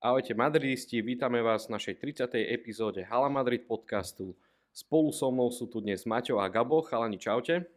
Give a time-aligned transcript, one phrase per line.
[0.00, 2.32] Ahojte madridisti, vítame vás v našej 30.
[2.56, 4.32] epizóde Hala Madrid podcastu.
[4.72, 6.80] Spolu so mnou sú tu dnes Maťo a Gabo.
[6.80, 7.68] Chalani, čaute.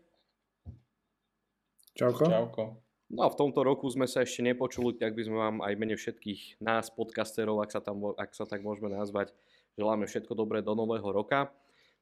[1.99, 2.23] Čauko.
[2.23, 2.63] Čauko.
[3.11, 5.99] No a v tomto roku sme sa ešte nepočuli, tak by sme vám aj mene
[5.99, 9.35] všetkých nás, podcasterov, ak sa, tam, ak sa tak môžeme nazvať,
[9.75, 11.51] želáme všetko dobré do nového roka.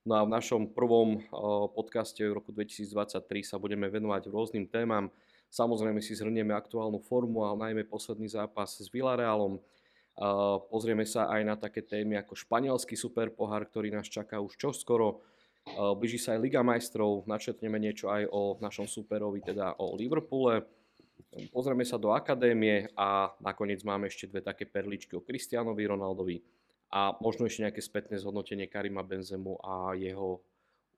[0.06, 1.26] No a v našom prvom
[1.74, 5.10] podcaste v roku 2023 sa budeme venovať rôznym témam.
[5.50, 9.58] Samozrejme si zhrnieme aktuálnu formu, ale najmä posledný zápas s Villarealom,
[10.70, 15.25] Pozrieme sa aj na také témy ako španielský superpohár, ktorý nás čaká už čoskoro.
[15.98, 20.62] Blíži sa aj Liga majstrov, načetneme niečo aj o našom superovi, teda o Liverpoole.
[21.50, 26.38] Pozrieme sa do akadémie a nakoniec máme ešte dve také perličky o Cristianovi Ronaldovi
[26.93, 30.43] a možno ešte nejaké spätné zhodnotenie Karima Benzemu a jeho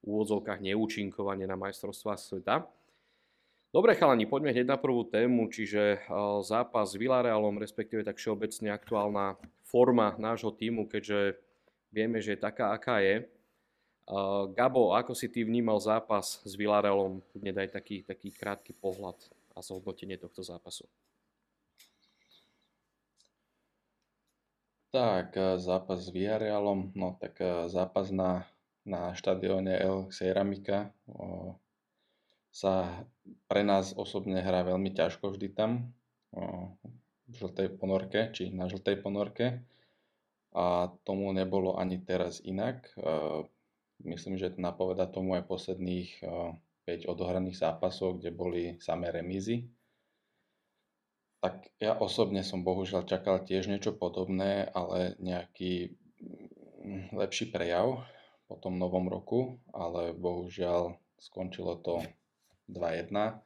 [0.03, 2.67] úvodzovkách neúčinkovanie na majstrovstvá sveta.
[3.73, 6.05] Dobre chalani, poďme hneď na prvú tému, čiže
[6.45, 9.33] zápas s Villarealom, respektíve tak všeobecne aktuálna
[9.65, 11.41] forma nášho týmu, keďže
[11.89, 13.25] vieme, že je taká, aká je.
[14.53, 17.25] Gabo, ako si ty vnímal zápas s Villarealom?
[17.33, 19.17] Kudne daj taký, taký krátky pohľad
[19.57, 20.85] a zhodnotenie tohto zápasu.
[24.93, 27.41] Tak, zápas s Villarealom, no tak
[27.73, 28.45] zápas na,
[28.85, 30.93] na štadióne El Ceramika,
[32.53, 33.03] sa
[33.49, 35.89] pre nás osobne hrá veľmi ťažko vždy tam
[37.25, 39.65] v žltej ponorke, či na žltej ponorke.
[40.53, 42.93] A tomu nebolo ani teraz inak.
[44.05, 46.21] Myslím, že napoveda tomu aj posledných
[46.85, 49.65] 5 odohraných zápasov, kde boli samé remízy.
[51.41, 55.91] Tak ja osobne som bohužiaľ čakal tiež niečo podobné, ale nejaký
[56.79, 57.99] mm, lepší prejav
[58.47, 61.99] po tom novom roku, ale bohužiaľ skončilo to
[62.69, 63.41] 2-1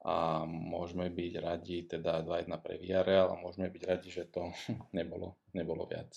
[0.00, 4.48] a môžeme byť radi, teda 2-1 pre Villarreal a môžeme byť radi, že to
[4.96, 6.08] nebolo, nebolo viac.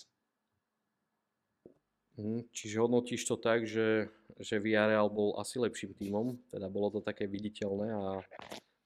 [2.15, 6.99] Hm, čiže hodnotíš to tak, že, že Villarreal bol asi lepším tímom, teda bolo to
[7.01, 8.21] také viditeľné a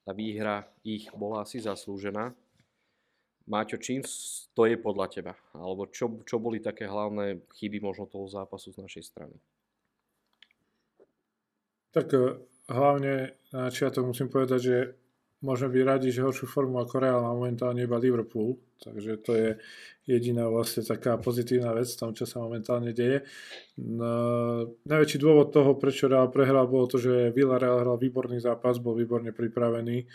[0.08, 2.32] tá výhra ich bola asi zaslúžená.
[3.48, 4.00] Máťo, čím
[4.52, 5.32] to je podľa teba?
[5.56, 9.36] Alebo čo, čo boli také hlavné chyby možno toho zápasu z našej strany?
[11.92, 12.12] Tak
[12.68, 14.76] hlavne na začiatok musím povedať, že
[15.40, 19.48] môžeme byť radi, že horšiu formu ako Real má momentálne iba Liverpool, takže to je
[20.08, 23.22] jediná vlastne taká pozitívna vec v tom, čo sa momentálne deje.
[23.78, 28.98] No, najväčší dôvod toho, prečo Real prehral, bolo to, že Villarreal hral výborný zápas, bol
[28.98, 30.06] výborne pripravený, e,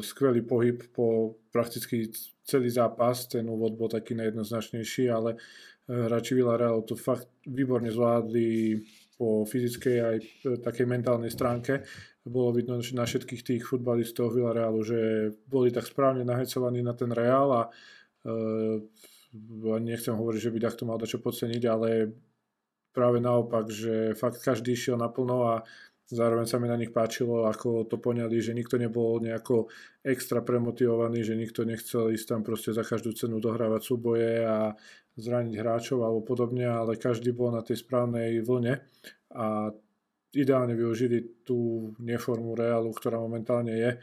[0.00, 2.08] skvelý pohyb po prakticky
[2.44, 5.38] celý zápas, ten úvod bol taký nejednoznačnejší, ale e,
[5.92, 8.80] hráči Villarreal to fakt výborne zvládli
[9.14, 10.26] po fyzickej aj e,
[10.58, 11.86] takej mentálnej stránke.
[12.24, 15.00] Bolo vidno že na všetkých tých futbalistov Villarealu, že
[15.46, 17.70] boli tak správne nahecovaní na ten Real a e,
[19.82, 22.14] nechcem hovoriť, že by takto mal čo podceniť, ale
[22.94, 25.54] práve naopak, že fakt každý šiel naplno a
[26.10, 29.72] zároveň sa mi na nich páčilo, ako to poňali, že nikto nebol nejako
[30.04, 34.76] extra premotivovaný, že nikto nechcel ísť tam proste za každú cenu dohrávať súboje a
[35.16, 38.82] zraniť hráčov alebo podobne, ale každý bol na tej správnej vlne
[39.32, 39.70] a
[40.34, 43.90] ideálne využili tú neformu Realu, ktorá momentálne je.
[43.94, 43.98] E,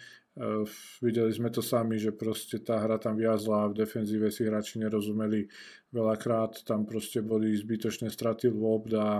[1.03, 5.51] videli sme to sami, že proste tá hra tam viazla, v defenzíve si hráči nerozumeli
[5.91, 9.19] veľakrát, tam proste boli zbytočné straty lob a,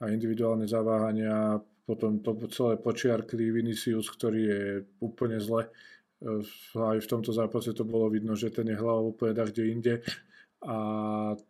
[0.00, 1.56] a individuálne zaváhania,
[1.90, 4.62] potom to celé počiarkli Vinicius, ktorý je
[5.02, 5.66] úplne zle.
[5.66, 5.70] E,
[6.78, 9.94] aj v tomto zápase to bolo vidno, že ten je hlava úplne kde inde
[10.62, 10.76] a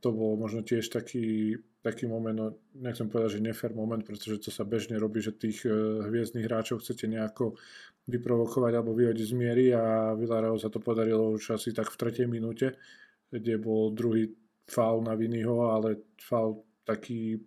[0.00, 2.46] to bol možno tiež taký, taký moment, no
[2.78, 5.72] nechcem povedať, že nefér moment, pretože to sa bežne robí, že tých e,
[6.08, 7.58] hviezdnych hráčov chcete nejako
[8.08, 12.26] vyprovokovať alebo vyhodiť z miery a Villarreal sa to podarilo už asi tak v tretej
[12.30, 12.80] minúte,
[13.28, 14.30] kde bol druhý
[14.70, 17.42] faul na Viniho, ale faul taký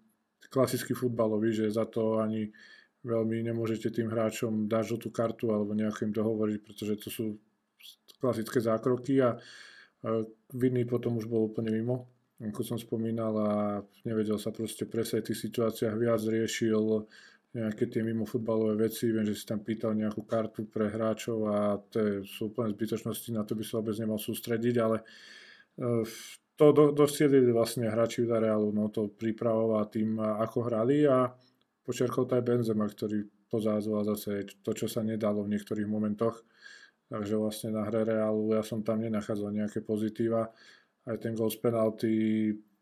[0.52, 2.52] klasický futbalový, že za to ani
[3.04, 7.26] veľmi nemôžete tým hráčom dať žltú kartu alebo nejakým dohovoriť, pretože to sú
[8.20, 9.36] klasické zákroky a
[10.52, 12.12] Vinný potom už bol úplne mimo,
[12.44, 13.52] ako som spomínal a
[14.04, 17.08] nevedel sa proste presať v tých situáciách, viac riešil
[17.56, 21.80] nejaké tie mimo futbalové veci, viem, že si tam pýtal nejakú kartu pre hráčov a
[21.88, 25.04] to sú úplne zbytočnosti, na to by sa vôbec nemal sústrediť, ale e,
[26.58, 31.30] to do, dosielili vlastne hráči v Realu, no to pripravoval tým, ako hrali a
[31.84, 36.42] počerkol to aj Benzema, ktorý pozádzoval zase to, čo sa nedalo v niektorých momentoch
[37.14, 40.50] Takže vlastne na hre Reálu ja som tam nenachádzal nejaké pozitíva.
[41.06, 42.14] Aj ten gol z penalty,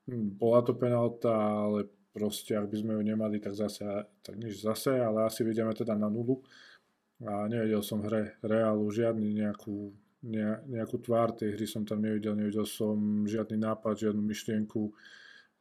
[0.07, 3.83] hm, bola to penalta, ale proste ak by sme ju nemali, tak zase,
[4.23, 6.39] tak nič zase, ale asi vidíme teda na nulu.
[7.27, 9.91] A nevedel som hre Reálu žiadny nejakú
[10.69, 14.93] nejakú tvár tej hry som tam nevidel, nevidel som žiadny nápad, žiadnu myšlienku.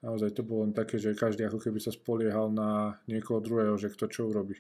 [0.01, 3.93] Naozaj to bolo len také, že každý ako keby sa spoliehal na niekoho druhého, že
[3.93, 4.57] kto čo urobí.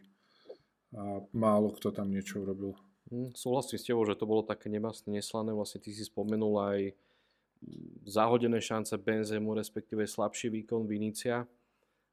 [0.92, 2.76] A málo kto tam niečo urobil.
[3.08, 5.56] Hm, súhlasím s tebou, že to bolo také nemastné, neslané.
[5.56, 6.78] Vlastne ty si spomenul aj
[8.04, 11.48] zahodené šance Benzemu, respektíve slabší výkon Vinícia.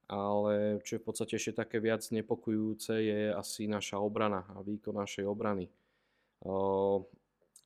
[0.08, 4.96] Ale čo je v podstate ešte také viac nepokojujúce je asi naša obrana a výkon
[4.96, 5.68] našej obrany.
[6.48, 7.04] Uh,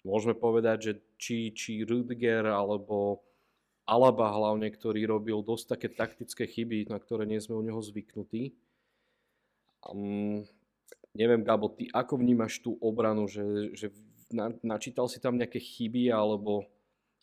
[0.01, 0.91] môžeme povedať, že
[1.21, 3.21] či, či Rüdiger alebo
[3.85, 8.55] Alaba hlavne, ktorý robil dosť také taktické chyby, na ktoré nie sme u neho zvyknutí.
[9.81, 10.45] Um,
[11.17, 13.87] neviem, Gabo, ty ako vnímaš tú obranu, že, že
[14.29, 16.69] na, načítal si tam nejaké chyby alebo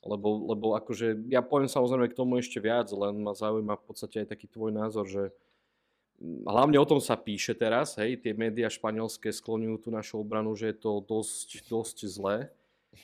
[0.06, 4.22] lebo, lebo akože, ja poviem samozrejme k tomu ešte viac, len ma zaujíma v podstate
[4.22, 5.34] aj taký tvoj názor, že
[6.22, 10.54] mm, hlavne o tom sa píše teraz, hej, tie médiá španielské skloňujú tú našu obranu,
[10.54, 12.46] že je to dosť, dosť zlé.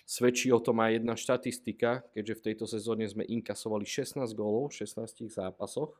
[0.08, 4.84] Svedčí o tom aj jedna štatistika, keďže v tejto sezóne sme inkasovali 16 gólov v
[4.84, 5.92] 16 zápasoch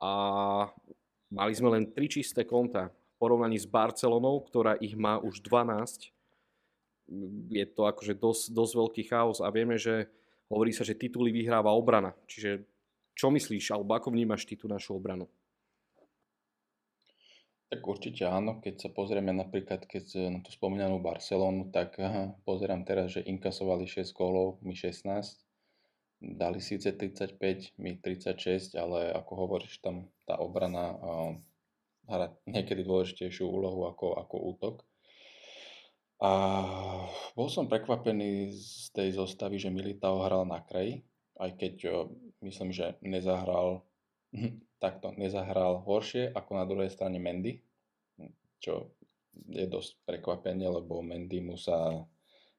[0.00, 0.12] a
[1.32, 6.12] mali sme len 3 čisté konta v porovnaní s Barcelonou, ktorá ich má už 12
[7.50, 10.10] je to akože dosť, dosť veľký chaos a vieme, že
[10.50, 12.14] hovorí sa, že tituly vyhráva obrana.
[12.26, 12.66] Čiže
[13.16, 15.30] čo myslíš, alebo ako vnímaš ty tú našu obranu?
[17.66, 21.98] Tak určite áno, keď sa pozrieme napríklad, keď na tú spomínanú Barcelonu, tak
[22.46, 25.02] pozerám teraz, že inkasovali 6 gólov, my 16,
[26.38, 30.94] dali síce 35, my 36, ale ako hovoríš, tam tá obrana
[32.06, 34.76] hrá niekedy dôležitejšiu úlohu ako, ako útok.
[36.22, 36.32] A
[37.34, 41.02] bol som prekvapený z tej zostavy, že Militao hral na kraji,
[41.42, 41.74] aj keď
[42.46, 43.82] myslím, že nezahral
[44.78, 47.60] takto, nezahral horšie ako na druhej strane Mendy,
[48.60, 48.92] čo
[49.48, 52.04] je dosť prekvapenie, lebo Mendy mu sa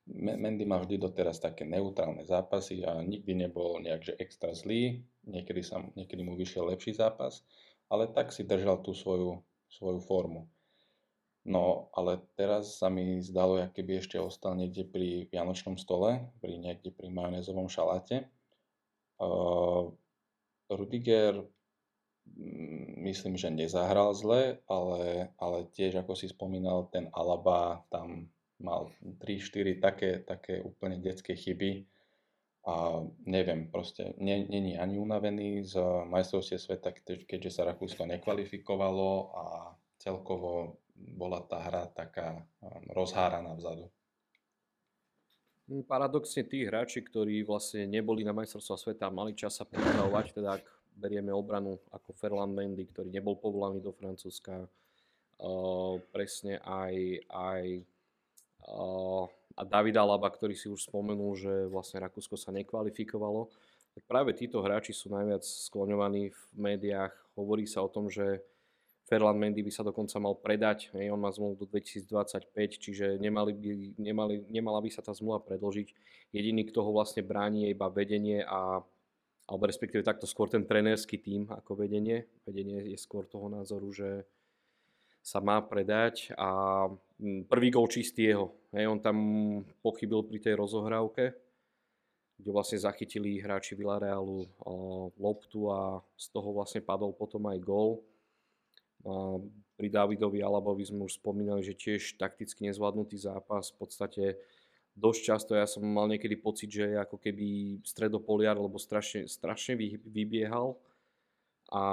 [0.07, 5.59] Mendy má vždy doteraz také neutrálne zápasy a nikdy nebol nejak že extra zlý, niekedy,
[5.59, 7.43] sa, niekedy mu vyšiel lepší zápas,
[7.91, 10.47] ale tak si držal tú svoju, svoju formu.
[11.47, 16.55] No, ale teraz sa mi zdalo, jak keby ešte ostal niekde pri vianočnom stole, pri
[16.55, 18.27] niekde pri majonézovom šaláte.
[19.19, 19.91] Uh,
[20.67, 21.56] Rudiger mm,
[23.07, 28.89] myslím, že nezahral zle, ale, ale tiež, ako si spomínal, ten Alaba tam mal
[29.21, 31.85] 3-4 také, také úplne detské chyby
[32.68, 35.79] a neviem, proste není ani unavený z
[36.09, 36.91] majstrovstie sveta,
[37.24, 39.45] keďže sa Rakúsko nekvalifikovalo a
[40.01, 42.44] celkovo bola tá hra taká um,
[42.91, 43.88] rozháraná vzadu.
[45.88, 50.63] Paradoxne tí hráči, ktorí vlastne neboli na majstrovstva sveta, mali čas sa pripravovať, teda ak
[50.97, 56.94] berieme obranu ako Ferland Mendy, ktorý nebol povolaný do Francúzska, uh, presne aj,
[57.29, 57.63] aj
[58.65, 59.25] uh,
[59.57, 63.49] a Davida Laba, ktorý si už spomenul, že vlastne Rakúsko sa nekvalifikovalo,
[63.97, 67.13] tak práve títo hráči sú najviac skloňovaní v médiách.
[67.33, 68.45] Hovorí sa o tom, že
[69.09, 73.55] Ferland Mendy by sa dokonca mal predať, hej, on má zmluvu do 2025, čiže nemali
[73.55, 75.89] by, nemali, nemala by sa tá zmluva predložiť.
[76.35, 78.85] Jediný, kto ho vlastne bráni, je iba vedenie a
[79.47, 82.27] alebo respektíve takto skôr ten trenerský tým ako vedenie.
[82.44, 84.27] Vedenie je skôr toho názoru, že
[85.23, 86.85] sa má predať a
[87.19, 88.51] mm, prvý gol čistý jeho.
[88.75, 89.17] Hej, on tam
[89.83, 91.35] pochybil pri tej rozohrávke,
[92.38, 94.47] kde vlastne zachytili hráči Villarealu
[95.15, 98.03] loptu a z toho vlastne padol potom aj gól
[99.77, 103.69] pri Davidovi Alabovi sme už spomínali, že tiež takticky nezvládnutý zápas.
[103.72, 104.24] V podstate
[104.98, 110.74] dosť často ja som mal niekedy pocit, že ako keby stredopoliar, lebo strašne, strašne vybiehal.
[111.70, 111.84] A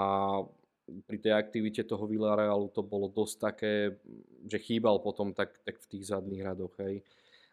[1.05, 4.01] pri tej aktivite toho Villarealu to bolo dosť také,
[4.49, 6.73] že chýbal potom tak, tak v tých zadných radoch.
[6.81, 7.05] Hej.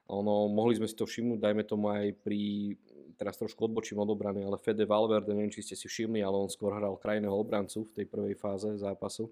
[0.08, 2.76] Ono, mohli sme si to všimnúť, dajme tomu aj pri,
[3.16, 6.52] teraz trošku odbočím od obrany, ale Fede Valverde, neviem, či ste si všimli, ale on
[6.52, 9.32] skôr hral krajného obrancu v tej prvej fáze zápasu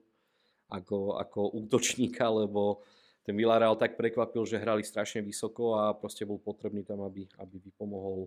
[0.69, 2.85] ako, ako útočníka, lebo
[3.29, 7.61] ten Villarreal tak prekvapil, že hrali strašne vysoko a proste bol potrebný tam, aby, aby
[7.61, 8.25] vypomohol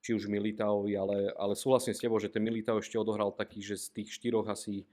[0.00, 3.76] či už Militaovi, ale, ale súhlasím s tebou, že ten Militao ešte odohral taký, že
[3.76, 4.88] z tých štyroch asi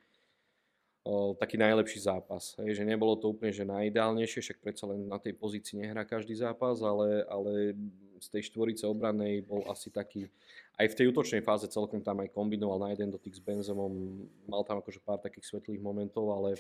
[1.08, 2.60] o, taký najlepší zápas.
[2.60, 6.36] Hej, že nebolo to úplne že najideálnejšie, však predsa len na tej pozícii nehrá každý
[6.36, 7.80] zápas, ale, ale
[8.20, 10.28] z tej štvorice obranej bol asi taký
[10.76, 14.68] aj v tej útočnej fáze celkom tam aj kombinoval na jeden dotyk s Benzemom, mal
[14.68, 16.60] tam akože pár takých svetlých momentov, ale,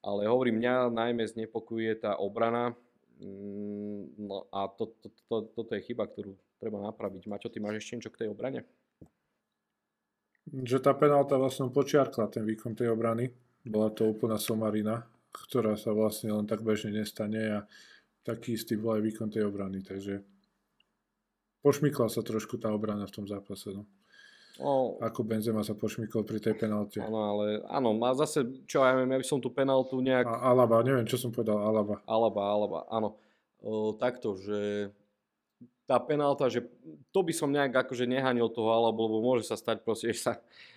[0.00, 2.72] ale hovorím, mňa najmä znepokojuje tá obrana
[3.20, 7.28] mm, no a to, to, to, toto je chyba, ktorú treba napraviť.
[7.28, 8.64] Maťo, ty máš ešte niečo k tej obrane?
[10.50, 13.30] Že tá penálta vlastne počiarkla ten výkon tej obrany.
[13.60, 17.68] Bola to úplná somarina, ktorá sa vlastne len tak bežne nestane a
[18.24, 20.24] taký istý bol aj výkon tej obrany, takže
[21.60, 23.72] pošmykla sa trošku tá obrana v tom zápase.
[23.72, 23.84] No.
[24.60, 27.00] No, ako Benzema sa pošmykol pri tej penalte.
[27.00, 30.28] Áno, ale áno, má zase, čo ja viem, ja by som tú penaltu nejak...
[30.28, 32.04] A, Alaba, neviem, čo som povedal, Alaba.
[32.04, 33.16] Alaba, Alaba, áno.
[33.64, 34.92] O, takto, že
[35.88, 36.68] tá penálta, že
[37.08, 40.32] to by som nejak akože nehanil toho Alaba, lebo môže sa stať proste, že sa...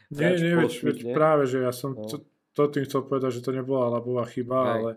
[0.08, 2.08] Nie, nie, veď, veď práve, že ja som no.
[2.08, 2.24] to,
[2.56, 4.70] to tým chcel povedať, že to nebola Alabová chyba, Aj.
[4.80, 4.92] ale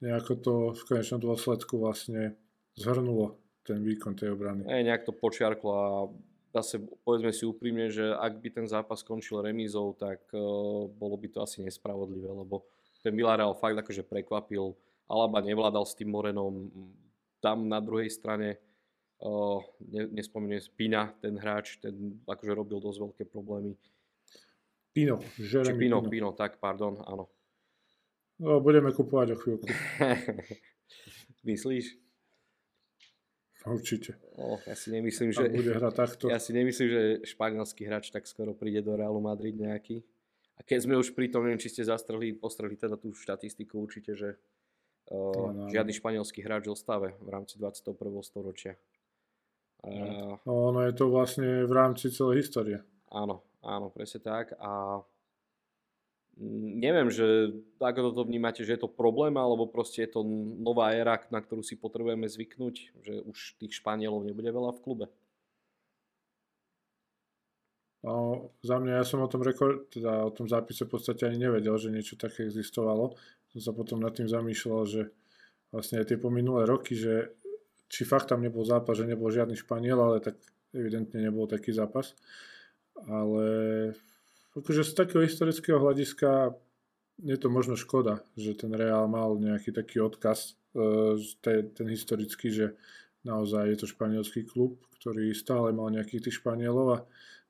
[0.00, 2.40] nejako to v konečnom dôsledku vlastne
[2.80, 3.36] zhrnulo
[3.68, 4.64] ten výkon tej obrany.
[4.64, 6.08] Aj, nejak to počiarklo a
[6.50, 11.28] zase povedzme si úprimne, že ak by ten zápas skončil remízou, tak uh, bolo by
[11.30, 12.66] to asi nespravodlivé, lebo
[13.00, 14.74] ten Villarreal fakt akože prekvapil.
[15.10, 16.70] Alaba nevládal s tým Morenom.
[17.42, 18.60] Tam na druhej strane
[19.24, 23.74] uh, ne, nespomeniem Pina, ten hráč, ten akože robil dosť veľké problémy.
[24.90, 26.10] Pino, Jeremy Pino, Pino.
[26.10, 27.30] Pino, tak, pardon, áno.
[28.40, 29.68] No, budeme kupovať o chvíľku.
[31.48, 32.09] Myslíš?
[33.68, 34.16] Určite.
[34.40, 35.52] Oh, ja si nemyslím, že...
[35.52, 36.24] bude hrať takto.
[36.32, 40.00] Ja si nemyslím, že španielský hráč tak skoro príde do Realu Madrid nejaký.
[40.56, 44.16] A keď sme už pri tom, neviem, či ste zastreli, postreli teda tú štatistiku určite,
[44.16, 44.36] že
[45.12, 45.72] uh, no, no.
[45.72, 47.96] žiadny španielský hráč zostáve v rámci 21.
[48.24, 48.76] storočia.
[49.80, 52.80] Uh, no, ono je to vlastne v rámci celej histórie.
[53.12, 54.56] Áno, áno, presne tak.
[54.60, 55.00] A
[56.38, 60.20] neviem, že ako toto vnímate, že je to problém, alebo proste je to
[60.60, 65.06] nová éra, na ktorú si potrebujeme zvyknúť, že už tých Španielov nebude veľa v klube?
[68.00, 71.36] No, za mňa, ja som o tom, rekord, teda o tom zápise v podstate ani
[71.36, 73.12] nevedel, že niečo také existovalo.
[73.52, 75.12] Som sa potom nad tým zamýšľal, že
[75.68, 77.36] vlastne aj tie pominulé roky, že
[77.92, 80.40] či fakt tam nebol zápas, že nebol žiadny Španiel, ale tak
[80.72, 82.16] evidentne nebol taký zápas.
[83.04, 83.44] Ale
[84.56, 86.54] akože z takého historického hľadiska
[87.20, 92.66] je to možno škoda, že ten Real mal nejaký taký odkaz, e, ten historický, že
[93.28, 96.98] naozaj je to španielský klub, ktorý stále mal nejakých tých Španielov a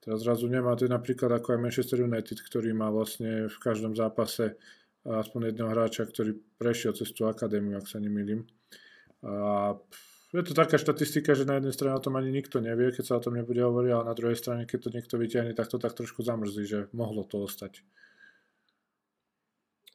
[0.03, 0.75] teraz zrazu nemá.
[0.75, 4.59] To napríklad ako aj Manchester United, ktorý má vlastne v každom zápase
[5.07, 8.45] aspoň jedného hráča, ktorý prešiel cez tú akadémiu, ak sa nemýlim.
[9.25, 9.75] A
[10.31, 13.19] je to taká štatistika, že na jednej strane o tom ani nikto nevie, keď sa
[13.19, 15.99] o tom nebude hovoriť, ale na druhej strane, keď to niekto vyťahne, tak to tak
[15.99, 17.83] trošku zamrzí, že mohlo to ostať.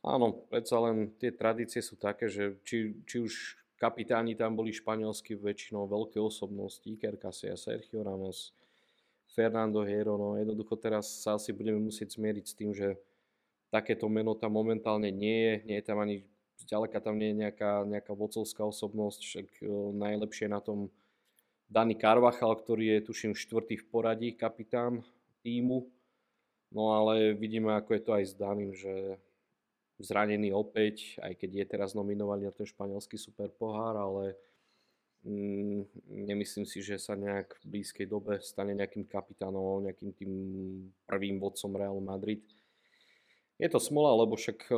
[0.05, 3.33] Áno, predsa len tie tradície sú také, že či, či už
[3.79, 8.53] kapitáni tam boli španielskí väčšinou veľké osobnosti, Iker Casillas, Sergio Ramos,
[9.31, 12.99] Fernando Hierro, no jednoducho teraz sa asi budeme musieť zmieriť s tým, že
[13.73, 16.23] takéto meno tam momentálne nie je, nie je tam ani
[16.61, 20.93] zďaleka tam nie je nejaká, nejaká vocovská osobnosť, však e, najlepšie na tom
[21.65, 25.01] Dani Carvachal, ktorý je tuším štvrtý v poradí kapitán
[25.41, 25.89] týmu.
[26.69, 29.17] No ale vidíme, ako je to aj s Danim, že
[29.99, 34.35] zranený opäť, aj keď je teraz nominovaný na ten španielský super pohár, ale
[35.23, 35.87] mm,
[36.27, 40.31] nemyslím si, že sa nejak v blízkej dobe stane nejakým kapitánom, nejakým tým
[41.07, 42.43] prvým vodcom Real Madrid.
[43.55, 44.75] Je to smola, lebo však e,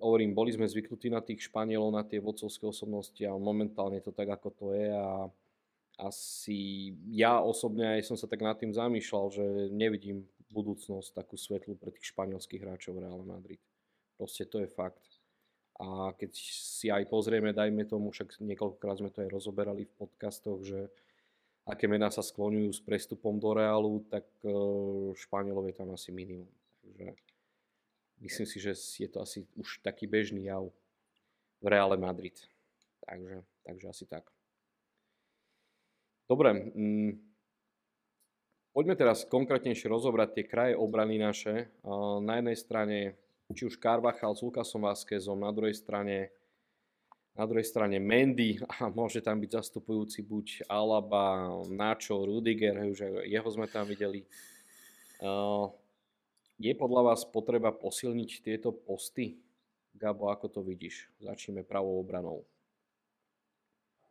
[0.00, 4.28] hovorím, boli sme zvyknutí na tých Španielov, na tie vodcovské osobnosti a momentálne to tak,
[4.28, 5.28] ako to je a
[5.96, 11.76] asi ja osobne aj som sa tak nad tým zamýšľal, že nevidím budúcnosť takú svetlú
[11.80, 13.60] pre tých španielských hráčov Real Madrid.
[14.20, 15.20] Proste to je fakt.
[15.76, 20.64] A keď si aj pozrieme, dajme tomu, však niekoľkokrát sme to aj rozoberali v podcastoch,
[20.64, 20.88] že
[21.68, 24.52] aké mená sa skloňujú s prestupom do Realu, tak eh,
[25.16, 26.48] Španielov je tam asi minimum.
[26.80, 27.12] Takže
[28.20, 30.70] myslím si, že je to asi už taký bežný jav
[31.60, 32.36] v Reále Madrid.
[33.04, 34.24] Takže, takže asi tak.
[36.26, 37.12] Dobre, mm,
[38.74, 41.70] poďme teraz konkrétnejšie rozobrať tie kraje obrany naše.
[42.22, 42.98] Na jednej strane
[43.54, 46.34] či už Carvachal s Lukasom Vázquezom, na druhej strane
[47.36, 53.48] na druhej strane Mendy a môže tam byť zastupujúci buď Alaba, Nacho, Rudiger, už jeho
[53.52, 54.24] sme tam videli.
[56.56, 59.36] Je podľa vás potreba posilniť tieto posty?
[59.92, 61.12] Gabo, ako to vidíš?
[61.20, 62.48] Začneme pravou obranou.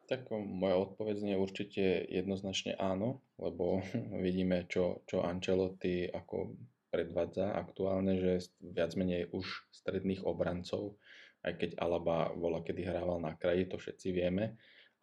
[0.06, 3.82] Tak moja odpoveď je určite jednoznačne áno, lebo
[4.26, 6.54] vidíme, čo, čo Ancelotti ako
[6.94, 11.02] predvádza aktuálne, že viac menej už stredných obrancov,
[11.42, 14.54] aj keď Alaba bola kedy hrával na kraji, to všetci vieme,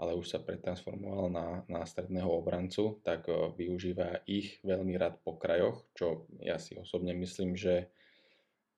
[0.03, 5.87] ale už sa pretransformoval na, na stredného obrancu, tak využíva ich veľmi rád po krajoch,
[5.95, 7.87] čo ja si osobne myslím, že,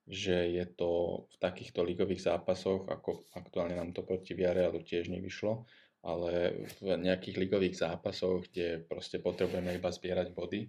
[0.05, 5.65] že je to v takýchto ligových zápasoch, ako aktuálne nám to proti Viarealu tiež nevyšlo,
[6.05, 10.69] ale v nejakých ligových zápasoch, kde proste potrebujeme iba zbierať body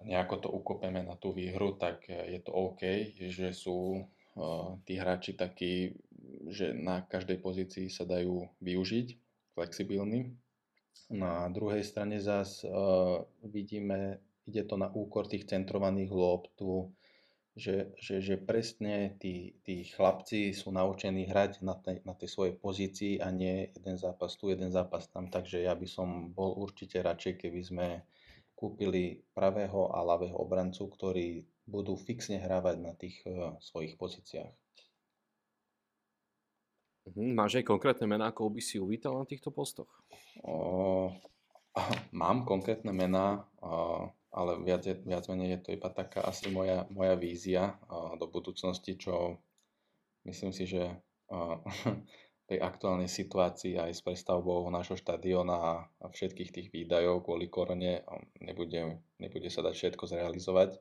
[0.00, 4.96] a nejako to ukopeme na tú výhru, tak je to OK, že sú uh, tí
[4.96, 5.92] hráči takí
[6.48, 9.08] že na každej pozícii sa dajú využiť,
[9.54, 10.36] flexibilní.
[11.10, 12.70] Na druhej strane zás uh,
[13.42, 16.94] vidíme, ide to na úkor tých centrovaných lôb, tu
[17.58, 22.54] že, že, že presne tí, tí chlapci sú naučení hrať na tej, na tej svojej
[22.54, 25.26] pozícii a nie jeden zápas tu, jeden zápas tam.
[25.26, 27.86] Takže ja by som bol určite radšej, keby sme
[28.54, 34.52] kúpili pravého a ľavého obrancu, ktorí budú fixne hrávať na tých uh, svojich pozíciách.
[37.10, 39.90] Mhm, máš aj konkrétne mená, ako by si uvítal na týchto postoch?
[40.40, 41.10] Uh,
[42.14, 43.46] mám konkrétne mená.
[43.58, 47.74] Uh, ale viac, viac menej je to iba taká asi moja, moja vízia
[48.14, 49.42] do budúcnosti, čo
[50.22, 51.62] myslím si, že v
[52.50, 58.06] tej aktuálnej situácii aj s prestavbou nášho štadiona a všetkých tých výdajov kvôli korone
[58.38, 60.78] nebude, nebude sa dať všetko zrealizovať.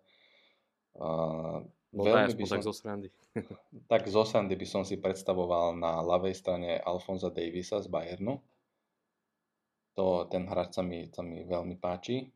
[1.89, 3.07] Bol veľmi by som, tak zo srandy.
[3.91, 8.37] tak zo srandy by som si predstavoval na ľavej strane Alfonza Davisa z Bayernu.
[9.97, 12.29] To, ten hráč sa mi, sa mi veľmi páči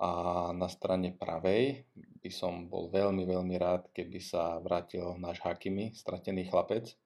[0.00, 0.10] a
[0.56, 1.84] na strane pravej
[2.24, 6.96] by som bol veľmi, veľmi rád, keby sa vrátil náš Hakimi, stratený chlapec,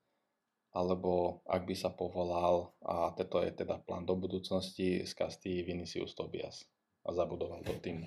[0.71, 6.15] alebo ak by sa povolal, a toto je teda plán do budúcnosti, z Castilla Vinicius
[6.15, 6.71] Tobias
[7.03, 8.07] a zabudoval do týmu.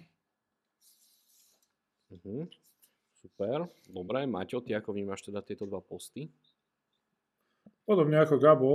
[2.15, 2.47] Mhm.
[3.27, 4.23] Super, dobre.
[4.23, 6.31] Maťo, ty ako vnímaš teda tieto dva posty?
[7.83, 8.71] Podobne ako Gabo,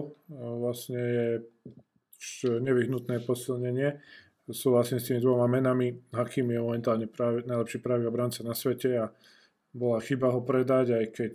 [0.60, 1.26] vlastne je
[2.60, 3.96] nevyhnutné posilnenie
[4.50, 5.94] súhlasím s tými dvoma menami.
[6.10, 9.06] Hakim je momentálne práve, najlepší pravý obranca na svete a
[9.70, 11.34] bola chyba ho predať, aj keď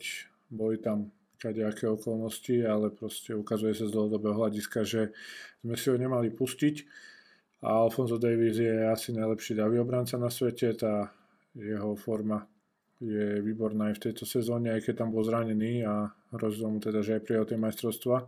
[0.52, 5.14] boli tam kadejaké okolnosti, ale proste ukazuje sa z dlhodobého hľadiska, že
[5.62, 6.76] sme si ho nemali pustiť.
[7.66, 11.10] A Alfonso Davis je asi najlepší davý obranca na svete, tá
[11.58, 12.46] jeho forma
[12.98, 17.06] je výborná aj v tejto sezóne, aj keď tam bol zranený a hrozilo mu teda,
[17.06, 18.26] že aj prijal tie majstrovstva.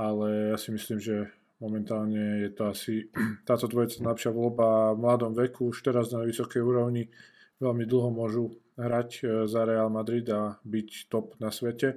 [0.00, 1.28] Ale ja si myslím, že
[1.62, 2.94] Momentálne je to asi
[3.48, 7.08] táto dvojica najlepšia voľba v mladom veku, už teraz na vysokej úrovni
[7.62, 11.96] veľmi dlho môžu hrať e, za Real Madrid a byť top na svete.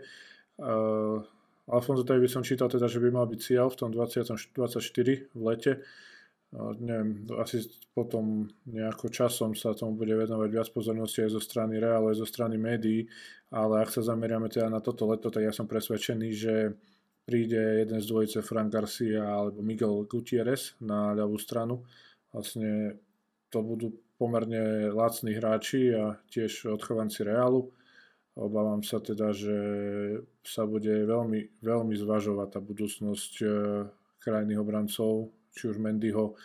[0.57, 1.21] Uh,
[1.69, 5.85] Alfonso Davis som čítal teda, že by mal byť cieľ v tom 2024 v lete.
[6.57, 12.09] Neviem, asi potom nejako časom sa tomu bude venovať viac pozornosti aj zo strany Real,
[12.09, 13.05] aj zo strany médií,
[13.53, 16.73] ale ak sa zameriame teda na toto leto, tak ja som presvedčený, že
[17.29, 21.85] príde jeden z dvojice Frank Garcia alebo Miguel Gutierrez na ľavú stranu.
[22.33, 22.97] Vlastne
[23.53, 27.69] to budú pomerne lacní hráči a tiež odchovanci Realu.
[28.33, 29.57] Obávam sa teda, že
[30.41, 33.47] sa bude veľmi, veľmi zvažovať tá budúcnosť e,
[34.21, 36.37] krajných obrancov, či už Mendyho,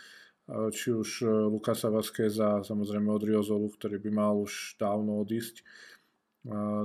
[0.49, 5.61] e, či už e, Lukasa Vazqueza, samozrejme Odriozolu, ktorý by mal už dávno odísť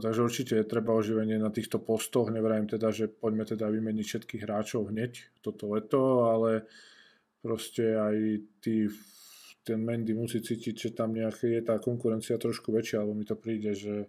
[0.02, 2.30] takže určite je treba oživenie na týchto postoch.
[2.30, 6.70] Nevrajím teda, že poďme teda vymeniť všetkých hráčov hneď toto leto, ale
[7.42, 8.16] proste aj
[8.62, 8.86] tí,
[9.66, 13.34] ten Mendy musí cítiť, že tam nejaké je tá konkurencia trošku väčšia, alebo mi to
[13.34, 14.06] príde, že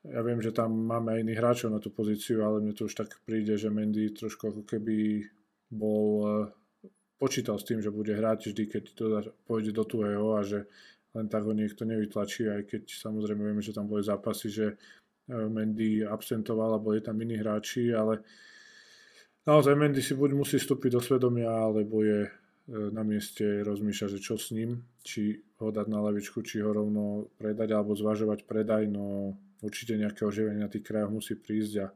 [0.00, 2.96] ja viem, že tam máme aj iných hráčov na tú pozíciu, ale mne to už
[2.96, 5.28] tak príde, že Mendy trošku ako keby
[5.68, 6.48] bol
[7.20, 9.04] počítal s tým, že bude hrať vždy, keď to
[9.44, 10.64] pôjde do tuhého a že
[11.12, 14.74] len tak ho niekto nevytlačí, aj keď samozrejme vieme, že tam boli zápasy, že e,
[15.28, 18.24] Mendy absentoval a boli tam iní hráči, ale
[19.44, 22.30] naozaj Mendy si buď musí vstúpiť do svedomia, alebo je e,
[22.94, 27.28] na mieste rozmýšľať, že čo s ním, či ho dať na lavičku, či ho rovno
[27.36, 31.86] predať, alebo zvažovať predaj, no určite nejaké oživenie na tých krajoch musí prísť a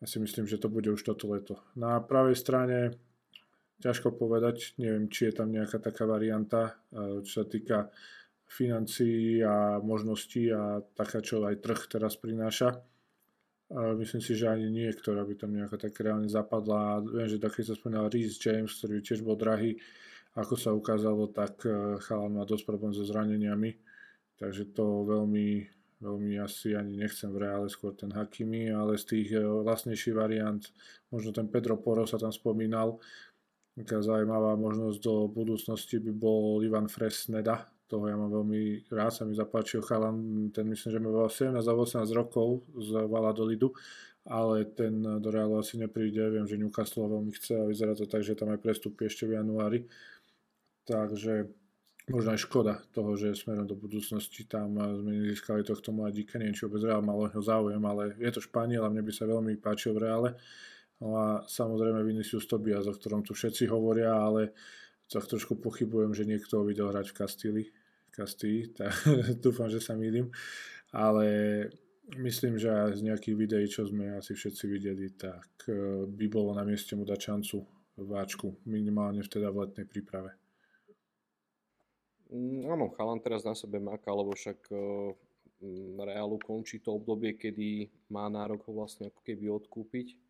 [0.00, 1.60] ja si myslím, že to bude už toto leto.
[1.76, 2.96] Na pravej strane
[3.80, 7.88] ťažko povedať, neviem, či je tam nejaká taká varianta, e, čo sa týka
[8.50, 12.82] financií a možností a taká, čo aj trh teraz prináša.
[13.70, 16.98] Myslím si, že ani nie, ktorá by tam nejaká tak reálne zapadla.
[17.06, 19.78] Viem, že taký sa spomínal Reese James, ktorý tiež bol drahý.
[20.34, 23.78] Ako sa ukázalo, tak e, chalan má dosť problém so zraneniami.
[24.42, 25.70] Takže to veľmi,
[26.02, 30.62] veľmi asi ani nechcem v reále, skôr ten Hakimi, ale z tých e, vlastnejších variant,
[31.14, 32.98] možno ten Pedro Poro sa tam spomínal,
[33.80, 39.24] Taká zaujímavá možnosť do budúcnosti by bol Ivan Fresneda, toho ja mám veľmi rád, sa
[39.24, 43.72] mi zapáčil chalan, ten myslím, že má 17 a 18 rokov z Valladolidu,
[44.28, 48.22] ale ten do Realu asi nepríde, viem, že Newcastle veľmi chce a vyzerá to tak,
[48.22, 49.88] že tam aj prestupí ešte v januári.
[50.84, 51.50] Takže
[52.12, 56.68] možno aj škoda toho, že smerom do budúcnosti tam sme nezískali tohto mladíka, neviem, či
[56.68, 59.98] vôbec Real mal o záujem, ale je to Španiel a mne by sa veľmi páčil
[59.98, 60.30] v Reále
[61.00, 64.52] No a samozrejme Vinicius Tobias, o ktorom tu všetci hovoria, ale
[65.08, 67.64] tak trošku pochybujem, že niekto ho videl hrať v Kastíli.
[68.12, 68.92] Kastíli, tak
[69.40, 70.28] dúfam, že sa mýlim.
[70.92, 71.26] Ale
[72.20, 76.66] myslím, že z nejakých videí, čo sme asi všetci videli, tak e, by bolo na
[76.68, 77.58] mieste mu dať šancu
[78.00, 80.36] v Ačku, minimálne teda v letnej príprave.
[82.30, 85.12] Mm, áno, Chalan teraz na sebe máka, lebo však uh,
[85.98, 90.29] Realu končí to obdobie, kedy má nárok ho vlastne ako keby odkúpiť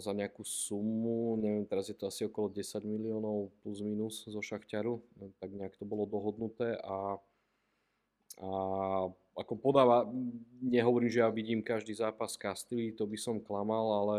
[0.00, 5.04] za nejakú sumu, neviem, teraz je to asi okolo 10 miliónov plus minus zo Šachťaru,
[5.36, 7.20] tak nejak to bolo dohodnuté a,
[8.40, 8.50] a
[9.36, 10.08] ako podáva,
[10.64, 14.18] nehovorím, že ja vidím každý zápas Kastily, to by som klamal, ale,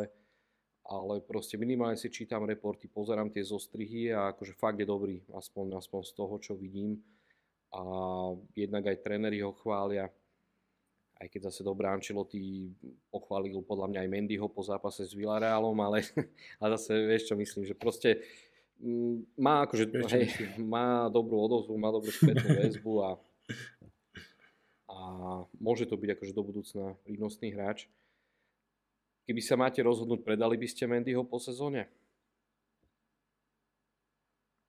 [0.86, 5.78] ale proste minimálne si čítam reporty, pozerám tie zostrihy a akože fakt je dobrý, aspoň,
[5.82, 7.02] aspoň z toho, čo vidím.
[7.72, 7.82] A
[8.54, 10.12] jednak aj tréneri ho chvália,
[11.22, 12.74] aj keď zase dobré Ancelotti
[13.14, 16.02] pochválil podľa mňa aj Mendyho po zápase s Villarealom, ale,
[16.62, 18.26] ale zase vieš čo myslím, že proste
[18.82, 19.86] mm, má, akože,
[20.18, 20.26] hej,
[20.74, 23.10] má dobrú odozvu, má dobrú spätnú väzbu a
[24.92, 25.00] a
[25.56, 27.88] môže to byť akože do budúcna prínosný hráč.
[29.24, 31.88] Keby sa máte rozhodnúť, predali by ste Mendyho po sezóne?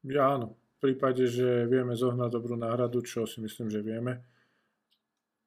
[0.06, 0.54] Ja áno.
[0.78, 4.22] V prípade, že vieme zohnať dobrú náhradu, čo si myslím, že vieme,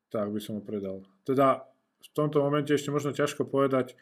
[0.10, 1.06] tak by som ho predal.
[1.26, 1.66] Teda
[2.02, 3.98] v tomto momente ešte možno ťažko povedať,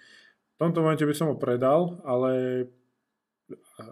[0.54, 2.66] v tomto momente by som ho predal, ale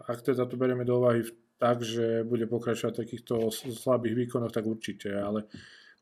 [0.08, 1.26] ak teda to berieme do úvahy
[1.62, 5.46] tak, že bude pokračovať v takýchto slabých výkonoch, tak určite, ale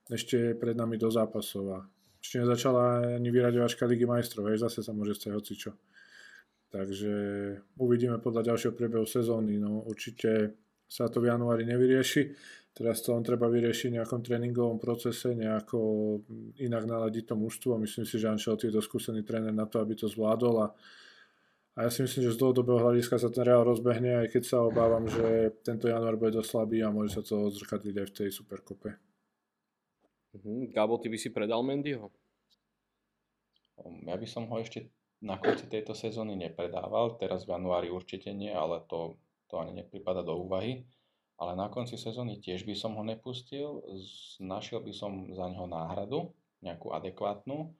[0.07, 1.79] ešte pred nami do zápasov a
[2.19, 5.71] ešte nezačala ani vyraďovačka Ligy majstrov, hej, zase sa môže stať hocičo.
[6.69, 7.13] Takže
[7.81, 9.57] uvidíme podľa ďalšieho priebehu sezóny.
[9.57, 10.53] No, určite
[10.89, 12.33] sa to v januári nevyrieši.
[12.73, 15.79] Teraz to len treba vyriešiť v nejakom tréningovom procese, nejako
[16.57, 17.77] inak naladiť to mužstvo.
[17.77, 20.67] Myslím si, že Ancelotti je to skúsený tréner na to, aby to zvládol a,
[21.75, 24.57] a ja si myslím, že z dlhodobého hľadiska sa ten Real rozbehne, aj keď sa
[24.65, 28.29] obávam, že tento január bude dosť slabý a môže sa to odzrkadliť aj v tej
[28.31, 28.89] Superkope.
[30.39, 30.69] Uh-huh.
[30.71, 32.13] Gabo, ty by si predal Mendyho?
[33.81, 34.87] Um, ja by som ho ešte
[35.19, 40.21] na konci tejto sezóny nepredával, teraz v januári určite nie, ale to, to ani nepripada
[40.21, 40.85] do úvahy.
[41.39, 43.81] Ale na konci sezóny tiež by som ho nepustil,
[44.43, 47.71] našiel by som za neho náhradu, nejakú adekvátnu.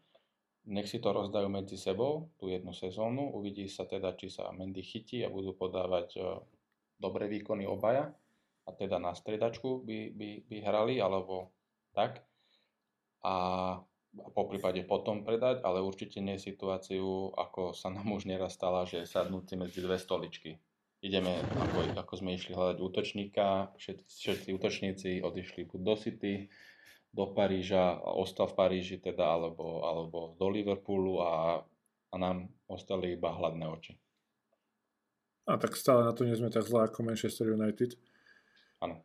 [0.70, 3.36] Nech si to rozdajú medzi sebou, tú jednu sezónu.
[3.36, 6.22] Uvidí sa teda, či sa Mendy chytí a budú podávať e,
[7.00, 8.16] dobré výkony obaja.
[8.64, 11.52] A teda na stredačku by, by, by hrali, alebo
[11.92, 12.24] tak
[13.26, 13.36] a
[14.16, 19.06] po prípade potom predať, ale určite nie situáciu, ako sa nám už neraz stala, že
[19.06, 20.58] sadnúci medzi dve stoličky.
[21.00, 26.34] Ideme, ako, ako sme išli hľadať útočníka, všetci, všetci útočníci odišli buď do City,
[27.16, 31.64] do Paríža, ostal v Paríži teda, alebo, alebo do Liverpoolu a,
[32.12, 33.94] a nám ostali iba hladné oči.
[35.48, 37.96] A tak stále na to nie sme tak zlá ako Manchester United.
[38.84, 39.02] Áno.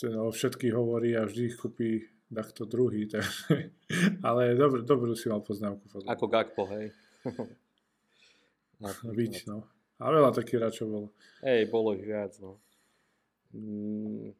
[0.00, 2.00] Ten o všetkých hovorí a vždy ich kúpi
[2.30, 3.74] takto druhý, takže,
[4.22, 5.84] ale dobrú, dobrú si mal poznámku.
[6.06, 6.94] Ako Gakpo, hej.
[9.02, 9.66] Byť, no.
[9.98, 11.08] A veľa takých hráčov bolo.
[11.42, 12.62] Hej, bolo ich viac, no.
[13.50, 14.30] Mm,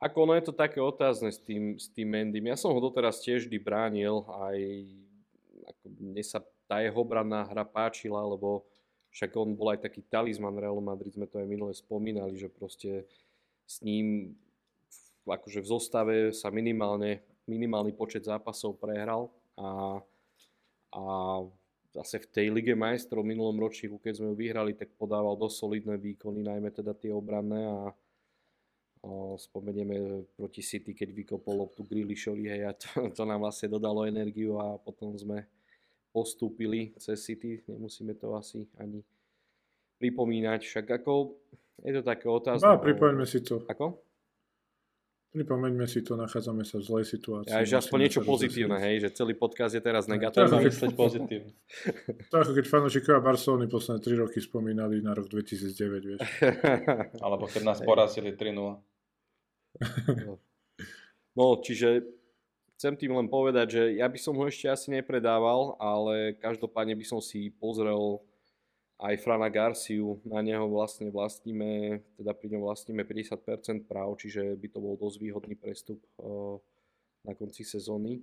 [0.00, 2.48] ako ono je to také otázne s tým, s tým Mendym.
[2.48, 4.58] Ja som ho doteraz tiež vždy bránil, aj
[5.68, 8.64] ako mne sa tá jeho obranná hra páčila, lebo
[9.12, 13.04] však on bol aj taký talizman Real Madrid, sme to aj minule spomínali, že proste
[13.68, 14.32] s ním
[15.28, 20.00] akože v zostave sa minimálne minimálny počet zápasov prehral a,
[20.94, 21.02] a
[21.92, 25.94] zase v tej Lige majstrov minulom ročníku, keď sme ju vyhrali, tak podával dosť solidné
[26.00, 27.92] výkony, najmä teda tie obranné a
[29.04, 34.08] o, spomenieme proti City, keď vykopol loptu Grealishovi, hej, a to, to nám vlastne dodalo
[34.08, 35.44] energiu a potom sme
[36.12, 39.04] postúpili cez City, nemusíme to asi ani
[40.00, 41.36] pripomínať, však ako
[41.82, 42.64] je to také otázne.
[42.68, 43.64] No, pripomeňme si to.
[43.68, 44.11] Ako?
[45.32, 47.48] Pripomeňme si to, nachádzame sa v zlej situácii.
[47.48, 50.44] Ja, že aspoň niečo pozitívne, hej, že celý podcast je teraz negatívny.
[50.44, 51.52] To keď pozitívne.
[52.28, 56.20] To ako keď fanúšikovia Barcelony posledné 3 roky spomínali na rok 2009, vieš.
[57.24, 58.76] Alebo keď nás porazili 3-0.
[61.32, 62.04] No, čiže
[62.76, 67.08] chcem tým len povedať, že ja by som ho ešte asi nepredával, ale každopádne by
[67.08, 68.20] som si pozrel
[69.02, 74.68] aj Frana Garciu, na neho vlastne vlastníme, teda pri ňom vlastníme 50% práv, čiže by
[74.70, 76.56] to bol dosť výhodný prestup eh,
[77.26, 78.22] na konci sezóny.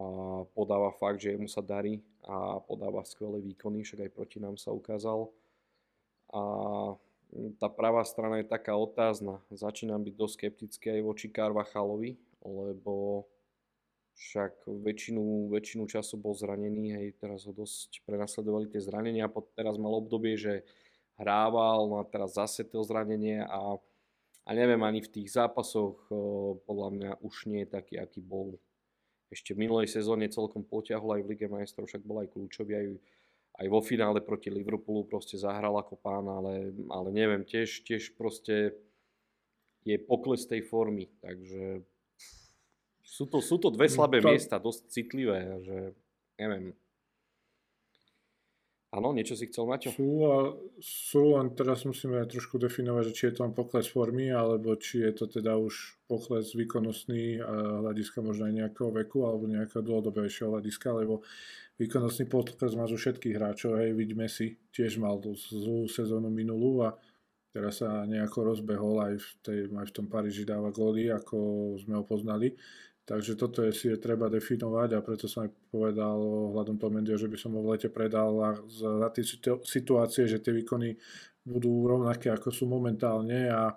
[0.00, 4.56] A podáva fakt, že mu sa darí a podáva skvelé výkony, však aj proti nám
[4.56, 5.28] sa ukázal.
[6.32, 6.40] A
[7.60, 9.44] tá pravá strana je taká otázna.
[9.52, 13.28] Začínam byť dosť skeptický aj voči Carvachalovi, lebo
[14.20, 19.96] však väčšinu, väčšinu času bol zranený, hej, teraz ho dosť prenasledovali tie zranenia, teraz mal
[19.96, 20.60] obdobie, že
[21.16, 23.80] hrával, no a teraz zase to zranenie a,
[24.44, 26.04] a neviem, ani v tých zápasoch
[26.68, 28.60] podľa mňa už nie je taký, aký bol.
[29.32, 32.86] Ešte v minulej sezóne celkom potiahol aj v Lige majstrov, však bol aj kľúčový aj,
[33.64, 38.76] aj vo finále proti Liverpoolu proste zahral ako pán, ale, ale neviem, tiež, tiež proste
[39.80, 41.80] je pokles tej formy, takže
[43.10, 44.30] sú to, sú to dve hm, slabé to...
[44.30, 45.78] miesta, dosť citlivé, že
[46.38, 46.70] neviem.
[48.90, 49.94] Áno, niečo si chcel, Maťo?
[49.94, 50.50] Sú, a,
[50.82, 55.06] sú, len teraz musíme trošku definovať, že či je to len pokles formy, alebo či
[55.06, 60.58] je to teda už pokles výkonnostný a hľadiska možno aj nejakého veku, alebo nejakého dlhodobejšieho
[60.58, 61.22] hľadiska, lebo
[61.78, 66.82] výkonnostný pokles má zo všetkých hráčov, hej, vidíme si, tiež mal tú zlú sezónu minulú
[66.82, 66.98] a
[67.54, 71.38] teraz sa nejako rozbehol aj v, tej, aj v tom Paríži dáva góly, ako
[71.78, 72.58] sme ho poznali.
[73.08, 76.14] Takže toto je, si je treba definovať a preto som aj povedal
[76.54, 79.24] hľadom toho Mendia, že by som ho v lete predal a za tie
[79.66, 80.94] situácie, že tie výkony
[81.42, 83.74] budú rovnaké ako sú momentálne a e,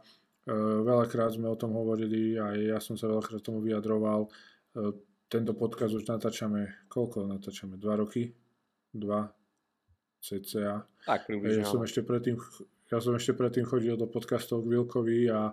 [0.86, 4.28] veľakrát sme o tom hovorili a ja som sa veľakrát tomu vyjadroval.
[4.28, 4.30] E,
[5.26, 7.82] tento podcast už natáčame, koľko natáčame?
[7.82, 8.30] Dva roky?
[8.94, 9.26] Dva?
[10.24, 10.88] CCA.
[11.04, 11.66] Tak, približne.
[11.66, 12.40] Ja som ešte predtým,
[12.88, 15.52] ja som ešte predtým chodil do podcastov k Vilkovi a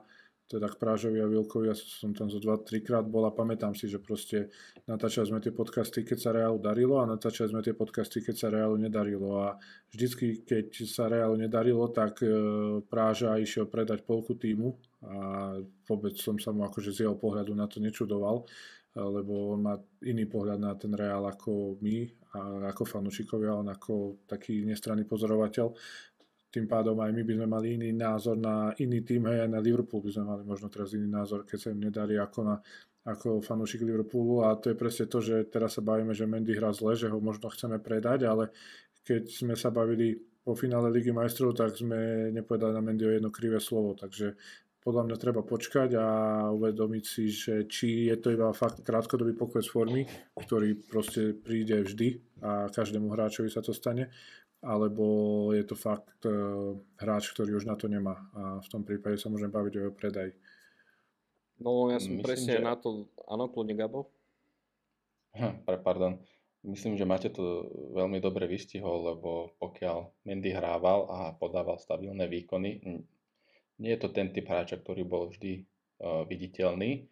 [0.51, 3.87] teda k Prážovi a Vilkovi, ja som tam zo 2-3 krát bol a pamätám si,
[3.87, 4.51] že proste
[4.91, 8.49] natáčali sme tie podcasty, keď sa Reálu darilo a natáčali sme tie podcasty, keď sa
[8.51, 9.47] Reálu nedarilo.
[9.47, 9.55] A
[9.95, 12.35] vždycky, keď sa Reálu nedarilo, tak e,
[12.83, 14.75] Práža išiel predať polku týmu
[15.07, 15.55] a
[15.87, 18.45] vôbec som sa mu akože z jeho pohľadu na to nečudoval, e,
[18.99, 24.27] lebo on má iný pohľad na ten Reál ako my a ako fanúšikovia, on ako
[24.27, 25.67] taký nestranný pozorovateľ
[26.51, 29.63] tým pádom aj my by sme mali iný názor na iný tým, hej, aj na
[29.63, 32.59] Liverpool by sme mali možno teraz iný názor, keď sa im nedarí ako na
[33.01, 34.45] ako fanúšik Liverpoolu.
[34.45, 37.17] A to je presne to, že teraz sa bavíme, že Mendy hrá zle, že ho
[37.17, 38.53] možno chceme predať, ale
[39.01, 43.61] keď sme sa bavili po finále Ligy majstrov, tak sme nepovedali na Mendyho jedno krivé
[43.61, 44.37] slovo, takže
[44.81, 46.07] podľa mňa treba počkať a
[46.57, 52.41] uvedomiť si, že či je to iba fakt krátkodobý pokles formy, ktorý proste príde vždy
[52.41, 54.09] a každému hráčovi sa to stane,
[54.61, 55.05] alebo
[55.57, 59.33] je to fakt uh, hráč, ktorý už na to nemá a v tom prípade sa
[59.33, 60.37] môžem baviť o jeho predaj.
[61.61, 62.65] No ja som Myslím, presne že...
[62.65, 64.09] na to, áno, kľudne Gabo?
[65.37, 66.21] Hm, pardon.
[66.61, 72.85] Myslím, že máte to veľmi dobre vystihol, lebo pokiaľ Mendy hrával a podával stabilné výkony,
[73.81, 77.09] nie je to ten typ hráča, ktorý bol vždy uh, viditeľný,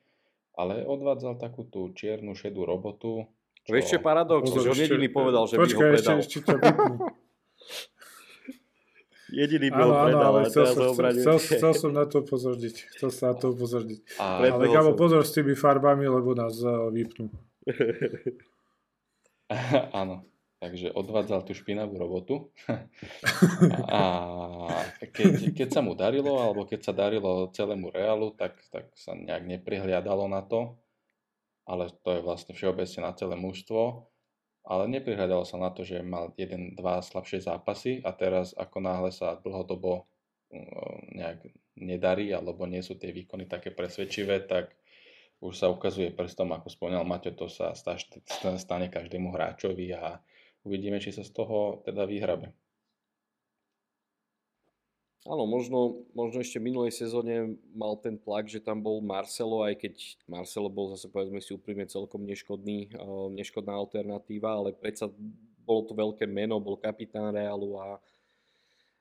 [0.53, 3.25] ale odvádzal takú tú čiernu, šedú robotu.
[3.65, 3.73] Čo...
[3.73, 6.17] Vieš, čo paradox, že on jediný povedal, že Počkaj, by ho predal.
[6.21, 7.17] Ešte, ešte
[9.29, 12.77] Jediný bol áno, áno, ale chcel, som, chcel, chcel, som na to upozorniť.
[12.97, 14.01] Chcel sa na to upozorniť.
[14.17, 17.29] ale Gabo, pozor s tými farbami, lebo nás uh, vypnú.
[20.01, 20.25] áno.
[20.59, 22.51] Takže odvádzal tú špinavú robotu.
[23.95, 24.03] a
[25.15, 29.47] keď, keď sa mu darilo, alebo keď sa darilo celému Realu, tak, tak sa nejak
[29.47, 30.75] neprihliadalo na to.
[31.63, 34.08] Ale to je vlastne všeobecne na celé mužstvo
[34.69, 39.09] ale neprihľadalo sa na to, že mal jeden, dva slabšie zápasy a teraz ako náhle
[39.09, 40.05] sa dlhodobo
[40.53, 41.41] mm, nejak
[41.81, 44.77] nedarí alebo nie sú tie výkony také presvedčivé, tak
[45.41, 47.73] už sa ukazuje prstom, ako spomínal Maťo, to sa
[48.59, 50.19] stane každému hráčovi a
[50.67, 52.53] uvidíme, či sa z toho teda vyhrabe.
[55.27, 59.75] Áno, možno, možno ešte v minulej sezóne mal ten tlak, že tam bol Marcelo, aj
[59.83, 59.95] keď
[60.31, 65.11] Marcelo bol zase povedzme si úprimne celkom neškodný, uh, neškodná alternatíva, ale predsa
[65.67, 67.99] bolo to veľké meno, bol kapitán Realu a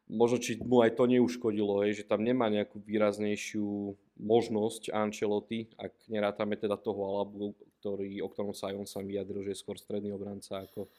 [0.09, 5.93] možno či mu aj to neuškodilo, hej, že tam nemá nejakú výraznejšiu možnosť Ancelotti, ak
[6.09, 9.77] nerátame teda toho Alabu, ktorý, o ktorom sa aj on sám vyjadril, že je skôr
[9.77, 10.89] stredný obranca ako,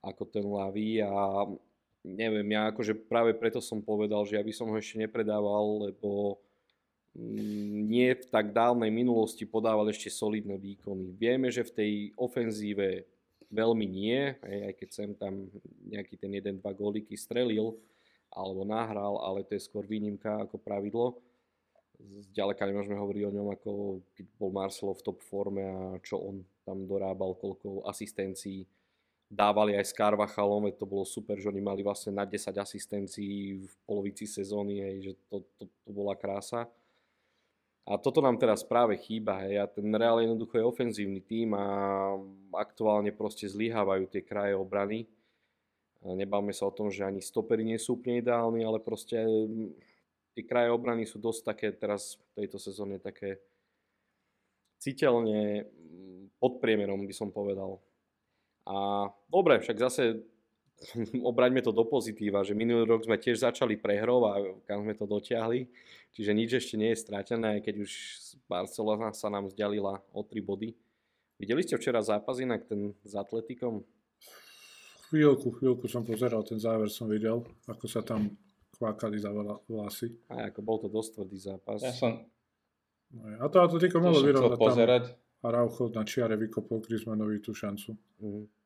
[0.00, 1.42] ako ten Lavy a
[2.16, 6.40] neviem, ja akože práve preto som povedal, že ja by som ho ešte nepredával, lebo
[7.12, 11.12] mm, nie v tak dávnej minulosti podával ešte solidné výkony.
[11.18, 13.04] Vieme, že v tej ofenzíve
[13.48, 15.48] veľmi nie, aj keď sem tam
[15.88, 17.76] nejaký ten jeden, dva góliky strelil
[18.28, 21.16] alebo nahral, ale to je skôr výnimka ako pravidlo.
[22.30, 23.70] Zďaleka nemôžeme hovoriť o ňom, ako
[24.14, 28.68] keď bol Marcelo v top forme a čo on tam dorábal, koľko asistencií
[29.28, 33.74] dávali aj s Carvachalom, to bolo super, že oni mali vlastne na 10 asistencií v
[33.84, 36.64] polovici sezóny, hej, že to, to, to bola krása.
[37.88, 41.64] A toto nám teraz práve chýba, hej, a ten Real jednoducho je ofenzívny tým a
[42.56, 45.08] aktuálne proste zlyhávajú tie kraje obrany.
[46.04, 49.72] Nebáme sa o tom, že ani stopery nie sú úplne ideálni, ale proste mm,
[50.36, 53.40] tie kraje obrany sú dosť také teraz v tejto sezóne také
[54.78, 57.82] citeľne mm, pod priemerom by som povedal.
[58.68, 60.20] A dobre, však zase
[61.30, 64.36] obraňme to do pozitíva, že minulý rok sme tiež začali prehrou a
[64.68, 65.66] kam sme to dotiahli,
[66.12, 67.90] čiže nič ešte nie je stratené, keď už
[68.44, 70.70] Barcelona sa nám vzdialila o 3 body
[71.38, 73.86] Videli ste včera zápas inak ten s Atletikom?
[75.08, 78.34] Chvíľku, chvíľku som pozeral, ten záver som videl, ako sa tam
[78.74, 79.30] kvákali za
[79.70, 80.18] vlasy.
[80.28, 81.80] A ako bol to dosť tvrdý zápas.
[81.80, 82.26] Ja som
[83.08, 84.60] No, A to Atletico mohlo vyrovnať tam.
[84.60, 85.04] pozerať.
[85.40, 87.96] A Raucho na čiare vykopol Griezmannovi tú šancu.
[88.20, 88.57] Mhm.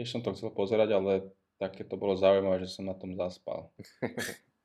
[0.00, 1.28] Tiež som to chcel pozerať, ale
[1.60, 3.68] také to bolo zaujímavé, že som na tom zaspal.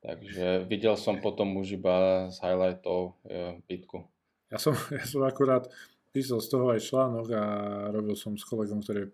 [0.07, 4.07] Takže videl som potom už iba z highlightov e, bitku.
[4.47, 5.67] Ja som, ja som akurát
[6.15, 7.43] písal z toho aj článok a
[7.91, 9.13] robil som s kolegom, ktorý je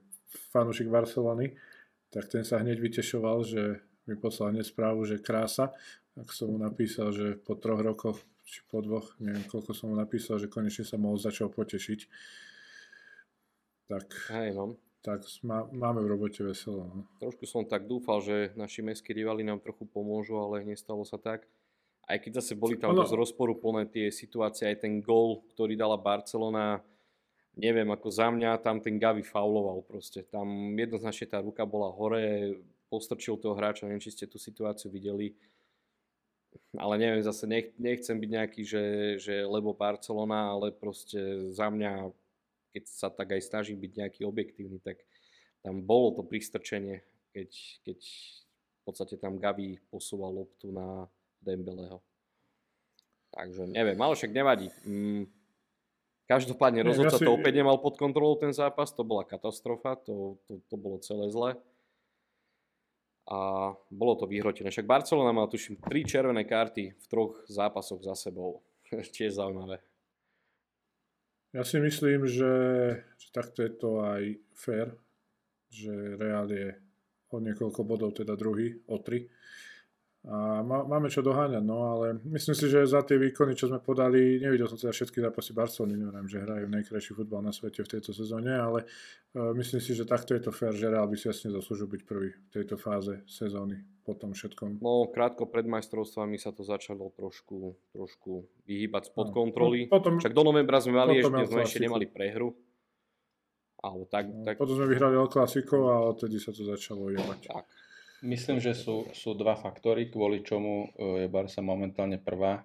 [0.54, 1.58] fanúšik Barcelony,
[2.14, 5.74] tak ten sa hneď vytešoval, že mi poslal hneď správu, že krása.
[6.14, 9.98] Tak som mu napísal, že po troch rokoch, či po dvoch, neviem koľko som mu
[9.98, 12.00] napísal, že konečne sa mohol začal potešiť.
[13.90, 14.06] Tak,
[14.38, 14.78] Hej, no.
[15.02, 16.86] Tak má, máme v robote veselo.
[16.86, 17.02] No.
[17.18, 21.50] Trošku som tak dúfal, že naši mestskí rivali nám trochu pomôžu, ale nestalo sa tak.
[22.06, 25.98] Aj keď zase boli tam Ono- dosť rozporuplné tie situácie, aj ten gól, ktorý dala
[25.98, 26.86] Barcelona,
[27.58, 30.22] neviem, ako za mňa tam ten Gavi fauloval proste.
[30.24, 32.58] Tam jednoznačne tá ruka bola hore,
[32.92, 35.34] postrčil toho hráča, neviem, či ste tú situáciu videli.
[36.76, 38.84] Ale neviem, zase nech, nechcem byť nejaký, že,
[39.20, 42.12] že lebo Barcelona, ale proste za mňa,
[42.72, 45.04] keď sa tak aj snažím byť nejaký objektívny, tak
[45.62, 47.04] tam bolo to pristrčenie,
[47.36, 47.50] keď,
[47.86, 51.06] keď v podstate tam Gavi posúval loptu na
[51.44, 52.02] Dembeleho.
[53.32, 54.68] Takže neviem, ale však nevadí.
[54.84, 55.30] Mm.
[56.28, 60.40] Každopádne rozhodca ja si- to opäť nemal pod kontrolou ten zápas, to bola katastrofa, to,
[60.48, 61.60] to, to bolo celé zle.
[63.32, 64.72] A bolo to vyhrotené.
[64.72, 68.60] Však Barcelona mal tuším tri červené karty v troch zápasoch za sebou.
[69.16, 69.80] Tiež zaujímavé.
[71.52, 72.54] Ja si myslím, že,
[73.20, 74.24] že takto je to aj
[74.56, 74.88] fair,
[75.68, 76.72] že Real je
[77.32, 79.28] o niekoľko bodov, teda druhý, o tri.
[80.22, 83.78] A má, máme čo doháňať, no ale myslím si, že za tie výkony, čo sme
[83.78, 87.90] podali, nevidel som teda všetky zápasy Barcelony, neviem, že hrajú najkrajší futbal na svete v
[87.90, 88.86] tejto sezóne, ale
[89.34, 92.02] uh, myslím si, že takto je to fair, že Real by si jasne zaslúžil byť
[92.04, 94.78] prvý v tejto fáze sezóny po tom všetkom.
[94.78, 99.90] No krátko pred majstrovstvami sa to začalo trošku, trošku vyhýbať spod No, kontroly.
[99.90, 102.54] po- potom- Však do novembra sme mali ešte, sme ešte nemali prehru.
[103.82, 107.50] Alebo tak, No, tak, Potom sme vyhrali El Clasico a odtedy sa to začalo jebať.
[107.50, 107.66] tak.
[108.22, 112.62] Myslím, že sú, sú dva faktory, kvôli čomu e, je Barca momentálne prvá.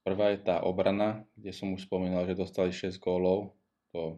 [0.00, 3.52] Prvá je tá obrana, kde som už spomínal, že dostali 6 gólov.
[3.92, 4.16] To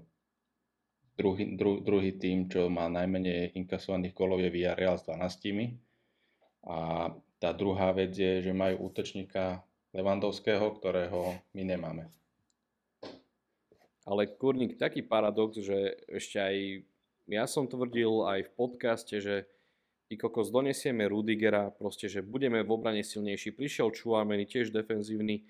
[1.19, 5.75] druhý, dru, druhý tým, čo má najmenej inkasovaných gólov je Villarreal s 12.
[6.71, 7.11] A
[7.43, 12.05] tá druhá vec je, že majú útočníka Levandovského, ktorého my nemáme.
[14.05, 16.57] Ale kurník, taký paradox, že ešte aj
[17.25, 19.49] ja som tvrdil aj v podcaste, že
[20.09, 23.57] ty kokos donesieme Rudigera, proste, že budeme v obrane silnejší.
[23.57, 25.45] Prišiel Čuameni, tiež defenzívny,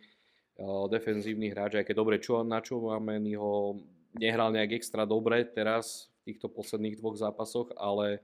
[0.62, 3.82] uh, defenzívny hráč, aj keď dobre Ču- na Čuameni ho
[4.14, 8.22] nehral nejak extra dobre teraz v týchto posledných dvoch zápasoch, ale,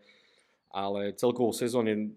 [0.70, 2.14] ale celkovo sezóne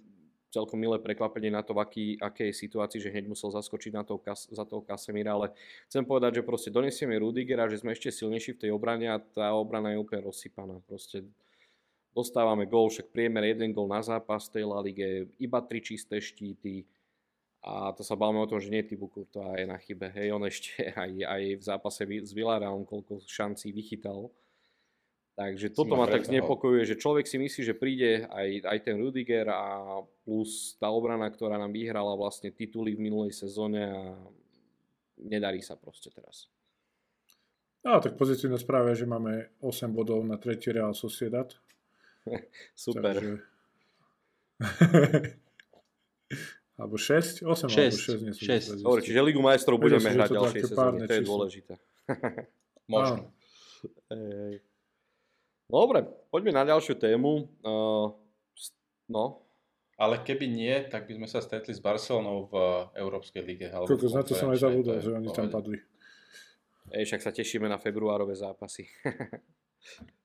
[0.54, 4.22] celkom milé prekvapenie na to, v aký, akej situácii, že hneď musel zaskočiť na toho,
[4.54, 5.58] za toho Kasemira, ale
[5.90, 9.58] chcem povedať, že proste donesieme Rudigera, že sme ešte silnejší v tej obrane a tá
[9.58, 10.78] obrana je úplne rozsypaná.
[10.86, 11.26] Proste
[12.14, 16.86] dostávame gól, však priemer jeden gól na zápas tej La Lige, iba tri čisté štíty
[17.64, 20.12] a to sa bavíme o tom, že nie Thibaut Courtois je na chybe.
[20.12, 24.28] Hej, on ešte aj, aj v zápase vi- s Villarrealom koľko šancí vychytal.
[25.34, 29.50] Takže toto ma tak znepokojuje, že človek si myslí, že príde aj, aj ten Rudiger
[29.50, 34.14] a plus tá obrana, ktorá nám vyhrala vlastne tituly v minulej sezóne a
[35.18, 36.54] nedarí sa proste teraz.
[37.82, 41.50] No, tak pozitívna správa je, že máme 8 bodov na tretí Real Sociedad.
[42.76, 43.14] Super.
[43.16, 43.36] Takže...
[46.80, 47.44] alebo 6?
[47.44, 48.68] 8 alebo Šesť, 6, nie som šesť.
[48.80, 51.74] si Dobre, čiže Ligu majstrov budeme hrať to ďalšie sezóny, to je dôležité.
[52.94, 53.32] Možno.
[54.12, 54.64] Ej.
[55.68, 57.50] Dobre, poďme na ďalšiu tému.
[57.64, 58.14] Uh,
[59.10, 59.42] no,
[59.96, 62.54] Ale keby nie, tak by sme sa stretli s Barcelonou v
[63.00, 63.68] Európskej lige.
[63.72, 65.80] Alebo Koľko, na to som aj zabudol, že oni tam padli.
[66.92, 68.86] ej, však sa tešíme na februárové zápasy.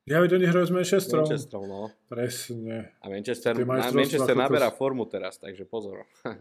[0.09, 1.29] Ja veď oni hrajú s Manchesterom.
[1.29, 1.93] Manchester, no.
[2.09, 2.97] Presne.
[3.05, 4.45] A Manchester, a Manchester kokos.
[4.49, 6.05] naberá formu teraz, takže pozor.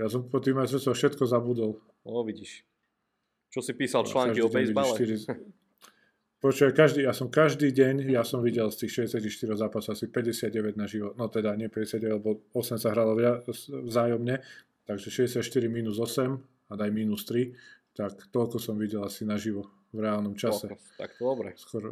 [0.00, 1.76] Ja som po tým majstrovstvách všetko zabudol.
[2.08, 2.64] No, vidíš.
[3.52, 4.96] Čo si písal články o bejsbale?
[4.96, 5.20] štyri-
[6.40, 10.72] Počuj, každý, ja som každý deň, ja som videl z tých 64 zápasov asi 59
[10.72, 13.12] na živo, no teda nie 59, lebo 8 sa hralo
[13.68, 14.40] vzájomne,
[14.88, 17.52] takže 64 minus 8 a daj minus 3,
[17.92, 20.70] tak toľko som videl asi naživo v reálnom čase.
[20.70, 21.50] Kokos, Tak to dobre.
[21.58, 21.88] Skoro,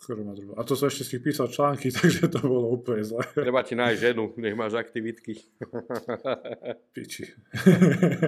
[0.00, 0.32] skoro ma.
[0.56, 3.22] A to som ešte tých písal články, takže to bolo úplne zle.
[3.36, 5.36] Treba ti nájsť ženu, nech máš aktivitky.
[6.96, 7.28] Piči.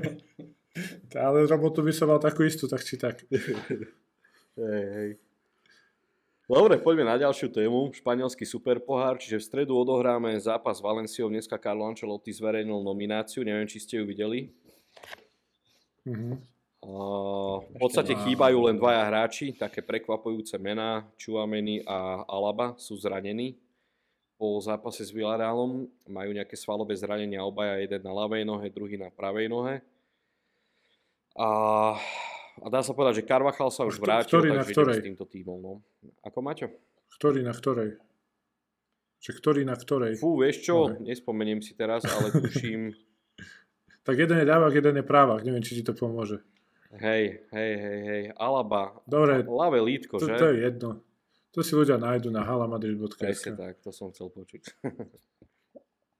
[1.18, 3.24] Ale robotu by som mal takú istú, tak či tak.
[4.54, 5.10] Hej, hej.
[6.48, 7.92] Dobre, poďme na ďalšiu tému.
[7.92, 11.28] Španielský superpohár, čiže v stredu odohráme zápas Valenciou.
[11.28, 14.48] Dneska Carlo Ancelotti zverejnil nomináciu, neviem, či ste ju videli.
[16.08, 16.57] Mhm.
[16.78, 23.58] V podstate chýbajú len dvaja hráči, také prekvapujúce mená, Chouameni a Alaba sú zranení
[24.38, 25.90] po zápase s Villarrealom.
[26.06, 29.82] Majú nejaké svalové zranenia, obaja jeden na ľavej nohe, druhý na pravej nohe.
[31.34, 31.48] A,
[32.62, 35.26] a dá sa povedať, že Carvachal sa už vrátil, ktorý na takže ideme s týmto
[35.26, 35.58] tímom.
[35.58, 35.72] No.
[36.22, 36.70] Ako Maťo?
[37.18, 37.98] Ktorý na ktorej?
[39.18, 40.14] Že ktorý na ktorej?
[40.22, 41.02] Fú, vieš čo, Nohe.
[41.10, 42.94] nespomeniem si teraz, ale tuším,
[44.08, 45.44] Tak jeden je dávak, jeden je právak.
[45.44, 46.40] Neviem, či ti to pomôže.
[46.96, 50.40] Hej, hej, hej, hej, Alaba, Dobre, ľavé lítko, to, že?
[50.40, 50.90] to je jedno.
[51.52, 53.18] To si ľudia nájdu na halamadrid.sk.
[53.20, 54.62] Presne tak, to som chcel počuť.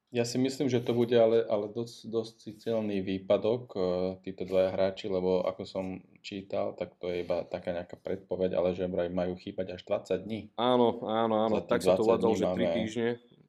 [0.09, 3.83] Ja si myslím, že to bude ale, ale dosť, dosť silný výpadok, eh,
[4.25, 8.73] títo dvaja hráči, lebo ako som čítal, tak to je iba taká nejaká predpoveď, ale
[8.73, 10.41] že vraj majú chýbať až 20 dní.
[10.57, 13.09] Áno, áno, áno, tak sa to 20 uvádzalo, dní že 3 máme- týždne.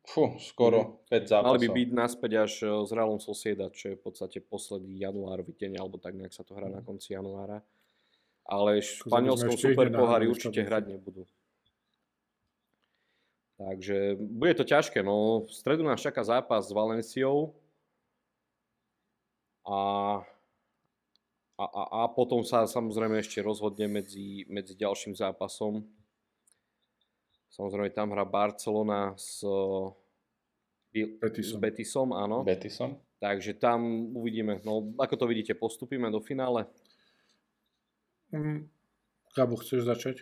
[0.09, 1.53] Fú, skoro 5 zápasov.
[1.53, 5.53] Mali by byť naspäť až e, s Realom Sociedad, čo je v podstate posledný januárový
[5.53, 7.61] deň, alebo tak nejak sa to hrá na konci januára.
[8.41, 11.29] Ale v španielskom superpohári určite hrať nebudú.
[13.61, 17.53] Takže bude to ťažké, no v stredu nás čaká zápas s Valenciou
[19.67, 19.79] a,
[21.59, 25.85] a, a, a potom sa samozrejme ešte rozhodne medzi, medzi ďalším zápasom.
[27.51, 29.43] Samozrejme tam hrá Barcelona s,
[30.89, 31.59] Bil- s Betisom.
[31.61, 32.41] Betisom, áno.
[32.41, 32.97] Betisom.
[33.19, 34.63] Takže tam uvidíme.
[34.63, 36.65] No, ako to vidíte, postupíme do finále?
[38.31, 38.69] Mm,
[39.35, 40.15] Gabo, chceš začať?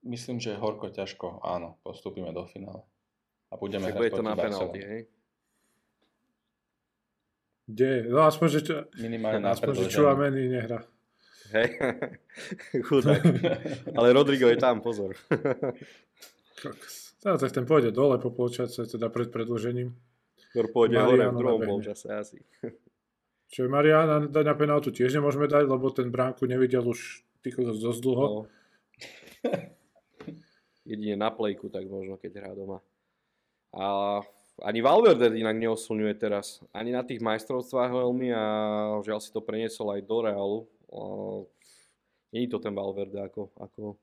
[0.00, 2.80] Myslím, že horko ťažko, áno, postupíme do finále.
[3.52, 5.00] A budeme hrať bude to na penalty, hej?
[7.68, 8.08] Kde?
[8.08, 9.92] No aspoň, že, čo, Minimálne na aspoň, že.
[9.92, 10.80] Chouameni nehra.
[11.52, 11.68] Hej,
[12.88, 13.20] chudák.
[13.96, 15.12] Ale Rodrigo je tam, pozor.
[17.26, 19.90] No, tak ten pôjde dole po polčase, teda pred predložením.
[20.48, 22.38] Skôr pôjde hore v Mariano druhom polčase asi.
[23.50, 28.00] Čiže Mariana dať na penaltu tiež nemôžeme dať, lebo ten bránku nevidel už kokos dosť
[28.04, 28.26] dlho.
[28.28, 28.40] No.
[30.88, 32.84] Jedine na plejku, tak možno keď hrá doma.
[33.72, 34.20] A
[34.64, 36.64] ani Valverde inak neoslňuje teraz.
[36.72, 38.44] Ani na tých majstrovstvách veľmi a
[39.04, 40.60] žiaľ si to preniesol aj do Realu.
[42.32, 43.96] Není to ten Valverde ako, ako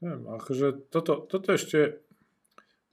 [0.00, 2.00] Neviem, akože toto, toto ešte,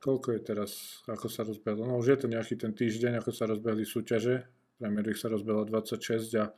[0.04, 0.72] koľko je teraz,
[1.08, 1.88] ako sa rozbehlo?
[1.88, 4.44] No už je to nejaký ten týždeň, ako sa rozbehli súťaže.
[4.78, 6.52] Premier League sa rozbehla 26 a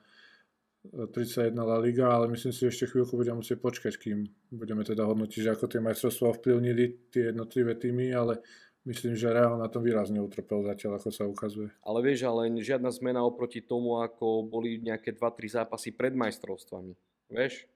[0.89, 5.03] 31 La Liga, ale myslím si, že ešte chvíľku budeme musieť počkať, kým budeme teda
[5.05, 8.39] hodnotiť, že ako tie majstrovstvá ovplyvnili tie jednotlivé týmy, ale
[8.87, 11.69] myslím, že Real na tom výrazne utrpel zatiaľ, ako sa ukazuje.
[11.83, 16.95] Ale vieš, ale žiadna zmena oproti tomu, ako boli nejaké 2-3 zápasy pred majstrovstvami.
[17.27, 17.67] Vieš?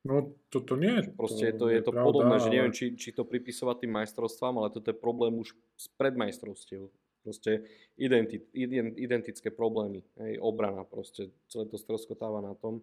[0.00, 1.04] No toto nie.
[1.12, 4.72] Proste to, je to pravda, podobné, že neviem, či, či to pripisovať tým majstrovstvám, ale
[4.72, 6.88] toto je problém už z predmajstrovstiev.
[7.20, 7.68] Proste
[8.00, 10.00] identi, ident, identické problémy.
[10.16, 12.80] Hej, obrana proste, celé to stroskotáva na tom.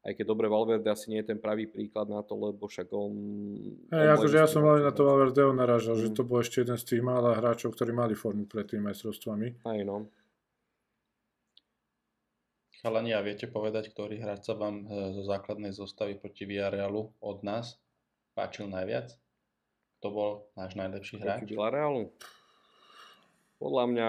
[0.00, 3.12] Aj keď dobre Valverde asi nie je ten pravý príklad na to, lebo však on...
[3.92, 5.04] Hej, on akože ja som hlavne na to.
[5.04, 6.16] Valverdeho narážal, že Mm.
[6.16, 9.60] to bol ešte jeden z tých mála hráčov, ktorí mali formu pred tými majstrovstvami.
[9.62, 10.08] Aj no.
[12.80, 17.38] Chalani, a viete povedať, ktorý hráč sa vám e, zo základnej zostavy proti Villarealu od
[17.44, 17.76] nás
[18.32, 19.12] páčil najviac?
[20.00, 21.44] Kto bol náš najlepší hráč?
[21.44, 22.08] Proti Villarealu.
[23.60, 24.08] Podľa mňa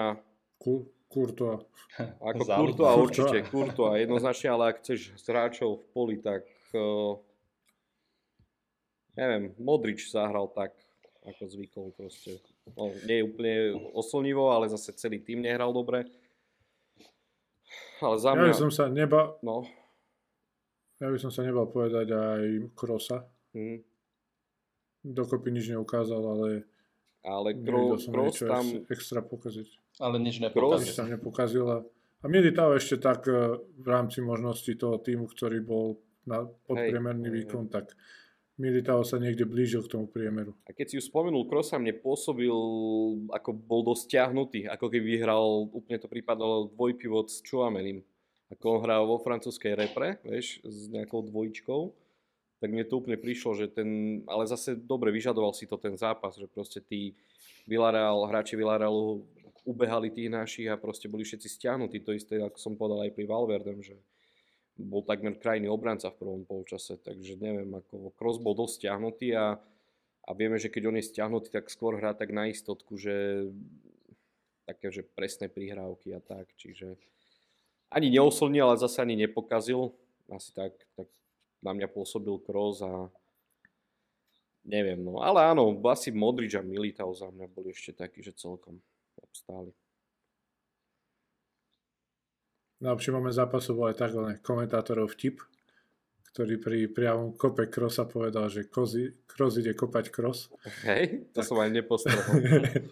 [0.56, 1.68] Ku- Courtois.
[2.32, 2.96] Ako Courtois.
[2.96, 7.20] určite, Courtois jednoznačne, ale ak chceš z hráčov v poli, tak uh,
[9.20, 10.72] neviem, Modrič zahral tak,
[11.28, 12.40] ako zvykol proste.
[12.72, 13.54] No, nie je úplne
[13.92, 16.08] oslnivo, ale zase celý tým nehral dobre.
[18.02, 19.62] Ale za Ja by mňa, som sa nebal, no,
[20.98, 22.42] ja by som sa nebal povedať aj
[22.74, 23.26] Krosa.
[23.54, 23.78] hm,
[25.02, 26.48] Dokopy nič neukázal, ale
[27.22, 29.68] ale nevidel Kro, som Kroos niečo tam, ex- extra pokaziť.
[30.02, 30.94] Ale nič Nič nepokazil.
[30.98, 31.64] tam nepokazil.
[31.70, 31.78] A,
[32.22, 37.34] a Militao ešte tak e, v rámci možností toho týmu, ktorý bol na podpriemerný Hej,
[37.34, 37.94] hej, výkon, tak
[38.60, 40.52] Militao sa niekde blížil k tomu priemeru.
[40.68, 42.52] a keď si už spomenul Krosa, mne pôsobil,
[43.32, 48.04] ako bol dosť ťahnutý, ako keby vyhral, úplne to pripadalo dvojpivot s Chouamenim.
[48.52, 51.80] Ako on hral vo francúzskej repre, vieš, s nejakou dvojičkou,
[52.60, 56.36] tak mne to úplne prišlo, že ten, ale zase dobre, vyžadoval si to ten zápas,
[56.36, 57.16] že proste tí
[57.64, 59.24] Villarreal, hráči Villarrealu
[59.66, 62.02] ubehali tých našich a proste boli všetci stiahnutí.
[62.02, 63.98] To isté, ako som povedal aj pri Valverdem, že
[64.76, 69.60] bol takmer krajný obranca v prvom polčase, takže neviem, ako Kroos bol dosť stiahnutý a,
[70.24, 73.48] a vieme, že keď on je stiahnutý, tak skôr hrá tak na istotku, že
[74.64, 76.96] také, že presné prihrávky a tak, čiže
[77.92, 79.92] ani neoslnil, ale zase ani nepokazil.
[80.32, 81.12] Asi tak, tak
[81.60, 83.12] na mňa pôsobil Kroos a
[84.64, 85.20] neviem, no.
[85.20, 88.80] Ale áno, asi Modrič a Militao za mňa boli ešte takí, že celkom
[89.20, 89.76] obstáli.
[92.82, 94.10] Najlepšie máme zápasu bol aj tak
[94.42, 95.38] komentátorov vtip,
[96.34, 100.50] ktorý pri priamom kope Krosa povedal, že Kros ide kopať Kros.
[100.82, 101.46] Hej, to tak.
[101.46, 102.18] som aj nepostrel.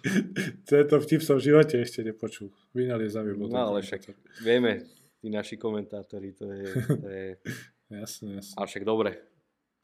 [0.71, 2.55] Tento vtip som v živote ešte nepočul.
[2.71, 3.51] Vynaliezavý bol.
[3.51, 4.15] No ale však
[4.47, 4.87] vieme,
[5.19, 6.69] tí naši komentátori, to je...
[6.87, 7.27] To je...
[8.05, 8.55] jasne, jasne.
[8.63, 9.11] Ale však dobre.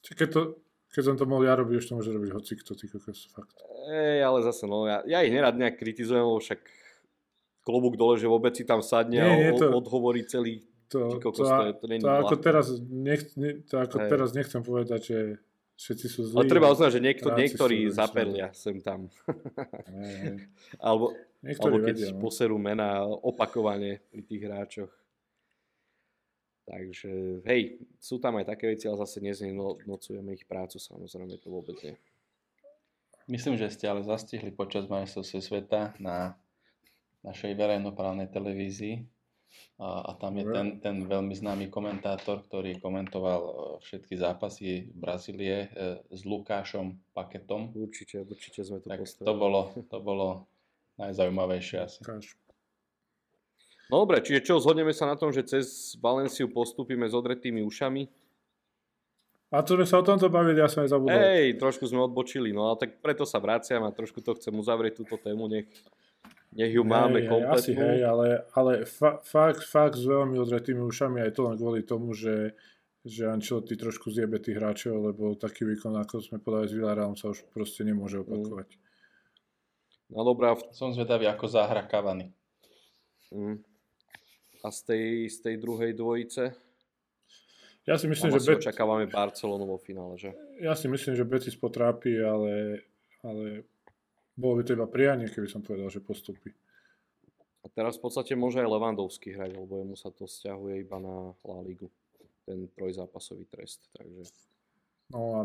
[0.07, 0.41] Čiže keď, to,
[0.95, 3.59] keď som to mohol ja robiť, už to môže robiť hoci kto, ty kokos, fakt.
[3.91, 6.63] Ej, ale zase, no, ja, ja ich nerad nejak kritizujem, lebo však
[7.67, 11.83] klobúk dole, že vôbec si tam sadne nie, a to, odhovorí celý to, kokos, to,
[11.83, 15.19] to, to, to, ako teraz nech, ne, to ako teraz nechcem povedať, že
[15.77, 16.37] všetci sú zlí.
[16.39, 19.11] Ale treba uznať, že niekto, niektorí zaperlia sem tam.
[20.87, 21.13] alebo
[21.43, 22.21] niektorí alebo keď vedia, no.
[22.23, 24.93] poserú mená opakovane pri tých hráčoch.
[26.67, 31.79] Takže, hej, sú tam aj také veci, ale zase neznenocujeme ich prácu, samozrejme to vôbec
[31.83, 31.95] nie.
[33.31, 36.35] Myslím, že ste ale zastihli počas majstrovstve sveta na
[37.27, 39.03] našej verejnoprávnej televízii
[39.77, 43.53] a, a tam je ten, ten veľmi známy komentátor, ktorý komentoval e,
[43.85, 47.77] všetky zápasy Brazílie e, s Lukášom Paketom.
[47.77, 50.49] Určite, určite sme to tak To bolo, to bolo
[50.97, 52.01] najzaujímavejšie asi.
[53.93, 58.09] No dobre, čiže čo, zhodneme sa na tom, že cez Valenciu postupíme s odretými ušami?
[59.55, 61.15] A to sme sa o tomto bavili, ja som aj zabudol.
[61.15, 65.05] Hej, trošku sme odbočili, no ale tak preto sa vraciam a trošku to chcem uzavrieť
[65.05, 65.71] túto tému, nech
[66.57, 67.61] nech ju máme hej, kompletnú.
[67.61, 71.85] Asi hej, ale, ale fa, fakt, fakt s veľmi odretými ušami aj to len kvôli
[71.85, 72.57] tomu, že,
[73.05, 77.29] že Ancelotti trošku zjebe tých hráčov, lebo taký výkon, ako sme podali s Villarrealom, sa
[77.29, 78.73] už proste nemôže opakovať.
[78.73, 78.83] Mm.
[80.17, 80.57] No dobrá.
[80.73, 82.33] Som zvedavý, ako zahra Cavani.
[83.35, 83.61] Mm.
[84.65, 86.57] A z tej, z tej druhej dvojice?
[87.87, 88.51] Ja si myslím, Tam že...
[88.51, 88.59] Bet...
[88.67, 90.35] očakávame Barcelonu vo finále, že?
[90.59, 92.83] Ja si myslím, že Betis potrápi, ale,
[93.23, 93.63] ale
[94.37, 96.53] bolo by to iba prianie, keby som povedal, že postupí.
[97.65, 101.35] A teraz v podstate môže aj Levandovský hrať, lebo jemu sa to stiahuje iba na
[101.43, 101.91] La Ligu.
[102.47, 104.31] Ten trojzápasový trest, takže...
[105.11, 105.41] No a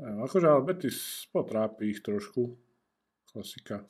[0.00, 2.56] neviem, akože ale Betis potrápi ich trošku.
[3.28, 3.84] Klasika.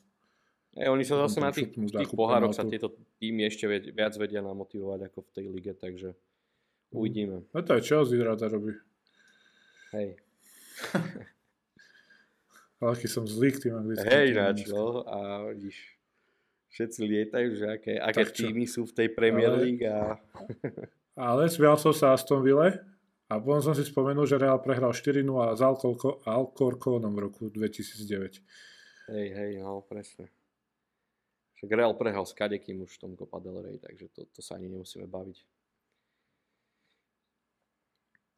[0.75, 5.11] E, oni sa zase na tých, tých pohároch sa tieto týmy ešte viac vedia namotivovať
[5.11, 6.95] ako v tej lige, takže mhm.
[6.97, 7.37] uvidíme.
[7.55, 8.75] No to je Chelsea rada robí.
[9.95, 10.19] Hej.
[12.81, 14.09] Aký som zlý k tým anglickým.
[14.09, 15.05] Hej, ináč, no.
[15.05, 16.01] A vidíš,
[16.73, 19.85] všetci lietajú, že aké, aké týmy sú v tej Premier League.
[19.85, 20.17] A...
[21.29, 22.81] ale smial som sa Aston Ville
[23.29, 25.61] a potom som si spomenul, že Real prehral 4-0 s
[26.25, 28.41] Alcorconom v roku 2009.
[29.13, 30.33] Hej, hej, no presne.
[31.61, 34.57] Však Real prehral s kadekým už v tom Copa del Rey, takže to, to sa
[34.57, 35.37] ani nemusíme baviť.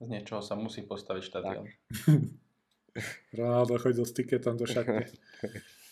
[0.02, 1.70] Z niečoho sa musí postaviť štadión.
[3.32, 5.08] Ronaldo chodil s tiketom do šatne.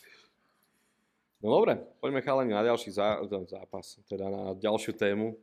[1.41, 3.17] No dobre, poďme chalani na ďalší zá,
[3.49, 5.41] zápas, teda na ďalšiu tému.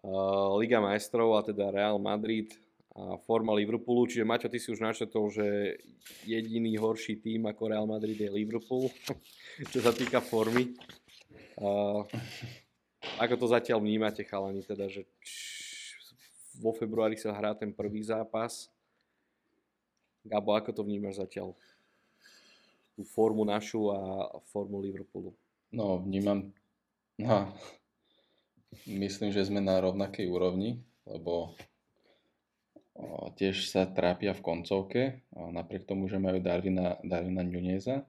[0.00, 2.48] Uh, Liga majstrov a teda Real Madrid
[2.96, 4.08] a forma Liverpoolu.
[4.08, 5.76] Čiže Maťo, ty si už načetol, že
[6.24, 8.88] jediný horší tým ako Real Madrid je Liverpool,
[9.72, 10.72] čo sa týka formy.
[11.60, 12.08] Uh,
[13.20, 15.04] ako to zatiaľ vnímate, chalani, teda, že
[16.56, 18.72] vo februári sa hrá ten prvý zápas
[20.24, 21.52] Gabo, ako to vnímaš zatiaľ?
[22.96, 25.36] Tú formu našu a formu Liverpoolu.
[25.68, 26.48] No, vnímam...
[27.20, 27.52] No,
[29.04, 31.52] myslím, že sme na rovnakej úrovni, lebo
[33.34, 35.02] tiež sa trápia v koncovke,
[35.34, 38.06] napriek tomu, že majú Darwina, Darwina Nuneza,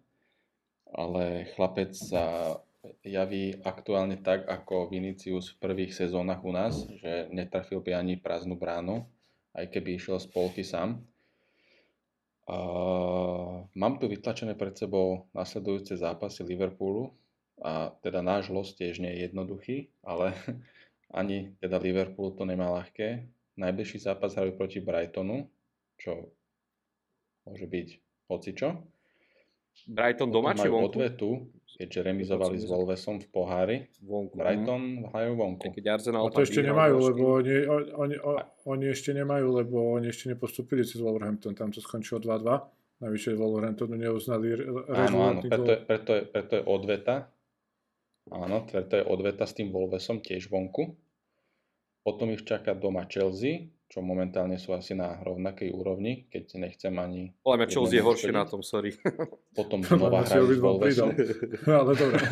[0.93, 2.55] ale chlapec sa
[3.01, 8.53] javí aktuálne tak, ako Vinicius v prvých sezónach u nás, že netrafil by ani prázdnu
[8.53, 9.09] bránu,
[9.57, 11.01] aj keby išiel z polky sám.
[12.46, 12.58] A
[13.74, 17.10] mám tu vytlačené pred sebou nasledujúce zápasy Liverpoolu
[17.58, 20.38] a teda náš los tiež nie je jednoduchý, ale
[21.20, 23.26] ani teda Liverpool to nemá ľahké.
[23.56, 25.48] Najbližší zápas hrajú proti Brightonu,
[25.98, 26.30] čo
[27.48, 27.88] môže byť
[28.30, 28.84] hocičo.
[29.89, 30.91] Brighton doma či vonku?
[30.91, 33.78] odvetu, keďže remizovali s Wolvesom v pohári.
[33.99, 34.39] Vonku.
[34.39, 35.76] Brighton hrajú vonku.
[35.76, 38.15] Keď Arsenal a to ešte nemajú, lebo oni, oni, oni,
[38.63, 43.03] oni ešte nemajú, lebo oni ešte nepostupili cez Wolverhampton, tam to skončilo 2-2.
[43.03, 44.55] Navyše Wolverhamptonu neuznali
[44.88, 47.15] Áno, áno, preto je, preto, je, preto je odveta.
[48.32, 50.95] Áno, preto je odveta s tým Wolvesom tiež vonku.
[52.07, 57.32] Potom ich čaká doma Chelsea, čo momentálne sú asi na rovnakej úrovni, keď nechcem ani...
[57.48, 58.91] Ale mňa Chelsea je horšie na tom, sorry.
[59.56, 61.16] Potom znova hrajú s Wolvesom.
[61.64, 62.20] Ale dobre.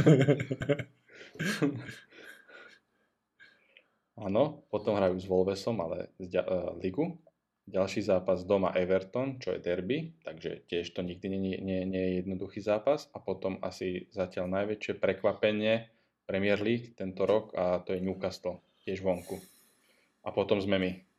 [4.28, 7.16] Áno, potom hrajú s Wolvesom, ale z uh, ligu.
[7.64, 12.28] Ďalší zápas doma Everton, čo je derby, takže tiež to nikdy nie, nie, nie je
[12.28, 13.08] jednoduchý zápas.
[13.16, 15.88] A potom asi zatiaľ najväčšie prekvapenie
[16.28, 19.40] Premier League tento rok a to je Newcastle, tiež vonku.
[20.28, 21.13] A potom sme my.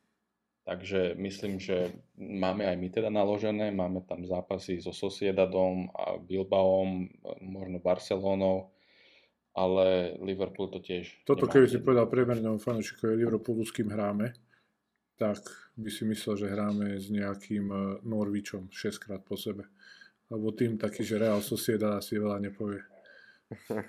[0.65, 7.05] Takže myslím, že máme aj my teda naložené, máme tam zápasy so Sociedadom a Bilbaom,
[7.37, 8.73] možno Barcelónou,
[9.53, 14.33] ale Liverpool to tiež Toto keby si povedal priemernému fanúšikovi Liverpoolu, s kým hráme,
[15.21, 15.45] tak
[15.77, 19.69] by si myslel, že hráme s nejakým e, Norvičom 6 krát po sebe.
[20.33, 22.81] Lebo tým taký, že Real Sociedad asi veľa nepovie.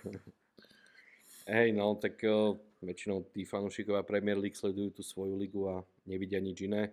[1.57, 6.43] Hej, no, tak uh, väčšinou tí fanúšikovia Premier League sledujú tú svoju ligu a nevidia
[6.43, 6.93] nič iné.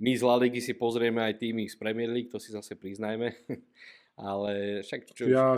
[0.00, 3.32] My z La Ligy si pozrieme aj tými z Premier League, to si zase priznajme.
[4.20, 5.24] Ale však čo...
[5.28, 5.56] Ja,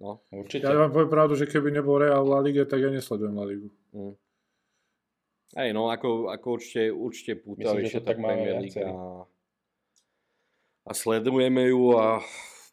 [0.00, 0.24] no.
[0.32, 0.64] Určite.
[0.64, 3.44] ja vám poviem pravdu, že keby nebol Real v La Ligue, tak ja nesledujem La
[3.48, 3.68] Ligu.
[3.92, 4.16] Mm.
[5.56, 8.92] Hej, no ako, ako určite, určite púta Myslím, že to tak máme Premier League a,
[10.84, 12.20] a sledujeme ju a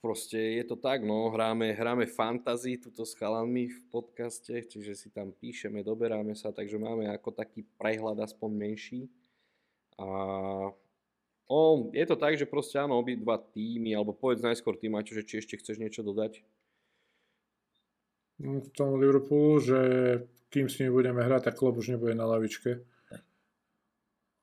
[0.03, 5.07] proste je to tak, no, hráme, hráme fantasy tuto s chalanmi v podcaste, čiže si
[5.07, 9.01] tam píšeme, doberáme sa, takže máme ako taký prehľad aspoň menší.
[9.95, 10.07] A
[11.47, 11.59] o,
[11.95, 15.39] je to tak, že proste áno, obidva týmy, alebo povedz najskôr ty, Maťo, že či
[15.39, 16.43] ešte chceš niečo dodať?
[18.43, 19.79] No, v tom Liverpoolu, že
[20.51, 22.83] kým s nimi budeme hrať, tak klub už nebude na lavičke.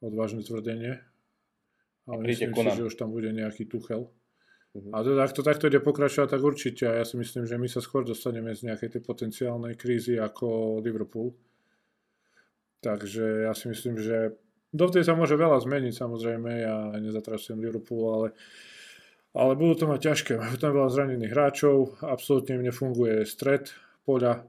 [0.01, 1.05] Odvážne tvrdenie.
[2.09, 4.09] Ale myslím si, že už tam bude nejaký Tuchel.
[4.71, 4.95] Mhm.
[4.95, 6.87] A teda, ak to takto ide pokračovať, tak určite.
[6.87, 10.79] A ja si myslím, že my sa skôr dostaneme z nejakej tej potenciálnej krízy ako
[10.79, 11.35] Liverpool.
[12.81, 14.39] Takže ja si myslím, že
[14.71, 16.51] dovtedy sa môže veľa zmeniť samozrejme.
[16.62, 18.29] Ja nezatracujem Liverpool, ale,
[19.35, 20.33] ale budú to mať ťažké.
[20.39, 23.75] Majú tam veľa zranených hráčov, absolútne im nefunguje stred
[24.07, 24.47] poľa.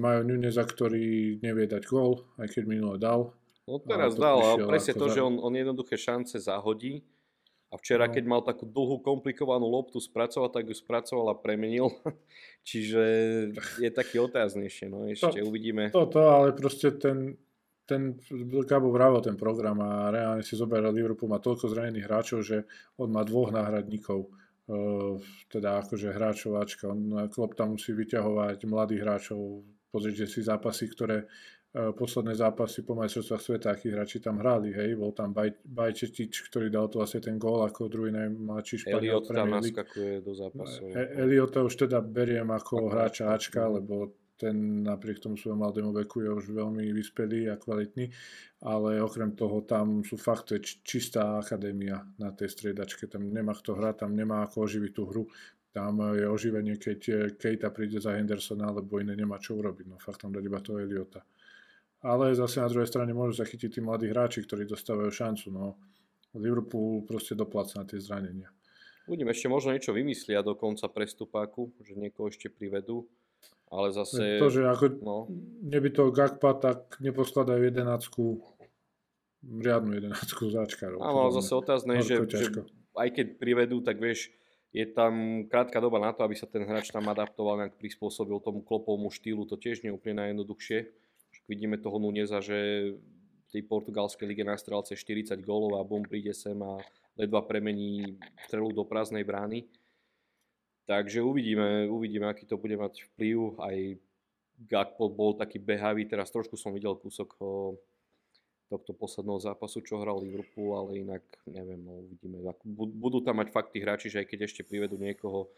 [0.00, 3.36] Majú Nuneza, ktorý nevie dať gól, aj keď minule dal.
[3.66, 7.02] No teraz to dal, ale presne to, že on, on jednoduché šance zahodí.
[7.66, 8.14] A včera, No.
[8.14, 11.90] keď mal takú dlhú, komplikovanú loptu spracovať, tak ju spracoval a premenil.
[12.68, 13.02] Čiže
[13.82, 15.90] je taký otáznejšie, no ešte uvidíme.
[15.90, 17.34] Toto, ale proste ten,
[17.86, 18.18] ten
[18.66, 22.66] Gabo vravel ten program a reálne si zoberal Liverpool má toľko zranených hráčov, že
[22.98, 24.30] on má dvoch náhradníkov.
[24.66, 26.90] Uh, teda akože hráčov Ačka.
[26.90, 29.62] On Klopp tam musí vyťahovať mladých hráčov.
[29.94, 31.30] Pozrite si zápasy, ktoré
[31.76, 34.72] posledné zápasy po majstrovstvách sveta, akí hráči tam hrali.
[34.72, 39.20] Hej, bol tam Baj, Bajčetič, ktorý dal to vlastne ten gól ako druhý najmladší Španiel
[39.20, 40.88] Elliot tam naskakuje do zápasu.
[40.88, 46.20] E- Eliota už teda beriem ako hráča Ačka, lebo ten napriek tomu svojom mladému veku
[46.20, 48.12] je už veľmi vyspelý a kvalitný,
[48.68, 50.52] ale okrem toho tam sú fakt,
[50.84, 55.24] čistá akadémia na tej striedačke, tam nemá kto hrať, tam nemá ako oživiť tú hru,
[55.72, 60.24] tam je oživenie, keď Kejta príde za Hendersona, lebo iné nemá čo urobiť, no fakt
[60.24, 61.24] tam dať iba toho Eliota.
[62.04, 65.80] Ale zase na druhej strane môžu zachytiť tí mladí hráči, ktorí dostávajú šancu, no
[66.36, 68.52] Liverpool proste dopláca na tie zranenia.
[69.06, 73.06] Uvidíme, ešte možno niečo vymyslia do konca prestupáku, že niekoho ešte privedú.
[73.70, 74.38] Ale zase...
[74.42, 75.16] To, že ako No,
[75.62, 78.42] neby toho Gakpa, tak neposkladajú jedenáctku,
[79.42, 80.98] riadnu jedenáctku záčkarov.
[81.02, 82.60] áno, ale zase otázne je, že, Horko že ťažko.
[82.98, 84.30] aj keď privedú, tak vieš,
[84.74, 88.60] je tam krátka doba na to, aby sa ten hráč tam adaptoval, nejak prispôsobil tomu
[88.60, 91.05] klopovmu štýlu, to tiež nie je úplne najjednoduchšie.
[91.46, 92.90] Vidíme toho Nuneza, že
[93.46, 96.82] v tej portugalskej lige nastrelal cez 40 gólov a bum príde sem a
[97.14, 98.18] ledva premení
[98.50, 99.64] strelu do prázdnej brány.
[100.86, 103.58] Takže uvidíme, uvidíme, aký to bude mať vplyv.
[103.58, 103.78] Aj
[104.56, 107.76] Gakpo bol taký behavý, teraz trošku som videl kúsok o,
[108.66, 112.42] tohto posledného zápasu, čo hral Liverpool, ale inak neviem, no uvidíme.
[112.74, 115.50] Budú tam mať fakt hráči, že aj keď ešte privedú niekoho,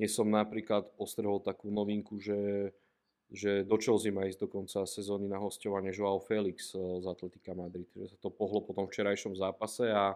[0.00, 2.72] nie som napríklad postrehol takú novinku, že,
[3.34, 7.52] že do Chelsea má ísť do konca sezóny na hostovanie Joao Felix eh, z Atletika
[7.52, 10.14] Madrid, že sa to pohlo po tom včerajšom zápase a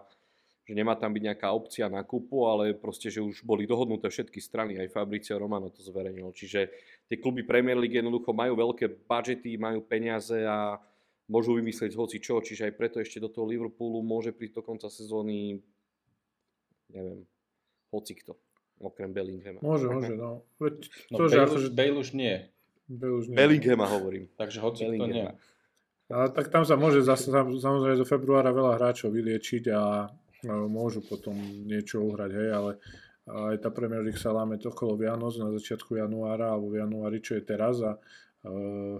[0.69, 4.37] že nemá tam byť nejaká opcia na kúpu, ale proste, že už boli dohodnuté všetky
[4.37, 6.29] strany, aj Fabricio Romano to zverejnil.
[6.29, 6.69] Čiže
[7.09, 10.77] tie kluby Premier League jednoducho majú veľké budžety, majú peniaze a
[11.25, 14.93] môžu vymyslieť hoci čo, čiže aj preto ešte do toho Liverpoolu môže prísť do konca
[14.93, 15.57] sezóny,
[16.93, 17.25] neviem,
[17.89, 18.37] hoci kto,
[18.77, 19.65] okrem Bellinghama.
[19.65, 20.45] Môže, môže, no.
[20.61, 21.57] Veď No, že Bale, akože...
[21.57, 22.45] už, Bale už nie.
[23.37, 24.25] Bellinghama hovorím.
[24.33, 25.29] Takže hoci to nie.
[26.09, 30.09] Ale tak tam sa môže zase, sam- samozrejme do februára veľa hráčov vyliečiť a
[30.49, 31.37] no, môžu potom
[31.69, 32.71] niečo uhrať, hej, ale
[33.29, 37.37] aj tá Premier League sa láme okolo Vianoc na začiatku januára alebo v januári, čo
[37.37, 37.93] je teraz a
[38.49, 38.97] uh,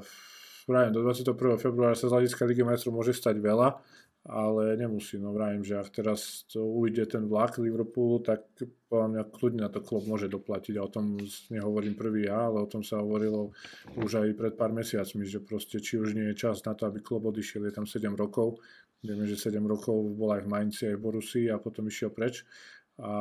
[0.69, 1.33] do 21.
[1.57, 3.81] februára sa z hľadiska Ligy majstrov môže stať veľa,
[4.25, 5.15] ale nemusí.
[5.15, 8.43] No vravím, že ak teraz to ujde ten vlak Liverpoolu, tak
[8.91, 10.75] podľa mňa kľudne na to klub môže doplatiť.
[10.75, 11.15] A o tom
[11.49, 13.55] nehovorím prvý ja, ale o tom sa hovorilo
[13.95, 16.99] už aj pred pár mesiacmi, že proste či už nie je čas na to, aby
[16.99, 18.59] klub odišiel, je tam 7 rokov.
[18.99, 22.43] Vieme, že 7 rokov bol aj v Mainci, aj v Borusi a potom išiel preč
[22.99, 23.13] a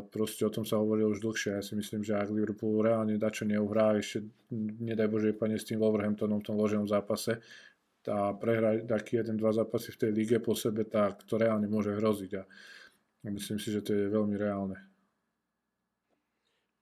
[0.00, 1.60] proste o tom sa hovorilo už dlhšie.
[1.60, 4.24] Ja si myslím, že ak Liverpool reálne dačo neuhrá, ešte
[4.80, 7.44] nedaj Bože pane s tým Wolverhamptonom v tom loženom zápase
[8.08, 11.94] a prehrať taký jeden, dva zápasy v tej lige po sebe, tak to reálne môže
[11.94, 12.42] hroziť a
[13.26, 14.78] myslím si, že to je veľmi reálne.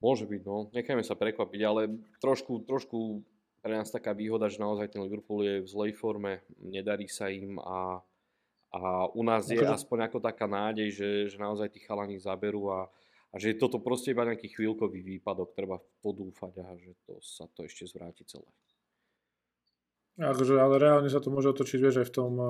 [0.04, 0.68] Môže byť, no.
[0.76, 1.88] Nechajme sa prekvapiť, ale
[2.20, 3.24] trošku, trošku
[3.64, 7.56] pre nás taká výhoda, že naozaj ten Liverpool je v zlej forme, nedarí sa im
[7.60, 8.04] a
[8.74, 9.70] a u nás je akože...
[9.70, 12.90] aspoň ako taká nádej, že, že naozaj tí chalani zaberú a,
[13.30, 17.62] a že toto proste iba nejaký chvíľkový výpadok, treba podúfať a že to sa to
[17.62, 18.50] ešte zvráti celé.
[20.14, 22.48] Akože, ale reálne sa to môže otočiť, vieš, aj v tom uh,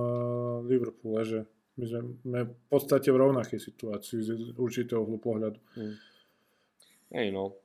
[0.68, 1.38] Liverpoole, že
[1.80, 5.58] my sme v podstate v rovnakej situácii z určitého pohľadu.
[5.80, 5.96] Hmm.
[7.16, 7.56] Hej, no.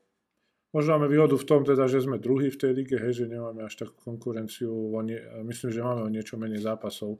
[0.72, 3.66] Možno máme výhodu v tom, teda, že sme druhý v tej lige, hej, že nemáme
[3.66, 4.70] až takú konkurenciu.
[5.42, 7.18] Myslím, že máme o niečo menej zápasov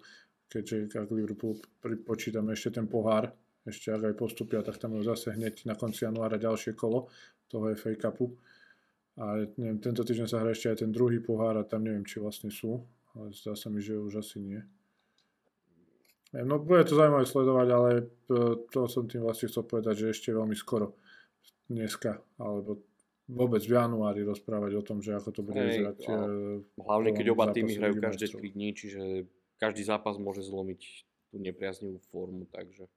[0.50, 3.30] keďže ak Liverpool pripočítame ešte ten pohár,
[3.64, 7.08] ešte ak aj postupia, tak tam je zase hneď na konci januára ďalšie kolo
[7.46, 8.34] toho FA Cupu.
[9.20, 12.24] A neviem, tento týždeň sa hrá ešte aj ten druhý pohár a tam neviem, či
[12.24, 12.80] vlastne sú,
[13.20, 14.62] ale zdá sa mi, že už asi nie.
[16.32, 18.04] No bude to zaujímavé sledovať, ale e,
[18.70, 20.94] to som tým vlastne chcel povedať, že ešte veľmi skoro
[21.66, 22.86] dneska, alebo
[23.26, 25.98] vôbec v januári rozprávať o tom, že ako to bude vyzerať.
[26.06, 26.10] E,
[26.80, 29.02] hlavne keď oba týmy hrajú každé 3 dní, čiže
[29.58, 30.82] každý zápas môže zlomiť
[31.34, 32.88] tú nepriaznivú formu, takže...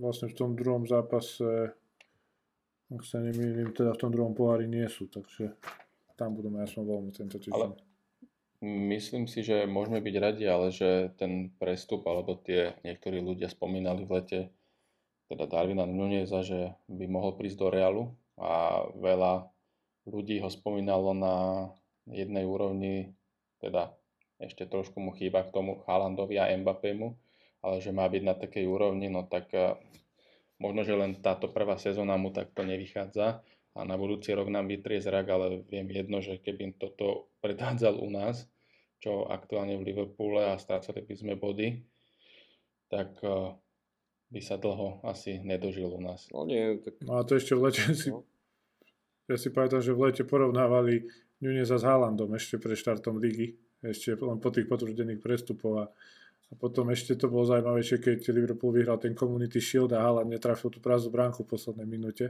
[0.00, 1.76] Vlastne v tom druhom zápase,
[2.96, 5.56] ak sa nemýlim, teda v tom druhom pohári nie sú, takže
[6.16, 7.56] tam budeme jasno voľmi tento týždeň.
[7.56, 7.66] Ale
[8.62, 14.06] myslím si, že môžeme byť radi, ale že ten prestup, alebo tie niektorí ľudia spomínali
[14.06, 14.40] v lete,
[15.32, 18.04] teda Darwina Nuneza, že by mohol prísť do Realu
[18.36, 19.48] a veľa
[20.06, 21.34] ľudí ho spomínalo na
[22.10, 23.14] jednej úrovni,
[23.62, 23.94] teda
[24.42, 27.14] ešte trošku mu chýba k tomu Haalandovi a Mbappému,
[27.62, 29.78] ale že má byť na takej úrovni, no tak eh,
[30.62, 33.42] možno, že len táto prvá sezóna mu takto nevychádza
[33.74, 38.06] a na budúci rok nám vytrie zrak, ale viem jedno, že keby toto predvádzal u
[38.14, 38.46] nás,
[39.02, 41.82] čo aktuálne v Liverpoole a strácali by sme body,
[42.86, 43.58] tak eh,
[44.30, 46.30] by sa dlho asi nedožil u nás.
[46.30, 47.02] No nie, tak...
[47.02, 48.14] No a to ešte v lete si...
[48.14, 48.22] No.
[49.26, 51.10] Ja si pamätám, že v lete porovnávali
[51.42, 55.84] Nuneza s Haalandom ešte pred štartom ligy ešte len po tých potvrdených prestupov a,
[56.52, 60.68] a potom ešte to bolo zaujímavejšie, keď Liverpool vyhral ten Community Shield a Haaland netrafil
[60.68, 62.28] tú prázdnu bránku v poslednej minúte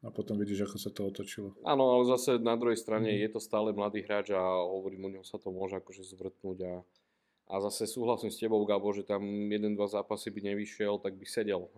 [0.00, 1.52] a potom vidíš, ako sa to otočilo.
[1.64, 3.20] Áno, ale zase na druhej strane mm.
[3.24, 6.74] je to stále mladý hráč a hovorím, u neho sa to môže akože zvrtnúť a,
[7.48, 11.24] a zase súhlasím s tebou, Gabo, že tam jeden, dva zápasy by nevyšiel, tak by
[11.28, 11.68] sedel.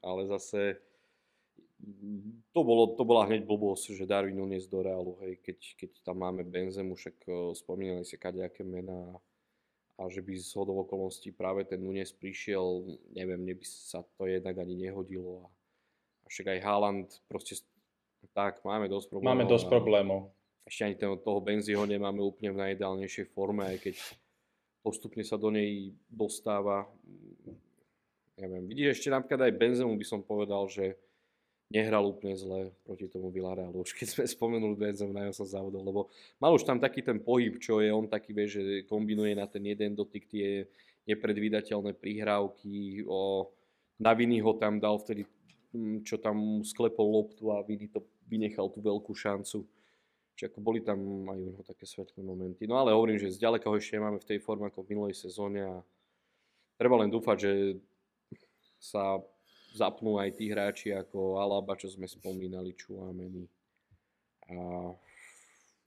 [0.00, 0.80] Ale zase
[2.52, 6.24] to, bolo, to bola hneď blbosť, že Darwin uniesť do Realu, hej, keď, keď tam
[6.24, 9.20] máme Benzemu, však uh, spomínali si kadejaké mená
[9.94, 14.26] a že by z hodov okolností práve ten Nunes prišiel, neviem, mne by sa to
[14.26, 15.48] jednak ani nehodilo a,
[16.22, 17.62] a však aj Haaland proste
[18.34, 19.30] tak, máme dosť problémov.
[19.30, 20.20] Máme dosť problémov.
[20.64, 23.94] Ešte ani ten, toho Benziho nemáme úplne v najideálnejšej forme, aj keď
[24.80, 26.88] postupne sa do nej dostáva.
[28.40, 30.98] Neviem, vidíš, ešte napríklad aj Benzemu by som povedal, že
[31.72, 33.84] nehral úplne zle proti tomu Villarealu.
[33.84, 36.00] Už keď sme spomenuli Benzem, na som závodol, lebo
[36.36, 39.64] mal už tam taký ten pohyb, čo je on taký, vie, že kombinuje na ten
[39.64, 40.68] jeden dotyk tie
[41.04, 43.04] nepredvídateľné prihrávky.
[43.04, 43.48] O,
[44.00, 45.28] na Viny ho tam dal vtedy,
[45.72, 49.64] mm, čo tam sklepol loptu a Viny to vynechal tú veľkú šancu.
[50.34, 50.98] Čiže ako boli tam
[51.30, 52.66] aj u také svetlé momenty.
[52.66, 55.62] No ale hovorím, že zďaleka ho ešte máme v tej forme ako v minulej sezóne
[55.62, 55.74] a
[56.74, 57.52] treba len dúfať, že
[58.82, 59.22] sa
[59.74, 63.44] zapnú aj tí hráči ako Alaba, čo sme spomínali, Čuameni
[64.48, 64.94] a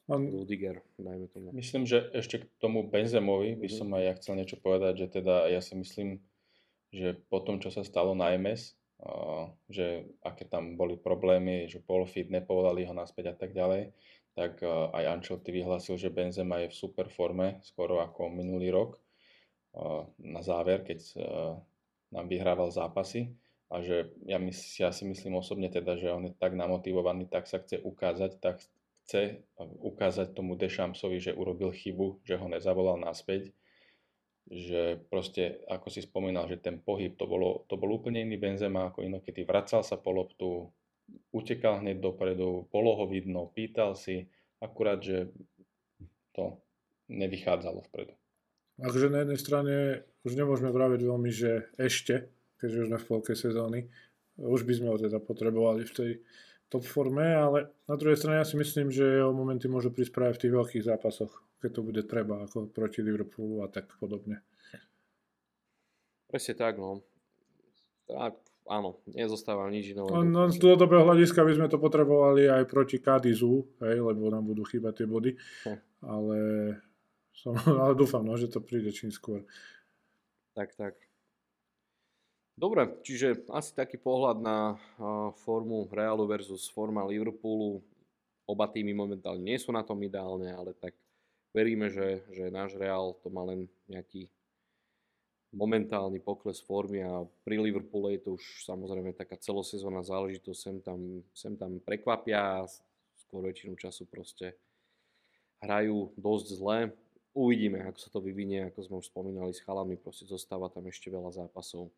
[0.07, 1.51] Rudiger, dajme tomu.
[1.51, 5.51] Myslím, že ešte k tomu Benzemovi by som aj ja chcel niečo povedať, že teda
[5.51, 6.19] ja si myslím,
[6.95, 8.75] že po tom, čo sa stalo na MS,
[9.67, 13.91] že aké tam boli problémy, že fit, nepovolali ho naspäť a tak ďalej,
[14.31, 18.95] tak aj Ancelotti vyhlásil, že Benzema je v super forme, skoro ako minulý rok
[20.23, 21.03] na záver, keď
[22.15, 23.35] nám vyhrával zápasy
[23.67, 27.51] a že ja, mys- ja si myslím osobne teda, že on je tak namotivovaný, tak
[27.51, 28.63] sa chce ukázať, tak
[29.03, 33.51] chce ukázať tomu Dešamsovi, že urobil chybu, že ho nezavolal naspäť,
[34.47, 38.87] že proste, ako si spomínal, že ten pohyb, to, bolo, to bol úplne iný Benzema
[38.87, 39.43] ako inokedy.
[39.43, 40.71] Vracal sa po loptu,
[41.35, 44.31] utekal hneď dopredu, bolo ho vidno, pýtal si,
[44.63, 45.31] akurát, že
[46.31, 46.63] to
[47.11, 48.15] nevychádzalo vpredu.
[48.77, 49.75] Takže na jednej strane
[50.21, 52.29] už nemôžeme vraviť veľmi, že ešte,
[52.61, 53.79] keďže už sme v polke sezóny,
[54.37, 56.11] už by sme ho teda potrebovali v tej
[56.67, 60.35] top forme, ale na druhej strane ja si myslím, že jeho momenty môžu prísť práve
[60.35, 61.31] v tých veľkých zápasoch,
[61.63, 64.43] keď to bude treba, ako proti Liverpoolu a tak podobne.
[66.27, 67.07] Presne tak, no.
[68.07, 68.35] Tak,
[68.67, 70.03] áno, nezostáva nič iné.
[70.03, 74.43] No, no, z dlhodobého hľadiska by sme to potrebovali aj proti Kadizu, hej, lebo nám
[74.43, 75.31] budú chýbať tie body.
[75.63, 75.79] Hm.
[76.03, 76.37] Ale
[77.31, 79.47] som, ale dúfam, no, že to príde čím skôr.
[80.51, 80.99] Tak, tak.
[82.57, 84.81] Dobre, čiže asi taký pohľad na
[85.45, 87.85] formu Realu versus forma Liverpoolu.
[88.49, 90.97] Oba týmy momentálne nie sú na tom ideálne, ale tak
[91.53, 94.25] veríme, že, že náš Real to má len nejaký
[95.53, 100.99] momentálny pokles formy a pri Liverpoole je to už samozrejme taká celosezónna záležitosť, sem tam,
[101.37, 102.65] sem tam prekvapia,
[103.21, 104.57] skôr väčšinu času proste
[105.61, 106.77] hrajú dosť zle
[107.37, 111.13] uvidíme, ako sa to vyvinie, ako sme už spomínali s chalami, proste zostáva tam ešte
[111.13, 111.93] veľa zápasov.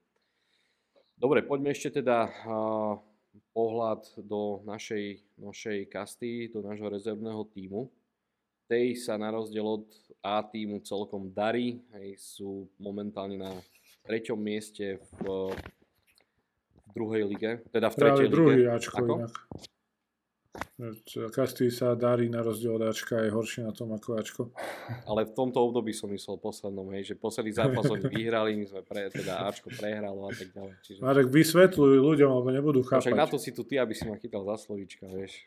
[1.20, 2.32] Dobre, poďme ešte teda
[3.52, 7.92] pohľad do našej, našej kasty, do nášho rezervného týmu.
[8.72, 9.84] Tej sa na rozdiel od
[10.24, 13.52] A týmu celkom darí, hej, sú momentálne na
[14.08, 15.52] treťom mieste v,
[16.88, 18.36] v druhej lige, teda v tretej lige.
[18.40, 19.14] druhý Ačko Ako?
[19.20, 19.34] inak.
[21.36, 24.44] Kasty sa darí na rozdiel od Ačka, je horšie na tom ako Ačko.
[25.04, 28.82] Ale v tomto období som myslel poslednom, hej, že posledný zápas oni vyhrali, my sme
[28.88, 30.74] pre, teda Ačko prehralo a tak ďalej.
[30.80, 31.00] Čiže...
[31.04, 33.12] Marek, vysvetľuj ľuďom, alebo nebudú chápať.
[33.12, 35.44] Však na to si tu ty, aby si ma chytal za slovíčka, vieš.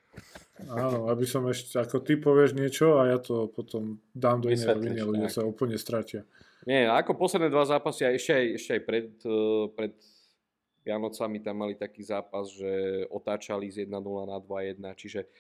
[0.68, 4.68] Áno, aby som ešte, ako ty povieš niečo a ja to potom dám do inej
[4.68, 6.28] roviny, ľudia sa úplne stratia.
[6.68, 9.95] Nie, ako posledné dva zápasy, a ešte aj, ešte aj pred, eh, pred
[10.83, 15.30] Vianocami tam mali taký zápas, že otáčali z 1-0 na 2-1, čiže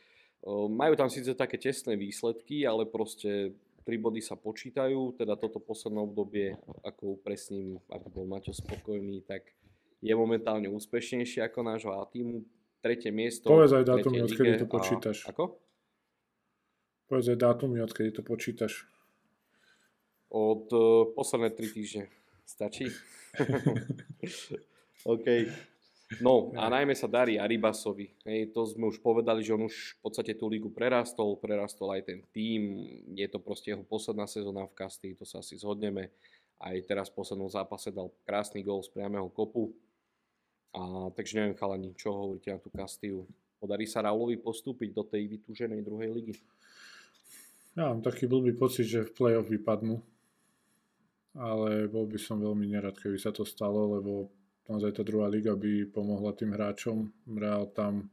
[0.70, 6.00] majú tam síce také tesné výsledky, ale proste tri body sa počítajú, teda toto posledné
[6.02, 6.54] obdobie,
[6.86, 9.50] ako upresním, aby bol Maťo spokojný, tak
[10.02, 12.42] je momentálne úspešnejšie ako nášho A týmu.
[12.82, 13.46] Tretie miesto.
[13.46, 15.22] Povedz aj dátumy, odkedy to počítaš.
[15.22, 15.54] A, ako?
[17.06, 18.90] Povedz aj dátumy, odkedy to počítaš.
[20.34, 22.10] Od uh, posledné tri týždne.
[22.42, 22.90] Stačí?
[25.02, 25.26] OK.
[26.20, 28.12] No a najmä sa darí Aribasovi.
[28.28, 32.04] Hej, to sme už povedali, že on už v podstate tú ligu prerastol, prerastol aj
[32.04, 32.84] ten tým.
[33.16, 36.12] Je to proste jeho posledná sezóna v Kastii, to sa asi zhodneme.
[36.60, 39.72] Aj teraz v poslednom zápase dal krásny gol z priamého kopu.
[40.76, 43.24] A, takže neviem, chalani, čo hovoríte na tú Kastiu.
[43.56, 46.34] Podarí sa Raulovi postúpiť do tej vytúženej druhej ligy?
[47.72, 49.96] Ja mám taký blbý pocit, že v play-off vypadnú.
[51.32, 54.28] Ale bol by som veľmi nerad, keby sa to stalo, lebo
[54.72, 57.12] naozaj tá druhá liga by pomohla tým hráčom.
[57.36, 58.08] Real tam,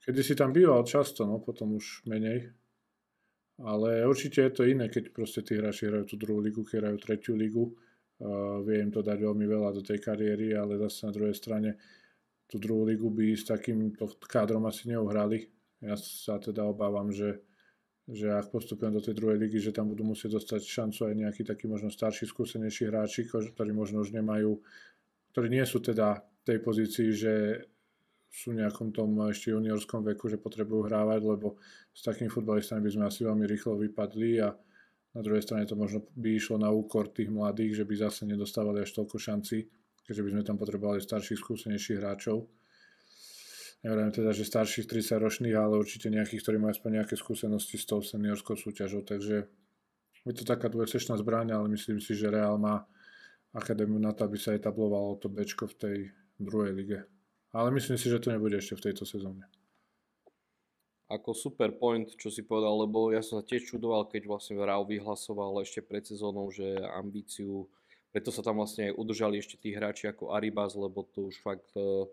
[0.00, 2.48] kedy si tam býval často, no potom už menej.
[3.60, 6.98] Ale určite je to iné, keď proste tí hráči hrajú tú druhú ligu, keď hrajú
[6.98, 7.70] tretiu ligu.
[8.22, 11.74] Uh, vie im to dať veľmi veľa do tej kariéry, ale zase na druhej strane
[12.46, 15.48] tú druhú ligu by s takýmto kádrom asi neuhrali.
[15.82, 17.42] Ja sa teda obávam, že,
[18.06, 21.42] že ak postupujem do tej druhej ligy, že tam budú musieť dostať šancu aj nejakí
[21.42, 24.60] takí možno starší, skúsenejší hráči, ktorí možno už nemajú
[25.32, 27.34] ktorí nie sú teda v tej pozícii, že
[28.32, 31.60] sú v nejakom tom ešte juniorskom veku, že potrebujú hrávať, lebo
[31.92, 34.48] s takými futbalistami by sme asi veľmi rýchlo vypadli a
[35.12, 38.80] na druhej strane to možno by išlo na úkor tých mladých, že by zase nedostávali
[38.80, 39.68] až toľko šanci,
[40.08, 42.48] keďže by sme tam potrebovali starších, skúsenejších hráčov.
[43.84, 47.84] Neviem teda, že starších 30 ročných, ale určite nejakých, ktorí majú aspoň nejaké skúsenosti s
[47.84, 49.44] tou seniorskou súťažou, takže
[50.22, 52.88] je to taká dvojsečná zbraň, ale myslím si, že Real má
[53.52, 55.96] akadémiu na to, aby sa etablovalo to Bčko v tej
[56.40, 56.98] druhej lige.
[57.52, 59.44] Ale myslím si, že to nebude ešte v tejto sezóne.
[61.12, 64.88] Ako super point, čo si povedal, lebo ja som sa tiež čudoval, keď vlastne Rau
[64.88, 66.64] vyhlasoval ešte pred sezónou, že
[66.96, 67.68] ambíciu,
[68.08, 71.68] preto sa tam vlastne aj udržali ešte tí hráči ako Aribas, lebo to už fakt
[71.76, 72.08] e,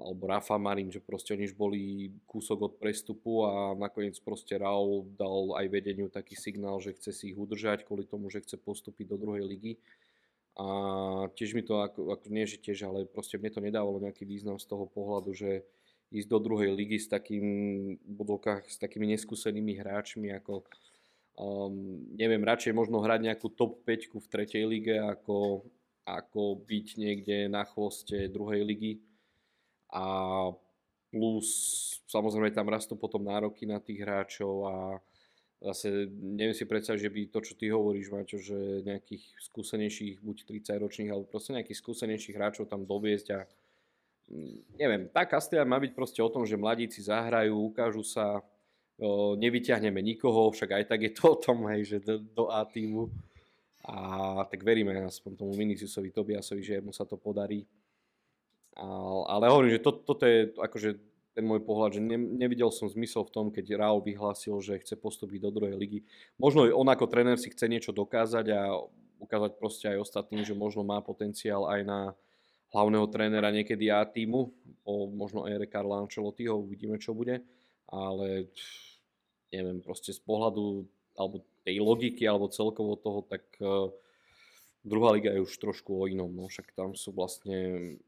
[0.00, 5.04] alebo Rafa Marin, že proste oni už boli kúsok od prestupu a nakoniec proste Raul
[5.12, 9.12] dal aj vedeniu taký signál, že chce si ich udržať kvôli tomu, že chce postúpiť
[9.12, 9.76] do druhej ligy
[10.52, 10.66] a
[11.32, 14.60] tiež mi to, ako, ako nie že tiež, ale proste mne to nedávalo nejaký význam
[14.60, 15.64] z toho pohľadu, že
[16.12, 17.46] ísť do druhej ligy s takým
[18.04, 20.60] budokách, s takými neskúsenými hráčmi, ako
[21.40, 25.64] um, neviem, radšej možno hrať nejakú top 5 v tretej lige, ako,
[26.04, 29.00] ako byť niekde na chvoste druhej ligy.
[29.88, 30.04] A
[31.08, 31.48] plus
[32.08, 34.76] samozrejme tam rastú potom nároky na tých hráčov a
[35.62, 40.36] zase neviem si predstaviť, že by to, čo ty hovoríš, Maťo, že nejakých skúsenejších, buď
[40.66, 43.38] 30 ročných, alebo proste nejakých skúsenejších hráčov tam doviesť a
[44.30, 48.42] mm, neviem, tá Castilla má byť proste o tom, že mladíci zahrajú, ukážu sa,
[49.38, 53.10] nevyťahneme nikoho, však aj tak je to o tom, hej, že do, do A týmu.
[53.82, 57.66] A tak veríme aspoň tomu Viniciusovi Tobiasovi, že mu sa to podarí.
[58.78, 58.86] A,
[59.26, 63.24] ale hovorím, že to, toto je akože ten môj pohľad, že ne, nevidel som zmysel
[63.24, 66.04] v tom, keď Raul vyhlásil, že chce postúpiť do druhej ligy.
[66.36, 68.76] Možno on ako tréner si chce niečo dokázať a
[69.22, 72.00] ukázať proste aj ostatným, že možno má potenciál aj na
[72.72, 74.52] hlavného trénera niekedy A týmu,
[74.82, 77.44] po možno ére Karla Ancelottiho, uvidíme čo bude,
[77.88, 78.48] ale
[79.52, 83.92] neviem, proste z pohľadu alebo tej logiky alebo celkovo toho, tak uh,
[84.80, 88.00] druhá liga je už trošku o inom, no však tam sú vlastne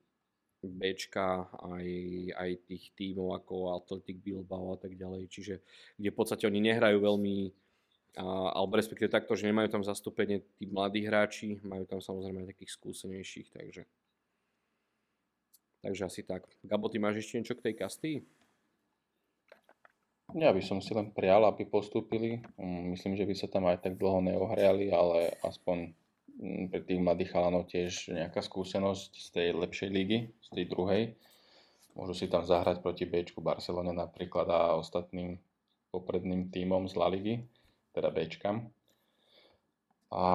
[0.71, 1.89] Bčka aj,
[2.37, 5.55] aj tých tímov ako Athletic Bilbao a tak ďalej, čiže
[5.99, 7.37] kde v podstate oni nehrajú veľmi,
[8.55, 12.75] alebo respektíve takto, že nemajú tam zastúpenie tí mladí hráči, majú tam samozrejme aj takých
[12.77, 13.83] skúsenejších, takže
[15.85, 16.49] takže asi tak.
[16.65, 18.17] Gabo, ty máš ešte niečo k tej kastii?
[20.33, 22.41] Ja by som si len prial, aby postúpili.
[22.57, 25.93] Mm, myslím, že by sa tam aj tak dlho neohrali, ale aspoň
[26.43, 31.03] pre tých mladých chalanov tiež nejaká skúsenosť z tej lepšej ligy, z tej druhej.
[31.95, 35.39] Môžu si tam zahrať proti Bčku Barcelone napríklad a ostatným
[35.95, 37.39] popredným tímom z La Ligy,
[37.95, 38.67] teda Bčkam.
[40.11, 40.27] A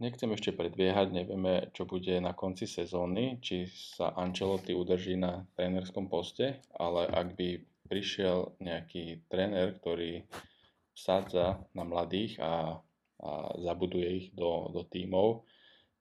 [0.00, 6.08] nechcem ešte predbiehať, nevieme, čo bude na konci sezóny, či sa Ancelotti udrží na trénerskom
[6.08, 7.60] poste, ale ak by
[7.92, 10.24] prišiel nejaký tréner, ktorý
[10.96, 12.80] vsádza na mladých a
[13.20, 15.48] a zabuduje ich do, do tímov,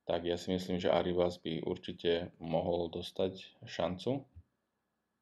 [0.06, 4.22] tak ja si myslím, že Arivas by určite mohol dostať šancu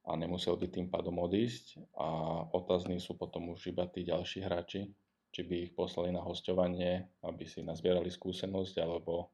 [0.04, 1.80] a nemusel by tým pádom odísť.
[1.96, 2.08] A
[2.52, 4.92] otázni sú potom už iba tí ďalší hráči,
[5.32, 9.32] či by ich poslali na hostovanie, aby si nazbierali skúsenosť, alebo,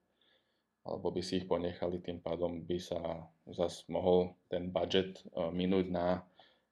[0.86, 5.89] alebo by si ich ponechali, tým pádom by sa zas mohol ten budget e, minúť
[5.89, 6.22] na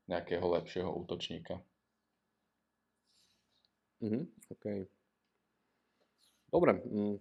[0.06, 1.58] nejakého lepšieho útočníka.
[4.06, 4.24] Mm-hmm,
[4.54, 4.86] okay.
[6.48, 7.18] Dobre, mm,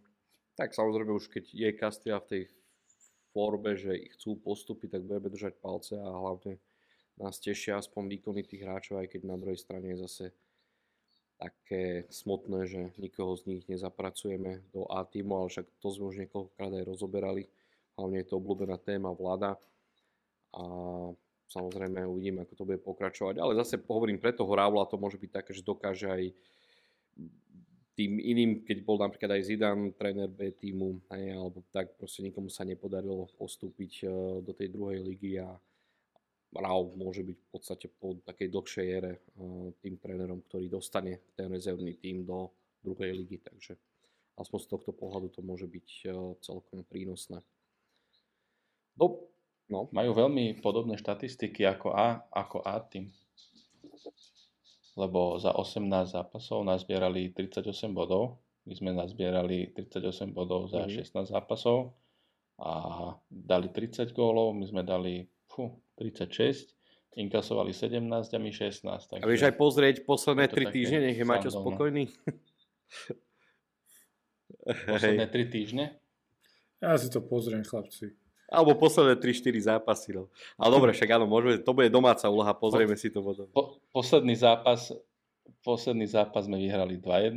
[0.54, 2.42] tak samozrejme už keď je Kastia v tej
[3.34, 6.56] forbe, že ich chcú postúpiť, tak budeme držať palce a hlavne
[7.20, 10.24] nás tešia aspoň výkony tých hráčov, aj keď na druhej strane je zase
[11.36, 16.16] také smutné, že nikoho z nich nezapracujeme do A týmu, ale však to sme už
[16.24, 17.44] niekoľkokrát aj rozoberali.
[17.96, 19.60] Hlavne je to obľúbená téma vláda
[20.56, 20.62] a
[21.52, 23.36] samozrejme uvidíme, ako to bude pokračovať.
[23.36, 26.24] Ale zase hovorím, pre toho Rávla to môže byť také, že dokáže aj
[27.96, 32.52] tým iným, keď bol napríklad aj Zidane, tréner B týmu, aj, alebo tak, proste nikomu
[32.52, 34.10] sa nepodarilo postúpiť uh,
[34.44, 35.48] do tej druhej ligy a
[36.56, 41.48] Rau môže byť v podstate po takej dlhšej ére uh, tým trénerom, ktorý dostane ten
[41.48, 42.52] rezervný tým do
[42.84, 43.80] druhej ligy, takže
[44.36, 47.40] aspoň z tohto pohľadu to môže byť uh, celkom prínosné.
[49.00, 49.24] No,
[49.72, 49.88] no.
[49.88, 53.08] Majú veľmi podobné štatistiky ako A, ako A tým
[54.96, 58.40] lebo za 18 zápasov nazbierali 38 bodov.
[58.66, 61.30] My sme nazbierali 38 bodov za mm-hmm.
[61.30, 61.94] 16 zápasov
[62.56, 62.72] a
[63.28, 66.72] dali 30 gólov, my sme dali fú, 36,
[67.20, 69.12] inkasovali 17 a my 16.
[69.12, 72.08] Takže a vieš aj pozrieť posledné 3 týždne, nech je Maťo spokojný.
[74.88, 75.84] posledné 3 týždne?
[76.80, 78.16] Ja si to pozriem, chlapci.
[78.46, 80.14] Alebo posledné 3-4 zápasy.
[80.14, 80.30] No.
[80.54, 83.46] Ale dobre, však áno, môžeme, to bude domáca úloha, pozrieme po, si to potom.
[83.50, 84.94] Po, posledný zápas,
[85.66, 87.34] posledný zápas sme vyhrali 2-1,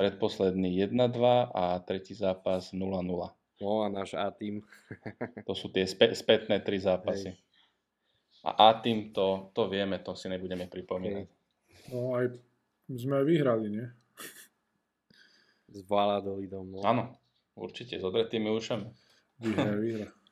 [0.00, 2.80] predposledný 1-2 a tretí zápas 0-0.
[3.60, 4.64] No a náš A tým.
[5.48, 7.36] to sú tie spä, spätné tri zápasy.
[7.36, 7.38] Hej.
[8.44, 11.28] A A tým to, to vieme, to si nebudeme pripomínať.
[11.92, 12.32] No aj
[12.92, 13.86] sme aj vyhrali, nie?
[15.72, 16.68] S Valadolidom.
[16.72, 16.80] No.
[16.84, 17.16] Áno,
[17.56, 19.03] určite, s odretými ušami.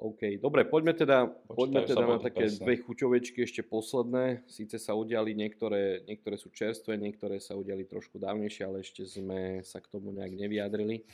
[0.00, 2.64] OK, dobre, poďme teda, poďme teda na také presne.
[2.64, 4.48] dve chuťovečky ešte posledné.
[4.48, 9.60] Síce sa udiali niektoré, niektoré sú čerstvé, niektoré sa udiali trošku dávnejšie, ale ešte sme
[9.60, 11.04] sa k tomu nejak nevyjadrili.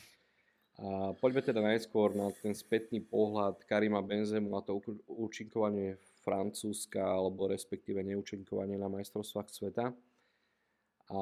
[0.79, 4.79] A poďme teda najskôr na ten spätný pohľad Karima Benzemu a to
[5.11, 9.91] účinkovanie Francúzska, alebo respektíve neúčinkovanie na majstrovstvách sveta.
[11.11, 11.19] A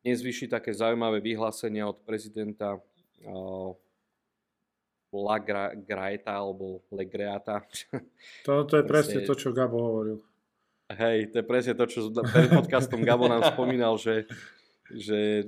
[0.00, 2.80] dnes vyšli také zaujímavé vyhlásenia od prezidenta
[5.10, 7.66] La Gra- Graeta alebo Legreata.
[8.46, 10.18] Toto je presne to, čo Gabo hovoril.
[10.90, 14.26] Hej, to je presne to, čo pred podcastom Gabo nám spomínal, že,
[14.90, 15.46] že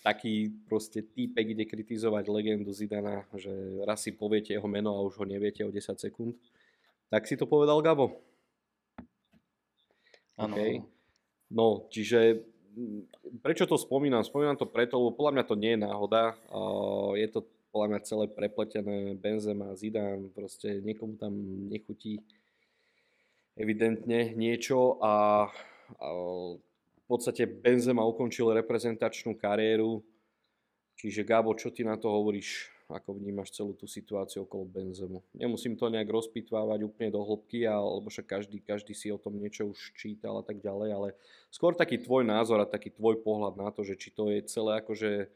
[0.00, 3.52] taký proste týpek ide kritizovať legendu Zidana, že
[3.84, 6.40] raz si poviete jeho meno a už ho neviete o 10 sekúnd.
[7.12, 8.16] Tak si to povedal Gabo.
[10.40, 10.56] Áno.
[10.56, 10.80] Okay.
[11.52, 12.40] No, čiže
[13.44, 14.24] prečo to spomínam?
[14.24, 16.22] Spomínam to preto, lebo podľa mňa to nie je náhoda.
[17.16, 21.32] Je to podľa mňa celé prepletené, Benzema, Zidane, proste niekomu tam
[21.72, 22.20] nechutí
[23.56, 25.48] evidentne niečo a,
[25.96, 26.06] a
[26.68, 30.04] v podstate Benzema ukončil reprezentačnú kariéru.
[31.00, 32.68] Čiže Gabo, čo ty na to hovoríš?
[32.92, 35.24] Ako vnímaš celú tú situáciu okolo Benzemu?
[35.32, 39.72] Nemusím to nejak rozpitvávať úplne do hĺbky, lebo však každý, každý si o tom niečo
[39.72, 41.08] už čítal a tak ďalej, ale
[41.48, 44.76] skôr taký tvoj názor a taký tvoj pohľad na to, že či to je celé
[44.84, 45.32] akože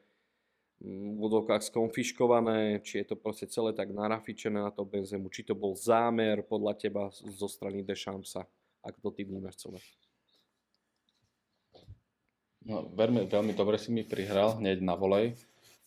[0.80, 5.72] v skonfiškované, či je to proste celé tak narafičené na to Benzemu, či to bol
[5.72, 8.44] zámer podľa teba zo strany Deschampsa.
[8.84, 9.80] Ako to ty vnímaš celé?
[12.66, 15.38] No, veľmi, veľmi dobre si mi prihral hneď na volej,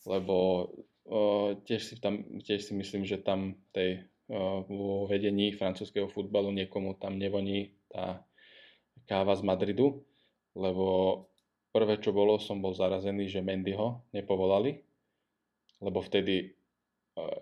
[0.08, 0.68] lebo
[1.06, 6.56] o, tiež, si tam, tiež si myslím, že tam tej, o, vo vedení francúzského futbalu
[6.56, 8.24] niekomu tam nevoní tá
[9.12, 10.08] káva z Madridu,
[10.56, 11.29] lebo
[11.70, 14.82] Prvé, čo bolo, som bol zarazený, že Mendyho nepovolali,
[15.86, 16.48] lebo vtedy e,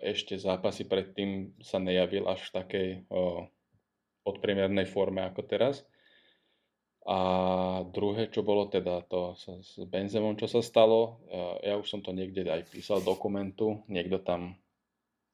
[0.04, 3.48] ešte zápasy predtým sa nejavil až v takej o,
[4.28, 5.80] podpriemernej forme ako teraz.
[7.08, 7.18] A
[7.88, 12.12] druhé, čo bolo teda to s Benzemom, čo sa stalo, e, ja už som to
[12.12, 14.60] niekde aj písal dokumentu, niekto tam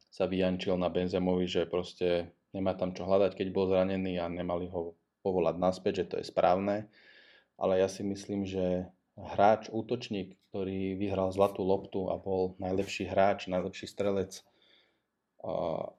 [0.07, 4.71] sa vyjančil na Benzemovi, že proste nemá tam čo hľadať, keď bol zranený a nemali
[4.71, 4.95] ho
[5.27, 6.87] povolať naspäť, že to je správne
[7.59, 13.47] ale ja si myslím, že hráč, útočník, ktorý vyhral zlatú loptu a bol najlepší hráč,
[13.47, 14.43] najlepší strelec,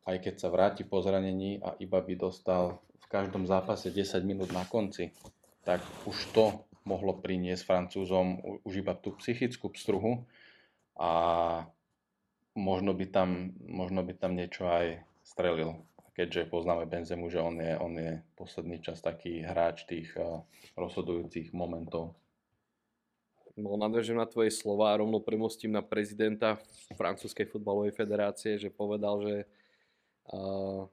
[0.04, 4.50] aj keď sa vráti po zranení a iba by dostal v každom zápase 10 minút
[4.50, 5.14] na konci,
[5.62, 6.46] tak už to
[6.86, 10.26] mohlo priniesť Francúzom už iba tú psychickú pstruhu
[10.98, 11.12] a
[12.58, 15.82] možno by tam, možno by tam niečo aj strelil
[16.16, 20.42] keďže poznáme Benzemu, že on je, on je posledný čas taký hráč tých uh,
[20.80, 22.16] rozhodujúcich momentov.
[23.60, 26.60] No, nadvežem na tvoje slova a rovno premostím na prezidenta
[26.96, 29.36] Francúzskej futbalovej federácie, že povedal, že,
[30.32, 30.88] uh,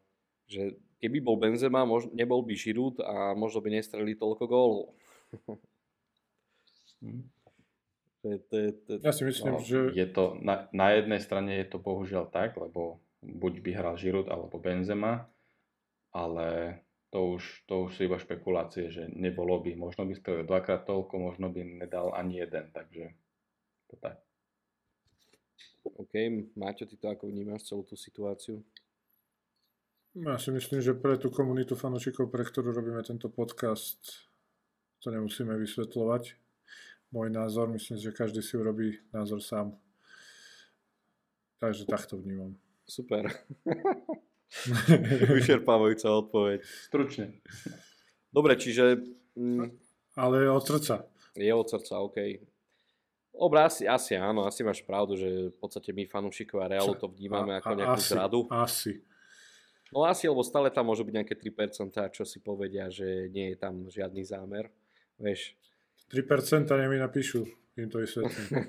[0.50, 4.86] že keby bol Benzema, mož, nebol by Žirút a možno by nestrelili toľko gólov.
[8.22, 9.90] To je, to je, to, ja si myslím, no, že...
[9.98, 14.26] Je to, na, na jednej strane je to bohužiaľ tak, lebo buď by hral Žirut
[14.26, 15.30] alebo Benzema,
[16.10, 16.78] ale
[17.14, 21.14] to už, to už sú iba špekulácie, že nebolo by, možno by strelil dvakrát toľko,
[21.20, 23.14] možno by nedal ani jeden, takže
[23.88, 24.18] to tak.
[25.82, 26.14] OK,
[26.54, 28.62] Máťo, ty to ako vnímaš celú tú situáciu?
[30.12, 34.28] Ja si myslím, že pre tú komunitu fanúšikov, pre ktorú robíme tento podcast,
[35.00, 36.36] to nemusíme vysvetľovať.
[37.12, 39.76] Môj názor, myslím, že každý si urobí názor sám.
[41.60, 42.56] Takže takto vnímam.
[42.92, 43.24] Super.
[45.32, 46.60] Vyčerpávajúca odpoveď.
[46.92, 47.40] Stručne.
[48.28, 49.00] Dobre, čiže...
[49.32, 49.72] Mm,
[50.12, 51.08] Ale od srdca.
[51.32, 52.20] Je od srdca, OK.
[53.32, 57.56] Dobre, asi, asi áno, asi máš pravdu, že v podstate my fanúšikovia Realu to vnímame
[57.56, 58.44] a, ako nejakú asi, zradu.
[58.52, 58.92] Asi.
[59.88, 63.56] No asi, lebo stále tam môžu byť nejaké 3%, čo si povedia, že nie je
[63.56, 64.68] tam žiadny zámer.
[65.16, 65.56] Vieš.
[66.12, 67.48] 3% nemi napíšu,
[67.80, 68.68] im to vysvetlím.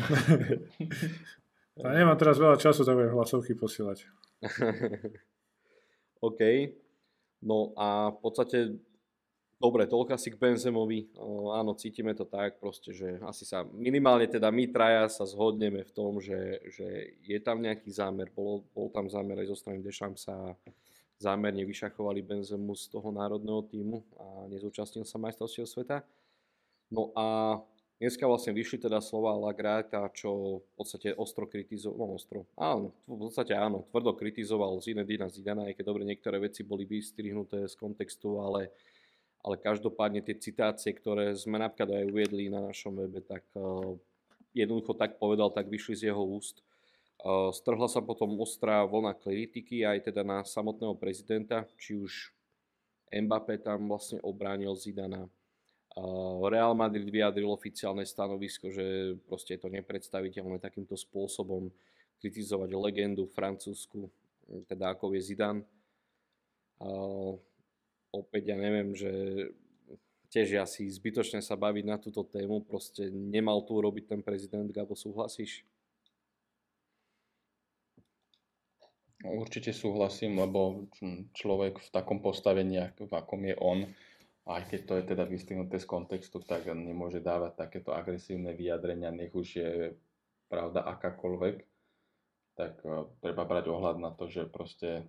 [1.84, 4.04] A nemám teraz veľa času, tak budem hlasovky posielať.
[6.28, 6.40] OK.
[7.40, 8.58] No a v podstate,
[9.56, 11.08] dobre, toľko asi k Benzemovi.
[11.56, 15.92] áno, cítime to tak proste, že asi sa minimálne teda my traja sa zhodneme v
[15.96, 18.28] tom, že, že je tam nejaký zámer.
[18.28, 20.52] Bol, bol tam zámer aj zo strany Dechampsa
[21.20, 26.00] zámerne vyšachovali Benzemu z toho národného týmu a nezúčastnil sa majstrovstiev sveta.
[26.88, 27.60] No a
[28.00, 33.28] Dneska vlastne vyšli teda slova Lagráta, čo v podstate ostro kritizoval, no ostro, áno, v
[33.28, 38.40] podstate áno, tvrdo kritizoval Zinedina Zidana, aj keď dobre niektoré veci boli vystrihnuté z kontextu,
[38.40, 38.72] ale,
[39.44, 43.92] ale každopádne tie citácie, ktoré sme napríklad aj uviedli na našom webe, tak uh,
[44.56, 46.64] jednoducho tak povedal, tak vyšli z jeho úst.
[47.20, 52.32] Uh, strhla sa potom ostrá vlna kritiky aj teda na samotného prezidenta, či už
[53.12, 55.28] Mbappé tam vlastne obránil Zidana,
[56.46, 61.70] Real Madrid vyjadril oficiálne stanovisko, že proste je to nepredstaviteľné takýmto spôsobom
[62.22, 64.06] kritizovať legendu francúzsku,
[64.70, 65.66] teda ako je Zidane.
[68.14, 69.10] opäť ja neviem, že
[70.30, 74.94] tiež asi zbytočne sa baviť na túto tému, proste nemal tu robiť ten prezident, Gabo,
[74.94, 75.66] súhlasíš?
[79.20, 80.88] Určite súhlasím, lebo
[81.36, 83.84] človek v takom postavení, v akom je on,
[84.48, 89.34] aj keď to je teda vystihnuté z kontextu, tak nemôže dávať takéto agresívne vyjadrenia, nech
[89.36, 89.72] už je
[90.48, 91.56] pravda akákoľvek,
[92.56, 95.06] tak uh, treba brať ohľad na to, že proste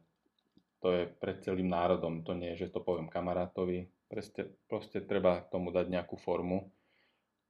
[0.81, 5.45] to je pred celým národom, to nie je, že to poviem kamarátovi, proste, proste treba
[5.47, 6.73] tomu dať nejakú formu.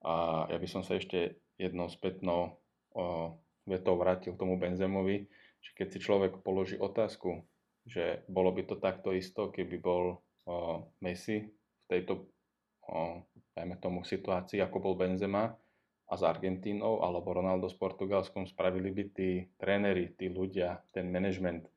[0.03, 2.59] A ja by som sa ešte jednou spätnou
[2.91, 5.31] o, vetou vrátil tomu Benzemovi,
[5.63, 7.45] že keď si človek položí otázku,
[7.87, 11.47] že bolo by to takto isto, keby bol o, Messi
[11.91, 12.31] tejto,
[13.51, 15.51] dajme tomu, situácii, ako bol Benzema
[16.07, 21.67] a s Argentínou, alebo Ronaldo s Portugalskom, spravili by tí tréneri, tí ľudia, ten management,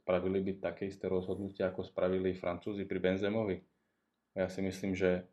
[0.00, 3.60] spravili by také isté rozhodnutia, ako spravili Francúzi pri Benzemovi.
[4.32, 5.28] Ja si myslím, že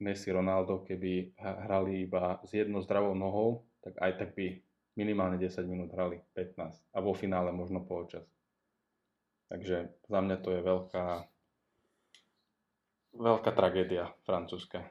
[0.00, 4.58] Messi, Ronaldo, keby hrali iba s jednou zdravou nohou, tak aj tak by
[4.96, 6.94] minimálne 10 minút hrali, 15.
[6.94, 8.24] A vo finále možno poločas.
[9.50, 11.06] Takže za mňa to je veľká,
[13.14, 14.86] veľká tragédia francúzska.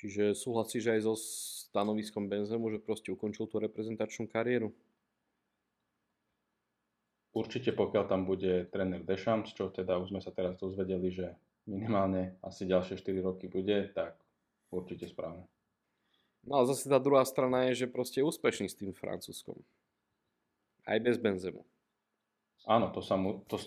[0.00, 4.72] Čiže súhlasíš aj so stanoviskom Benzemu, že proste ukončil tú reprezentačnú kariéru?
[7.30, 11.36] Určite pokiaľ tam bude tréner Deschamps, čo teda už sme sa teraz dozvedeli, že
[11.68, 14.18] minimálne asi ďalšie 4 roky bude, tak
[14.74, 15.46] určite správne.
[16.42, 19.60] No a zase tá druhá strana je, že proste je úspešný s tým Francúzskom.
[20.88, 21.62] Aj bez Benzemu.
[22.64, 23.60] Áno, to sa mu, to,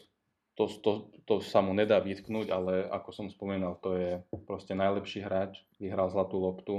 [0.54, 0.92] to, to,
[1.26, 4.12] to sa mu nedá vytknúť, ale ako som spomínal, to je
[4.46, 6.76] proste najlepší hráč, vyhral zlatú loptu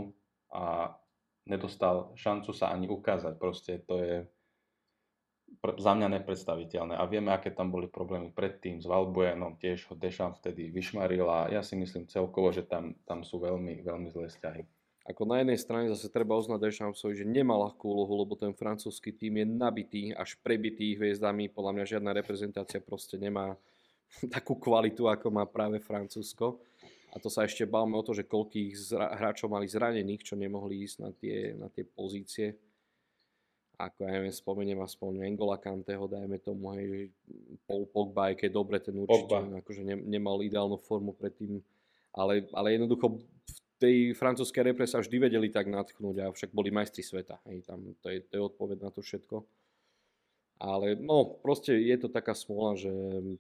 [0.55, 0.95] a
[1.45, 3.35] nedostal šancu sa ani ukázať.
[3.37, 4.17] Proste to je
[5.65, 6.95] za mňa nepredstaviteľné.
[6.99, 11.39] A vieme, aké tam boli problémy predtým s Valbuenom, tiež ho Dešam vtedy vyšmaril a
[11.51, 14.63] ja si myslím celkovo, že tam, tam sú veľmi, veľmi zlé vzťahy.
[15.05, 19.13] Ako na jednej strane zase treba uznať Dechampsovi, že nemá ľahkú úlohu, lebo ten francúzsky
[19.13, 21.53] tým je nabitý, až prebitý hviezdami.
[21.53, 23.53] Podľa mňa žiadna reprezentácia proste nemá
[24.35, 26.57] takú kvalitu, ako má práve Francúzsko.
[27.15, 30.97] A to sa ešte bavme o to, že koľkých hráčov mali zranených, čo nemohli ísť
[30.99, 32.59] na tie, na tie pozície.
[33.79, 37.11] Ako ja neviem, spomeniem aspoň Engola Kanteho, dajme tomu, hej,
[37.67, 39.63] Paul Pogba, aj keď dobre, ten určite Pogba.
[39.63, 41.63] akože ne, nemal ideálnu formu predtým.
[42.15, 46.73] Ale, ale jednoducho v tej francúzskej repre sa vždy vedeli tak natchnúť a však boli
[46.73, 47.37] majstri sveta.
[47.45, 49.45] Hej, tam, to, je, to je odpoveď na to všetko.
[50.65, 52.89] Ale no, proste je to taká smola, že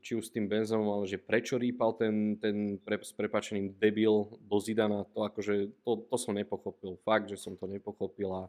[0.04, 4.28] či už s tým Benzemom, ale že prečo rýpal ten, ten pre, s prepačeným debil
[4.44, 7.00] do Zidana, to akože, to, to som nepochopil.
[7.06, 8.42] Fakt, že som to nepochopil a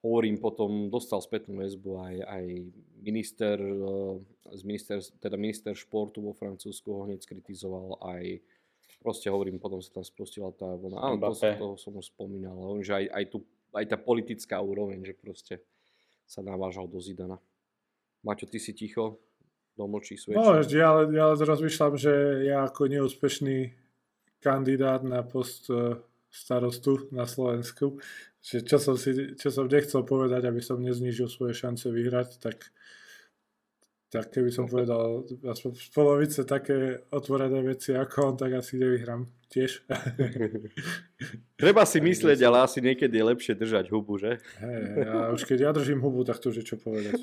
[0.00, 2.44] hovorím potom, dostal spätnú väzbu aj, aj
[3.04, 8.40] minister, eh, z minister, teda minister športu vo Francúzsku ho hneď skritizoval, aj
[9.00, 10.96] proste hovorím, potom sa tam spustila tá vlna.
[11.00, 12.54] Áno, to, toho som už spomínal,
[12.84, 13.38] že aj, aj, tu,
[13.72, 15.54] aj tá politická úroveň, že proste
[16.28, 17.40] sa navážal do Zidana.
[18.20, 19.18] Maťo, ty si ticho,
[19.74, 20.36] domlčí svedčí.
[20.36, 23.72] No, ja, ja rozmýšľam, že ja ako neúspešný
[24.44, 25.96] kandidát na post e,
[26.28, 27.96] starostu na Slovensku,
[28.40, 32.72] že čo som, si, čo som nechcel povedať, aby som neznížil svoje šance vyhrať, tak
[34.10, 39.22] tak keby som povedal aspoň v polovice také otvorené veci ako on, tak asi nevyhrám
[39.46, 39.86] tiež.
[41.62, 44.42] Treba si myslieť, ale asi niekedy je lepšie držať hubu, že?
[44.58, 47.22] Hey, ja už keď ja držím hubu, tak to už je čo povedať.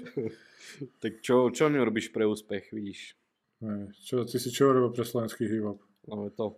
[1.03, 3.19] tak čo, čo nerobíš pre úspech, vidíš?
[3.59, 5.83] Hey, čo, ty si čo robil pre slovenský hip-hop?
[6.07, 6.55] No to.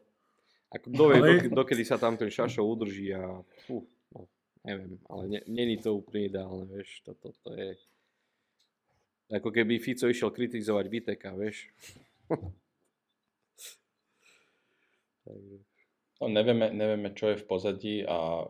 [0.70, 1.26] Ako kto vie, ale...
[1.26, 3.82] dokedy, dokedy sa tam ten šašo udrží a uh,
[4.14, 4.20] no,
[4.62, 7.70] neviem, ale není to úplne ideálne, vieš, toto to, to je
[9.30, 11.70] ako keby Fico išiel kritizovať Viteka, vieš.
[16.20, 18.50] no, nevieme, nevieme, čo je v pozadí a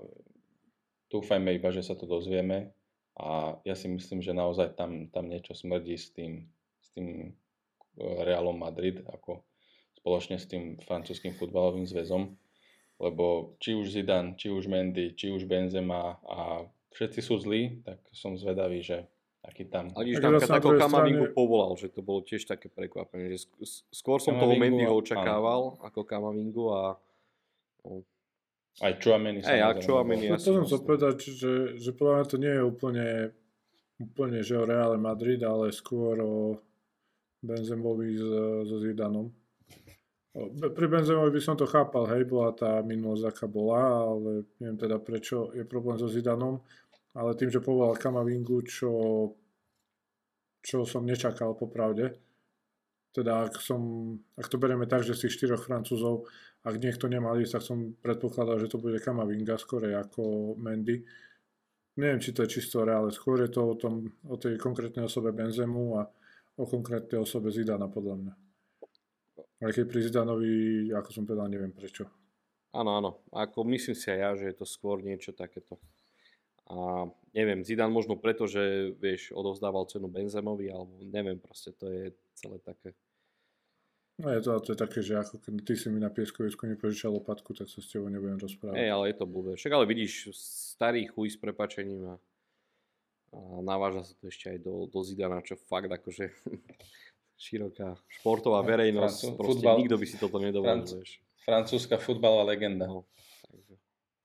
[1.12, 2.72] dúfajme iba, že sa to dozvieme.
[3.20, 6.48] A ja si myslím, že naozaj tam, tam niečo smrdí s tým,
[6.80, 7.36] s tým
[8.00, 9.44] e, Realom Madrid, ako
[10.00, 12.40] spoločne s tým francúzským futbalovým zväzom.
[13.00, 16.64] Lebo či už Zidane, či už Mendy, či už Benzema a
[16.96, 19.04] všetci sú zlí, tak som zvedavý, že
[19.50, 19.90] taký tam.
[19.98, 21.36] Ale vidíš, tam takého Kamavingu strane...
[21.36, 23.34] povolal, že to bolo tiež také prekvapenie.
[23.34, 23.50] Že
[23.90, 25.82] skôr som toho Mendyho očakával áno.
[25.82, 26.84] ako Kamavingu a...
[27.84, 28.06] No.
[28.80, 29.42] Aj Chouameni.
[29.44, 30.30] Aj, ja Chouameni.
[30.30, 33.08] Ja to som chcel povedať, že, že podľa mňa to nie je úplne,
[33.98, 36.62] úplne že o Reále Madrid, ale skôr o
[37.42, 38.16] Benzemovi
[38.64, 39.34] so Zidanom.
[40.56, 45.02] Pri Benzemovi by som to chápal, hej, bola tá minulosť, aká bola, ale neviem teda
[45.02, 46.62] prečo je problém so Zidanom
[47.16, 48.92] ale tým, že povolal Kamavingu, čo,
[50.62, 52.18] čo som nečakal popravde,
[53.10, 56.30] teda ak, som, ak to bereme tak, že tých štyroch Francúzov,
[56.62, 61.02] ak niekto nemal ísť, tak som predpokladal, že to bude Kamavinga skôr ako Mendy.
[61.98, 63.10] Neviem, či to je čisto reálne.
[63.10, 66.06] Skôr je to o, tom, o tej konkrétnej osobe Benzemu a
[66.60, 68.34] o konkrétnej osobe Zidana, podľa mňa.
[69.60, 70.54] Aj keď pri Zidanovi,
[70.94, 72.08] ako som povedal, neviem prečo.
[72.72, 73.12] Áno, áno.
[73.34, 75.82] Ako myslím si aj ja, že je to skôr niečo takéto
[76.70, 82.14] a neviem, Zidane možno preto, že vieš, odovzdával cenu Benzemovi, alebo neviem, proste to je
[82.38, 82.94] celé také.
[84.20, 87.16] No je to, to je také, že ako keď ty si mi na pieskovisku nepožičal
[87.16, 88.76] lopatku, tak sa s tebou nebudem rozprávať.
[88.76, 89.56] Ej, ale je to blbé.
[89.56, 90.36] Však ale vidíš,
[90.76, 92.16] starý chuj s prepačením a,
[93.32, 96.36] a naváža sa to ešte aj do, do Zidana, čo fakt akože
[97.48, 100.84] široká športová verejnosť, Francú- proste futbal- nikto by si toto nedovolil.
[101.48, 102.92] Francúzska futbalová legenda.
[102.92, 103.08] No.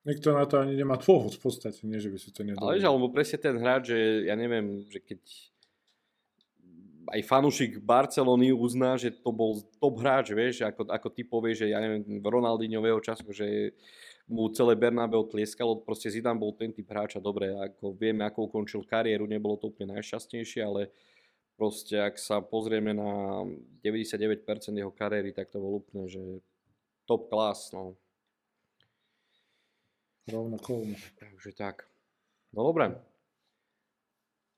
[0.04, 2.72] Nikto na to ani nemá dôvod v podstate, nie že by si to Ale nedovolil.
[2.76, 3.98] vieš, alebo presne ten hráč, že
[4.28, 5.20] ja neviem, že keď
[7.08, 11.72] aj fanúšik Barcelony uzná, že to bol top hráč, vieš, ako, ako ty povieš, že
[11.72, 13.76] ja neviem, v Ronaldinhového času, že
[14.24, 18.84] mu celé Bernabeu tlieskalo, proste Zidane bol ten typ hráča, dobre, ako vieme, ako ukončil
[18.88, 20.88] kariéru, nebolo to úplne najšťastnejšie, ale
[21.60, 23.44] proste ak sa pozrieme na
[23.84, 26.20] 99% jeho kariéry, tak to bol úplne, že
[27.04, 28.00] top class, no.
[30.24, 30.96] Rovno kolmo.
[31.20, 31.84] Takže tak.
[32.56, 32.96] No dobre.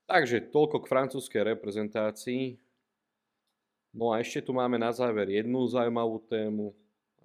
[0.06, 2.54] Takže toľko k francúzskej reprezentácii.
[3.90, 6.70] No a ešte tu máme na záver jednu zaujímavú tému.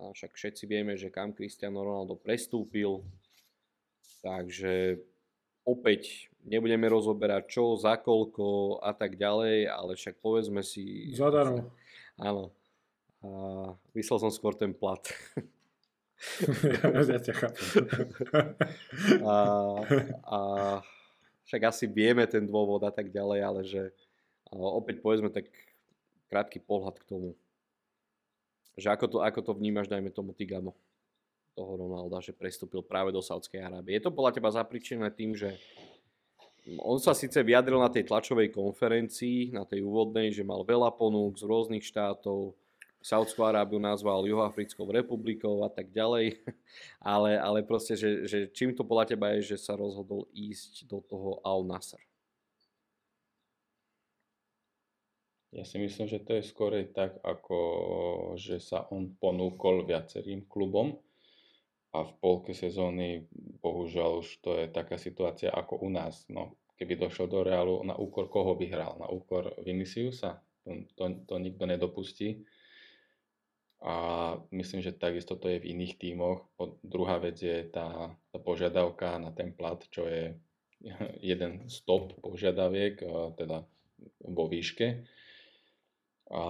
[0.01, 3.05] A však všetci vieme, že kam Cristiano Ronaldo prestúpil.
[4.26, 4.97] Takže
[5.61, 11.13] opäť nebudeme rozoberať čo, za koľko a tak ďalej, ale však povedzme si...
[11.13, 11.69] Zadarmo.
[12.18, 12.49] Áno.
[13.22, 13.30] A
[13.93, 15.05] myslel som skôr ten plat.
[17.11, 17.65] ja ťa chápem.
[19.34, 19.38] a,
[20.26, 20.39] a
[21.45, 23.81] však asi vieme ten dôvod a tak ďalej, ale že
[24.53, 25.49] opäť povedzme tak
[26.31, 27.30] krátky pohľad k tomu.
[28.80, 30.77] Že ako to, ako to vnímaš, dajme tomu ty, Gabo,
[31.57, 33.99] toho Ronalda, že prestúpil práve do Saudskej Arábie.
[33.99, 35.60] Je to podľa teba zapričené tým, že
[36.80, 41.35] on sa síce vyjadril na tej tlačovej konferencii, na tej úvodnej, že mal veľa ponúk
[41.35, 42.53] z rôznych štátov,
[43.02, 46.38] Saudskú Arábiu nazval Juhoafrickou republikou a tak ďalej,
[47.02, 51.02] ale, ale proste, že, že čím to podľa teba je, že sa rozhodol ísť do
[51.02, 52.02] toho Al Nasser?
[55.52, 57.57] Ja si myslím, že to je skorej tak, ako
[58.40, 60.95] že sa on ponúkol viacerým klubom
[61.91, 63.28] a v polke sezóny
[63.60, 66.23] bohužiaľ už to je taká situácia ako u nás.
[66.32, 68.95] No, keby došiel do Realu, na úkor koho by hral?
[68.95, 70.40] Na úkor Viniciusa?
[70.64, 72.48] To, to, to nikto nedopustí.
[73.82, 73.94] A
[74.53, 76.45] myslím, že takisto to je v iných tímoch.
[76.86, 80.38] Druhá vec je tá, tá požiadavka na ten plat, čo je
[81.34, 83.02] jeden stop požiadaviek,
[83.38, 83.66] teda
[84.22, 85.02] vo výške.
[86.32, 86.44] A,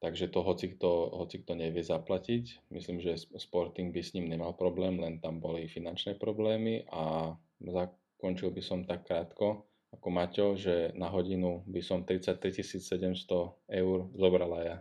[0.00, 0.90] takže to hoci kto,
[1.20, 2.72] hoci kto nevie zaplatiť.
[2.72, 8.50] Myslím, že Sporting by s ním nemal problém, len tam boli finančné problémy a zakončil
[8.50, 14.58] by som tak krátko ako Maťo, že na hodinu by som 33 700 eur zobrala
[14.64, 14.76] ja.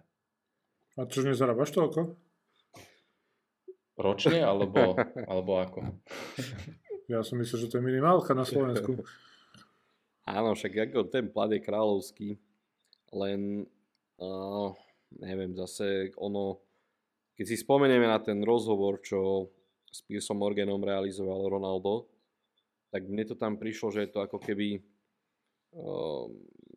[1.00, 2.20] A čo, nezarábaš toľko?
[3.96, 4.98] Ročne alebo,
[5.30, 5.80] alebo ako?
[7.12, 9.04] Ja som myslel, že to je minimálka na Slovensku.
[10.28, 12.30] Áno, však ako ten plat je kráľovský,
[13.12, 13.68] len
[14.22, 14.72] uh,
[15.20, 16.62] neviem, zase ono,
[17.36, 19.52] keď si spomenieme na ten rozhovor, čo
[19.92, 22.08] s Piersom Morganom realizoval Ronaldo,
[22.92, 24.80] tak mne to tam prišlo, že je to ako keby
[25.76, 26.32] uh,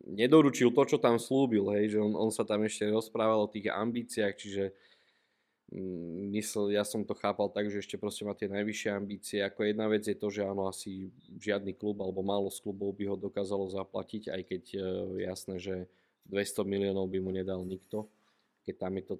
[0.05, 3.73] nedoručil to, čo tam slúbil, hej, že on, on sa tam ešte rozprával o tých
[3.73, 4.63] ambíciách, čiže
[5.73, 9.37] mm, myslel, ja som to chápal tak, že ešte proste má tie najvyššie ambície.
[9.41, 11.09] Ako jedna vec je to, že áno, asi
[11.41, 14.83] žiadny klub alebo málo z klubov by ho dokázalo zaplatiť, aj keď uh,
[15.25, 15.75] jasné, že
[16.29, 18.05] 200 miliónov by mu nedal nikto,
[18.65, 19.13] keď tam je to...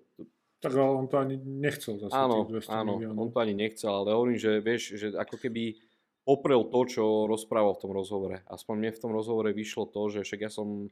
[0.62, 3.22] Tak ale on to ani nechcel zase Áno, tých 200 áno, miliónov.
[3.22, 5.78] on to ani nechcel, ale hovorím, že vieš, že ako keby
[6.26, 8.42] poprel to, čo rozprával v tom rozhovore.
[8.50, 10.90] Aspoň mne v tom rozhovore vyšlo to, že však ja som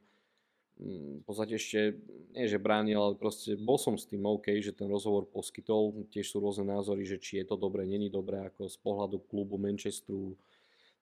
[0.77, 1.97] mm, v podstate ešte,
[2.37, 6.05] nie že bránil, ale proste bol som s tým OK, že ten rozhovor poskytol.
[6.13, 9.57] Tiež sú rôzne názory, že či je to dobré, není dobré, ako z pohľadu klubu
[9.57, 10.37] Manchesteru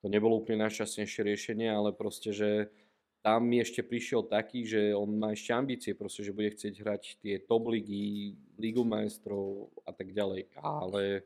[0.02, 2.74] to nebolo úplne najšťastnejšie riešenie, ale proste, že
[3.22, 7.04] tam mi ešte prišiel taký, že on má ešte ambície, proste, že bude chcieť hrať
[7.22, 10.50] tie top ligy, Ligu majstrov a tak ďalej.
[10.58, 11.22] Ale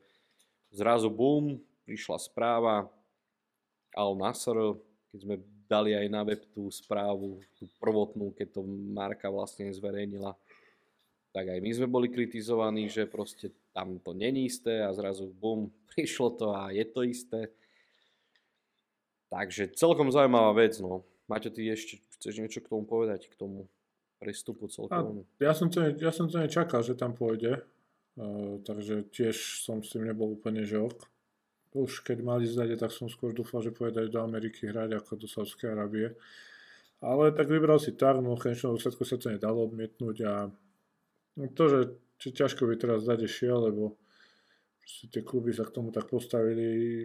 [0.76, 1.56] zrazu bum,
[1.88, 2.91] prišla správa
[3.95, 4.53] Al Nasser,
[5.09, 5.35] keď sme
[5.65, 10.38] dali aj na web tú správu, tú prvotnú, keď to Marka vlastne zverejnila,
[11.35, 15.67] tak aj my sme boli kritizovaní, že proste tam to není isté a zrazu bum,
[15.91, 17.51] prišlo to a je to isté.
[19.27, 21.03] Takže celkom zaujímavá vec, no.
[21.26, 23.65] Maťo, ty ešte chceš niečo k tomu povedať, k tomu
[24.22, 25.26] prestupu celkovému?
[25.41, 27.65] Ja som, to, ja som to nečakal, že tam pôjde,
[28.22, 31.15] uh, takže tiež som s tým nebol úplne že ok.
[31.76, 35.27] Už keď mali zdať, tak som skôr dúfal, že aj do Ameriky hrať ako do
[35.27, 36.15] Sávskej Arábie.
[37.03, 40.47] Ale tak vybral si tak, no konečnom dôsledku sa to nedalo odmietnúť a
[41.52, 41.80] to, že
[42.15, 43.99] či ťažko by teraz zdať šiel, lebo
[45.11, 47.03] tie kluby sa k tomu tak postavili,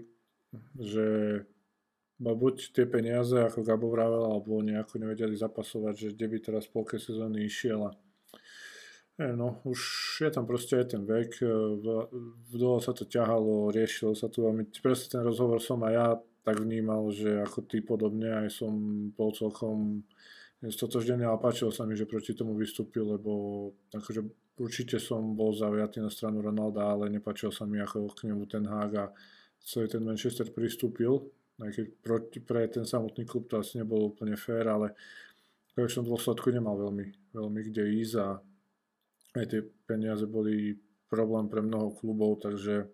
[0.79, 1.07] že
[2.21, 6.65] iba buď tie peniaze, ako Gabo vravel, alebo nejako nevedeli zapasovať, že kde by teraz
[6.69, 7.97] polke sezóny išiel a
[9.21, 9.81] no, už
[10.25, 11.49] je tam proste aj ten vek, e,
[12.57, 16.09] dlho sa to ťahalo, riešilo sa tu veľmi, presne ten rozhovor som aj ja
[16.41, 18.73] tak vnímal, že ako ty podobne, aj som
[19.13, 20.01] bol celkom
[20.65, 23.33] stotožnený, ale páčilo sa mi, že proti tomu vystúpil, lebo
[23.93, 24.25] akože
[24.61, 28.65] určite som bol zaujatý na stranu Ronalda, ale nepáčil sa mi, ako k nemu ten
[28.69, 29.13] Hák a
[29.61, 31.29] celý ten Manchester pristúpil,
[31.61, 34.97] aj keď proti, pre ten samotný klub to asi nebolo úplne fér, ale
[35.73, 38.29] v konečnom dôsledku nemal veľmi, veľmi kde ísť a
[39.37, 40.79] aj tie peniaze boli
[41.11, 42.87] problém pre mnoho klubov, takže,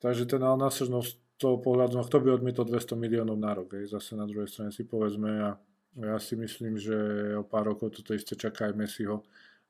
[0.00, 1.00] takže ten Al no
[1.34, 4.70] toho pohľadu, no kto by odmietol 200 miliónov na rok, aj zase na druhej strane
[4.70, 5.50] si povedzme a
[5.94, 6.96] ja si myslím, že
[7.38, 9.22] o pár rokov toto isté čaká aj Messiho.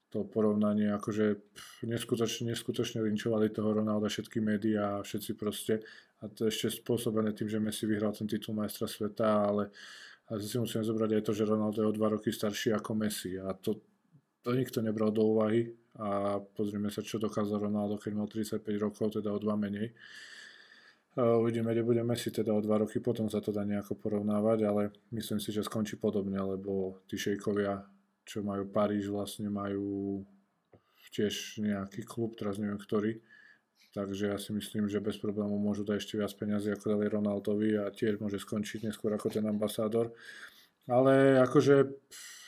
[0.09, 1.37] To porovnanie, akože
[1.85, 5.85] neskutočne, neskutočne linčovali toho Ronalda všetky médiá a všetci proste.
[6.23, 9.75] A to je ešte spôsobené tým, že Messi vyhral ten titul majstra sveta, ale,
[10.31, 13.37] ale si musíme zobrať aj to, že Ronaldo je o dva roky starší ako Messi.
[13.37, 13.85] A to,
[14.45, 15.73] to nikto nebral do úvahy.
[15.95, 19.95] A pozrieme sa, čo dokázal Ronaldo, keď mal 35 rokov, teda o dva menej.
[21.15, 24.91] Uvidíme, kde bude Messi teda o dva roky, potom sa to dá nejako porovnávať, ale
[25.15, 27.87] myslím si, že skončí podobne, lebo tí šejkovia,
[28.27, 30.27] čo majú Paríž, vlastne majú
[31.15, 33.23] tiež nejaký klub, teraz neviem ktorý,
[33.95, 37.79] takže ja si myslím, že bez problémov môžu dať ešte viac peniazy ako dali Ronaldovi
[37.79, 40.11] a tiež môže skončiť neskôr ako ten ambasádor.
[40.85, 41.89] Ale akože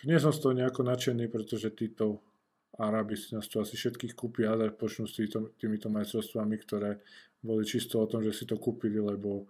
[0.05, 2.21] nie som z toho nejako nadšený, pretože títo
[2.77, 7.01] Arabi si nás tu asi všetkých kúpia a počnú s týmito, týmito majstrovstvami, ktoré
[7.41, 9.49] boli čisto o tom, že si to kúpili, lebo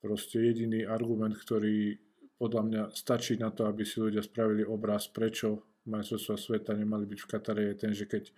[0.00, 2.00] proste jediný argument, ktorý
[2.40, 7.18] podľa mňa stačí na to, aby si ľudia spravili obraz, prečo majstrovstvá sveta nemali byť
[7.20, 8.32] v Katare, je ten, že keď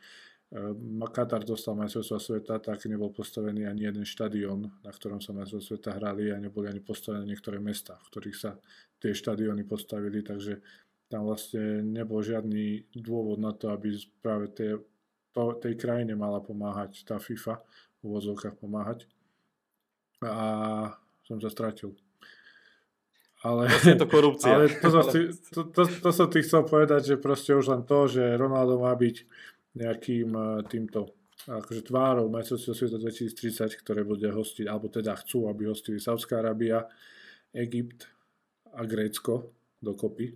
[1.12, 5.90] Katar dostal majstrovstvá sveta, tak nebol postavený ani jeden štadión, na ktorom sa majstrovstvá sveta
[6.00, 8.56] hrali a neboli ani postavené niektoré mesta, v ktorých sa
[8.96, 10.64] tie štadióny postavili, takže
[11.12, 13.92] tam vlastne nebol žiadny dôvod na to, aby
[14.24, 14.80] práve tej,
[15.36, 17.60] tej krajine mala pomáhať tá FIFA,
[18.00, 19.04] v úvodzovkách pomáhať.
[20.24, 20.96] A
[21.28, 21.92] som sa stratil.
[23.44, 24.50] Ale, je to korupcia.
[24.56, 25.20] Ale to, ti,
[25.52, 28.90] to, to, to som ti chcel povedať, že proste už len to, že Ronaldo má
[28.96, 29.16] byť
[29.78, 35.70] nejakým eh, týmto akože tvárou majstrovstiev sveta 2030, ktoré bude hostiť, alebo teda chcú, aby
[35.70, 36.82] hostili Saudská Arábia,
[37.54, 38.10] Egypt
[38.74, 40.34] a Grécko dokopy,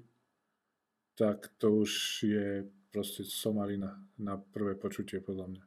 [1.18, 1.92] tak to už
[2.22, 2.48] je
[2.94, 5.64] proste somarina na prvé počutie podľa mňa.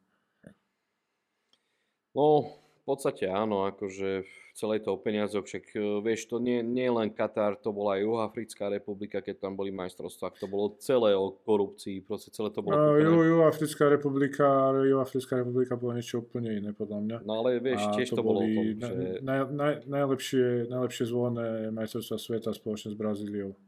[2.16, 2.48] No,
[2.86, 4.24] podstate áno, akože
[4.56, 8.08] celé to o peniazoch, však e, vieš, to nie, nie len Katar, to bola aj
[8.08, 12.78] Juhoafrická republika, keď tam boli majstrovstvá, to bolo celé o korupcii, proste celé to bolo...
[12.78, 17.18] No, Ju, Juhoafrická republika, Juhoafrická republika bola niečo úplne iné, podľa mňa.
[17.28, 19.20] No ale vieš, A tiež to, to bolo tom, že...
[19.20, 23.60] Naj, naj, najlepšie, najlepšie zvolené majstrovstvá sveta spoločne s Brazíliou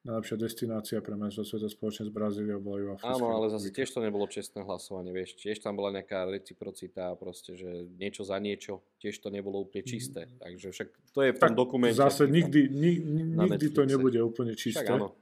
[0.00, 4.00] najlepšia destinácia pre majstrov sveta spoločne s Brazíliou bola Juafrická Áno, ale zase tiež to
[4.00, 9.20] nebolo čestné hlasovanie, vieš, tiež tam bola nejaká reciprocita, proste, že niečo za niečo, tiež
[9.20, 10.40] to nebolo úplne čisté, mm.
[10.40, 12.00] takže však to je v tom tak dokumente.
[12.00, 12.92] Zase nikdy, ni,
[13.36, 14.88] nikdy to nebude úplne čisté.
[14.88, 15.12] Však áno.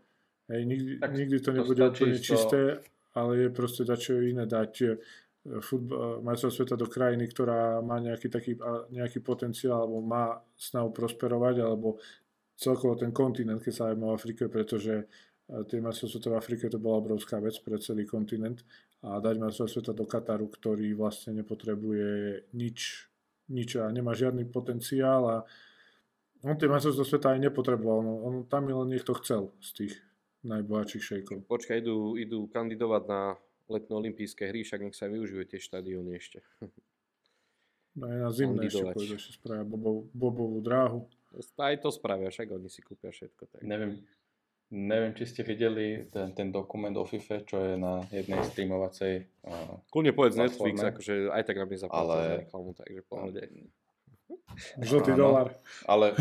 [0.48, 2.60] Hej, nikdy, tak nikdy to nebude to úplne čisté,
[3.18, 4.94] ale je proste dačo iné dať eh,
[5.58, 8.52] futbol, majstrov sveta do krajiny, ktorá má nejaký taký
[8.94, 11.98] nejaký potenciál alebo má snahu prosperovať alebo
[12.58, 15.04] celkovo ten kontinent, keď sa aj o Afrike, pretože e,
[15.70, 18.66] tie majstrovstvá v Afrike to bola obrovská vec pre celý kontinent
[19.06, 23.06] a dať majstrovstvá sveta do Kataru, ktorý vlastne nepotrebuje nič,
[23.54, 25.36] nič a nemá žiadny potenciál a
[26.42, 29.94] on tie majstrovstvá sveta aj nepotreboval, no, on tam len niekto chcel z tých
[30.42, 31.46] najbohatších šejkov.
[31.46, 33.22] Počkaj, idú, idú kandidovať na
[33.66, 36.42] letné olympijské hry, však nech sa využijú tie štadióny ešte.
[37.98, 41.10] No aj na zimné ešte pôjde, ešte spravia bobov, bobovú dráhu.
[41.58, 43.42] Aj to spravia, však oni si kúpia všetko.
[43.48, 43.60] Tak.
[43.62, 44.02] Neviem,
[44.70, 49.12] neviem, či ste videli ten, ten dokument o FIFA, čo je na jednej streamovacej
[49.48, 50.76] uh, Kľudne povedz platforme.
[50.76, 52.16] Netflix, akože aj tak nám nezaplatil ale...
[52.20, 53.42] za reklamu, takže pohode.
[54.90, 55.46] Žltý dolar.
[55.88, 56.12] Ale,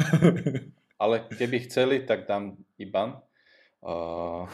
[1.04, 3.20] ale keby chceli, tak dám IBAN.
[3.84, 4.48] Uh,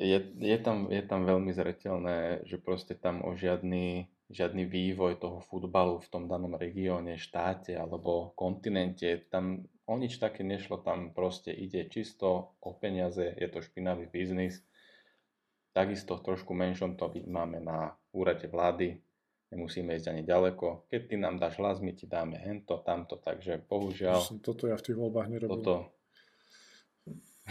[0.00, 5.42] je, je, tam, je tam veľmi zretelné, že proste tam o žiadny žiadny vývoj toho
[5.42, 9.26] futbalu v tom danom regióne, štáte alebo kontinente.
[9.26, 14.62] Tam o nič také nešlo, tam proste ide čisto o peniaze, je to špinavý biznis.
[15.74, 19.02] Takisto v trošku menšom to máme na úrade vlády,
[19.50, 20.86] nemusíme ísť ani ďaleko.
[20.86, 24.42] Keď ty nám dáš hlas, my ti dáme hento, tamto, takže bohužiaľ...
[24.42, 25.54] Toto ja v tých voľbách nerobil.
[25.58, 25.74] Toto...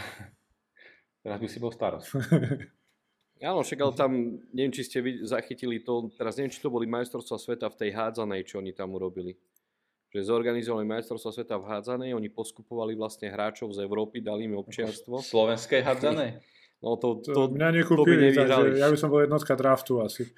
[1.24, 2.16] Teraz by si bol starost.
[3.40, 4.10] Áno, však ale tam,
[4.52, 8.44] neviem, či ste zachytili to, teraz neviem, či to boli majstrovstvá sveta v tej hádzanej,
[8.44, 9.32] čo oni tam urobili.
[10.12, 15.24] Že zorganizovali majstrovstvá sveta v hádzanej, oni poskupovali vlastne hráčov z Európy, dali im občianstvo.
[15.24, 16.36] Slovenskej hádzanej?
[16.84, 20.04] No to, to, to mňa nekúpili, to by takže ja by som bol jednotka draftu
[20.04, 20.28] asi.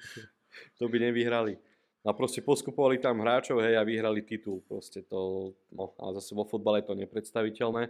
[0.79, 1.59] to by nevyhrali.
[2.03, 4.59] A proste poskupovali tam hráčov, hej, a vyhrali titul.
[4.67, 7.83] Proste to, no, ale zase vo fotbale je to nepredstaviteľné.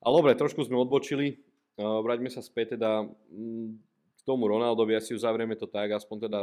[0.00, 1.38] Ale dobre, trošku sme odbočili
[1.80, 3.89] vráťme sa späť teda mm,
[4.30, 6.40] tomu Ronaldovi, asi uzavrieme to tak, aspoň teda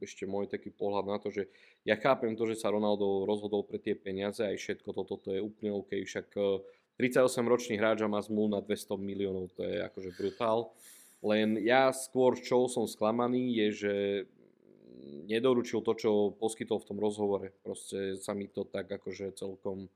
[0.00, 1.48] ešte môj taký pohľad na to, že
[1.84, 5.40] ja chápem to, že sa Ronaldo rozhodol pre tie peniaze, aj všetko toto to je
[5.44, 6.32] úplne OK, však
[6.96, 10.72] 38-ročný hráč a má zmluv na 200 miliónov, to je akože brutál.
[11.20, 13.94] Len ja skôr, čo som sklamaný, je, že
[15.26, 17.52] nedoručil to, čo poskytol v tom rozhovore.
[17.64, 19.88] Proste sa mi to tak akože celkom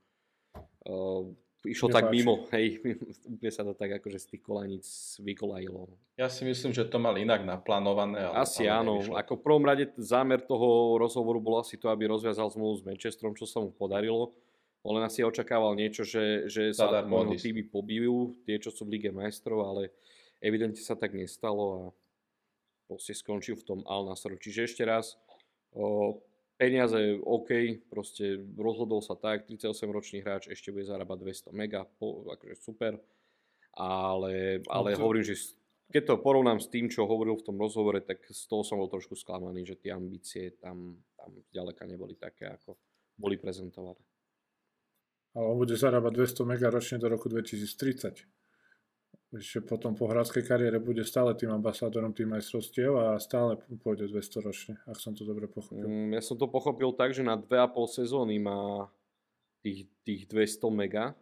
[0.85, 1.25] uh,
[1.65, 1.97] išlo Nepáči.
[2.01, 2.81] tak mimo, hej,
[3.33, 4.87] úplne sa to tak akože z tých kolaníc
[5.21, 5.93] vykolajilo.
[6.17, 8.29] Ja si myslím, že to mal inak naplánované.
[8.29, 9.13] Ale, asi ale áno, nevyšlo.
[9.17, 13.37] ako v prvom rade zámer toho rozhovoru bol asi to, aby rozviazal zmluvu s Manchesterom,
[13.37, 14.33] čo sa mu podarilo.
[14.81, 18.97] On len asi očakával niečo, že, že sa môjho týmy pobijú, tie, čo sú v
[18.97, 19.93] Lige majstrov, ale
[20.41, 21.81] evidentne sa tak nestalo a
[22.89, 24.33] proste skončil v tom Al Nasr.
[24.41, 25.21] Čiže ešte raz,
[25.77, 26.17] o,
[26.61, 32.53] peniaze OK, proste rozhodol sa tak, 38-ročný hráč ešte bude zarábať 200 mega, po, akože
[32.61, 33.01] super,
[33.73, 35.01] ale, ale no to...
[35.01, 35.57] hovorím, že
[35.89, 38.87] keď to porovnám s tým, čo hovoril v tom rozhovore, tak z toho som bol
[38.87, 42.77] trošku sklamaný, že tie ambície tam, tam ďaleka neboli také, ako
[43.17, 43.99] boli prezentované.
[45.33, 48.40] Ale on bude zarábať 200 mega ročne do roku 2030
[49.31, 54.43] ešte potom po hráckej kariére bude stále tým ambasádorom tým majstrovstiev a stále pôjde 200
[54.43, 55.87] ročne, ak som to dobre pochopil.
[55.87, 58.91] Mm, ja som to pochopil tak, že na 2,5 sezóny má
[59.63, 61.15] tých, tých 200 mega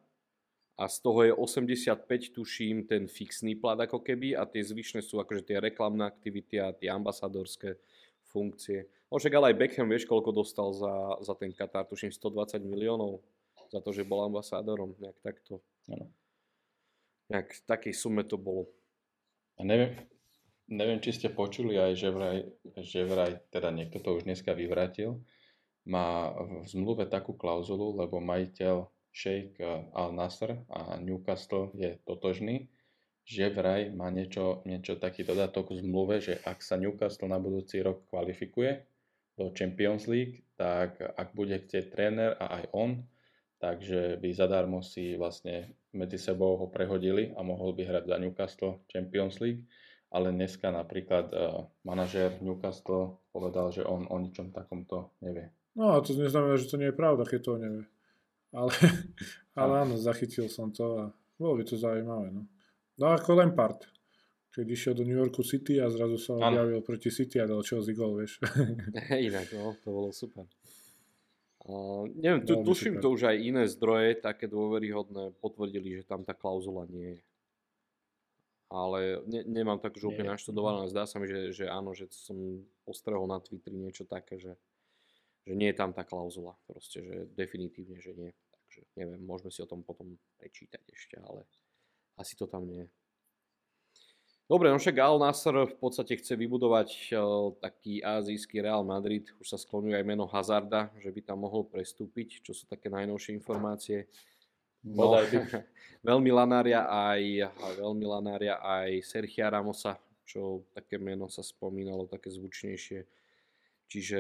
[0.73, 5.21] a z toho je 85, tuším, ten fixný plat ako keby a tie zvyšné sú
[5.21, 7.77] akože tie reklamné aktivity a tie ambasadorské
[8.25, 8.89] funkcie.
[9.13, 13.21] No však ale aj Beckham, vieš, koľko dostal za, za ten Katar, tuším 120 miliónov
[13.69, 15.61] za to, že bol ambasádorom, nejak takto.
[15.89, 16.09] Ano.
[17.29, 18.69] Nejak v takej sume to bolo.
[19.57, 19.93] A neviem,
[20.69, 22.37] neviem, či ste počuli aj, že vraj,
[22.81, 25.21] že vraj, teda niekto to už dneska vyvrátil,
[25.89, 29.57] má v zmluve takú klauzulu, lebo majiteľ Sheikh
[29.93, 32.69] Al Nasr a Newcastle je totožný,
[33.25, 37.81] že vraj má niečo, niečo taký dodatok v zmluve, že ak sa Newcastle na budúci
[37.81, 38.85] rok kvalifikuje
[39.37, 43.01] do Champions League, tak ak bude chcieť tréner a aj on,
[43.59, 48.73] takže by zadarmo si vlastne medzi sebou ho prehodili a mohol by hrať za Newcastle
[48.87, 49.67] Champions League,
[50.09, 55.51] ale dneska napríklad uh, manažér Newcastle povedal, že on o ničom takomto nevie.
[55.77, 57.83] No a to neznamená, že to nie je pravda, keď to nevie.
[58.55, 58.73] Ale,
[59.59, 61.03] ale áno, zachytil som to a
[61.37, 62.33] bolo by to zaujímavé.
[62.33, 62.49] No,
[62.97, 63.85] no ako Lampard,
[64.49, 66.85] keď išiel do New Yorku City a zrazu sa objavil ano.
[66.85, 68.41] proti City a dal Chelsea gol, vieš.
[69.29, 70.49] Inak, no, to bolo super.
[71.69, 76.33] Uh, neviem, tu, tuším to už aj iné zdroje, také dôveryhodné, potvrdili, že tam tá
[76.33, 77.23] klauzula nie je.
[78.73, 82.65] Ale ne, nemám tak už úplne naštudované, zdá sa mi, že, že áno, že som
[82.89, 84.57] postrehol na Twitteri niečo také, že,
[85.45, 86.57] že nie je tam tá klauzula.
[86.65, 88.33] Proste, že definitívne, že nie.
[88.49, 91.45] Takže neviem, môžeme si o tom potom prečítať ešte, ale
[92.17, 92.89] asi to tam nie je.
[94.49, 99.29] Dobre, no však Al Nasser v podstate chce vybudovať uh, taký azijský Real Madrid.
[99.37, 103.37] Už sa skloňuje aj meno Hazarda, že by tam mohol prestúpiť, čo sú také najnovšie
[103.37, 104.09] informácie.
[104.81, 105.13] No,
[106.09, 107.45] veľmi lanária aj,
[107.77, 113.05] veľmi lanária aj Sergia Ramosa, čo také meno sa spomínalo, také zvučnejšie.
[113.85, 114.19] Čiže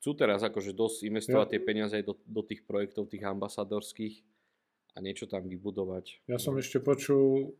[0.00, 1.52] chcú teraz akože dosť investovať ja.
[1.52, 4.24] tie peniaze aj do, do tých projektov, tých ambasadorských
[4.96, 6.24] a niečo tam vybudovať.
[6.24, 7.52] Ja som ešte počul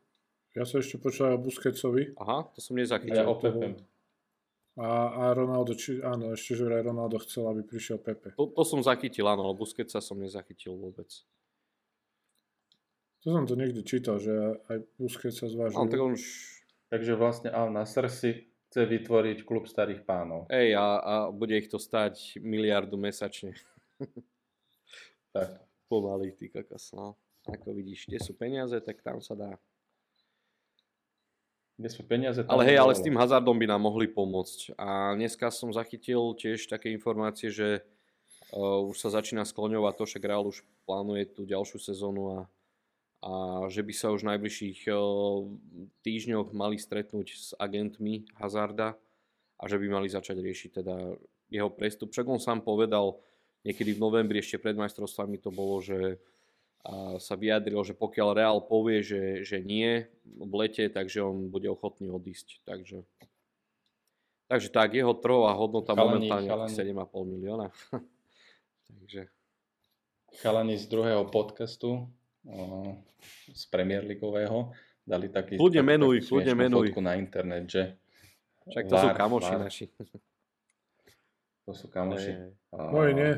[0.55, 2.19] ja som ešte počul o Busquetsovi.
[2.19, 3.23] Aha, to som nezachytil.
[3.23, 3.79] Ja o Pepe.
[4.81, 8.35] A, a Ronaldo, či, áno, ešte že aj Ronaldo chcel, aby prišiel Pepe.
[8.35, 11.11] To, to som zachytil, áno, ale Busquetsa som nezachytil vôbec.
[13.21, 14.33] To som to niekde čítal, že
[14.73, 15.77] aj Busquetsa zvážil.
[15.87, 16.25] tak on už...
[16.91, 20.51] Takže vlastne Al Nasser si chce vytvoriť klub starých pánov.
[20.51, 23.55] Ej, a, a bude ich to stať miliardu mesačne.
[25.35, 25.63] tak.
[25.91, 26.47] Pomaly, ty
[26.95, 27.19] no.
[27.51, 29.59] Ako vidíš, kde sú peniaze, tak tam sa dá
[31.81, 32.45] kde sú peniaze.
[32.45, 34.77] Ale hej, ale s tým hazardom by nám mohli pomôcť.
[34.77, 37.81] A dneska som zachytil tiež také informácie, že
[38.53, 42.39] uh, už sa začína skloňovať to, že Real už plánuje tú ďalšiu sezónu a,
[43.25, 43.33] a
[43.73, 45.01] že by sa už v najbližších uh,
[46.05, 49.01] týždňoch mali stretnúť s agentmi Hazarda
[49.57, 51.17] a že by mali začať riešiť teda
[51.49, 52.13] jeho prestup.
[52.13, 53.17] Však on sám povedal,
[53.65, 56.21] niekedy v novembri ešte pred majstrovstvami to bolo, že
[57.21, 62.09] sa vyjadril, že pokiaľ Real povie, že, že nie v lete, takže on bude ochotný
[62.09, 62.65] odísť.
[62.65, 63.05] Takže,
[64.49, 66.73] takže tak, jeho trhová hodnota chalani, momentálne chalani.
[66.73, 67.67] 7,5 milióna.
[68.89, 69.29] takže.
[70.41, 72.09] Chalani z druhého podcastu
[73.53, 74.73] z Premier Leagueového
[75.05, 76.89] dali taký, kľudne menuj, kľudne menuj.
[76.89, 77.83] fotku na internet, že
[78.73, 79.61] však to var, sú kamoši var.
[79.61, 79.87] naši.
[81.69, 82.33] To sú kamoši.
[82.73, 83.33] Moje nie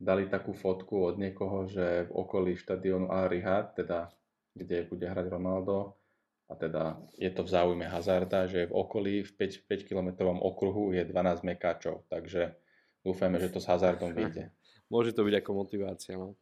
[0.00, 4.10] dali takú fotku od niekoho, že v okolí štadiónu Al Rihad, teda
[4.54, 5.98] kde bude hrať Ronaldo,
[6.44, 10.92] a teda je to v záujme hazarda, že v okolí v 5, 5 kilometrovom okruhu
[10.92, 12.52] je 12 mekáčov, takže
[13.00, 14.52] dúfajme, že to s hazardom vyjde.
[14.92, 16.36] Môže to byť ako motivácia, no.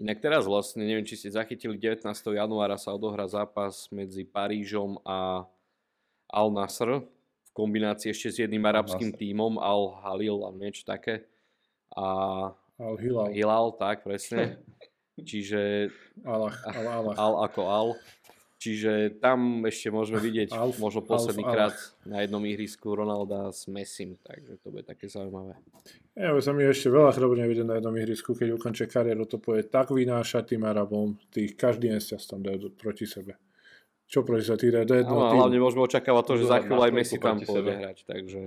[0.00, 2.04] Inak teraz vlastne, neviem, či ste zachytili, 19.
[2.12, 5.48] januára sa odohrá zápas medzi Parížom a
[6.32, 11.28] Al Nasr v kombinácii ešte s jedným arabským tímom, Al Halil a niečo také.
[11.92, 12.06] A
[12.82, 13.30] Al Hilal.
[13.30, 14.58] Hilal, tak presne.
[15.28, 15.92] Čiže
[16.26, 17.14] Allah, al, Allah.
[17.14, 17.88] Al ako Al.
[18.56, 21.50] Čiže tam ešte môžeme vidieť Alf, možno Alf, posledný Alf.
[21.50, 21.74] krát
[22.06, 25.58] na jednom ihrisku Ronalda s Messim, takže to bude také zaujímavé.
[26.14, 29.66] Ja sa mi ešte veľa chrob nevidieť na jednom ihrisku, keď ukončí kariéru, to povie
[29.66, 33.34] tak vynášať tým Arabom, tých každý mesiac tam dajú proti sebe.
[34.06, 35.42] Čo proti sa týra do No, a týmu.
[35.42, 38.40] hlavne môžeme očakávať to, že za chvíľu aj Messi tam pôjde hrať, takže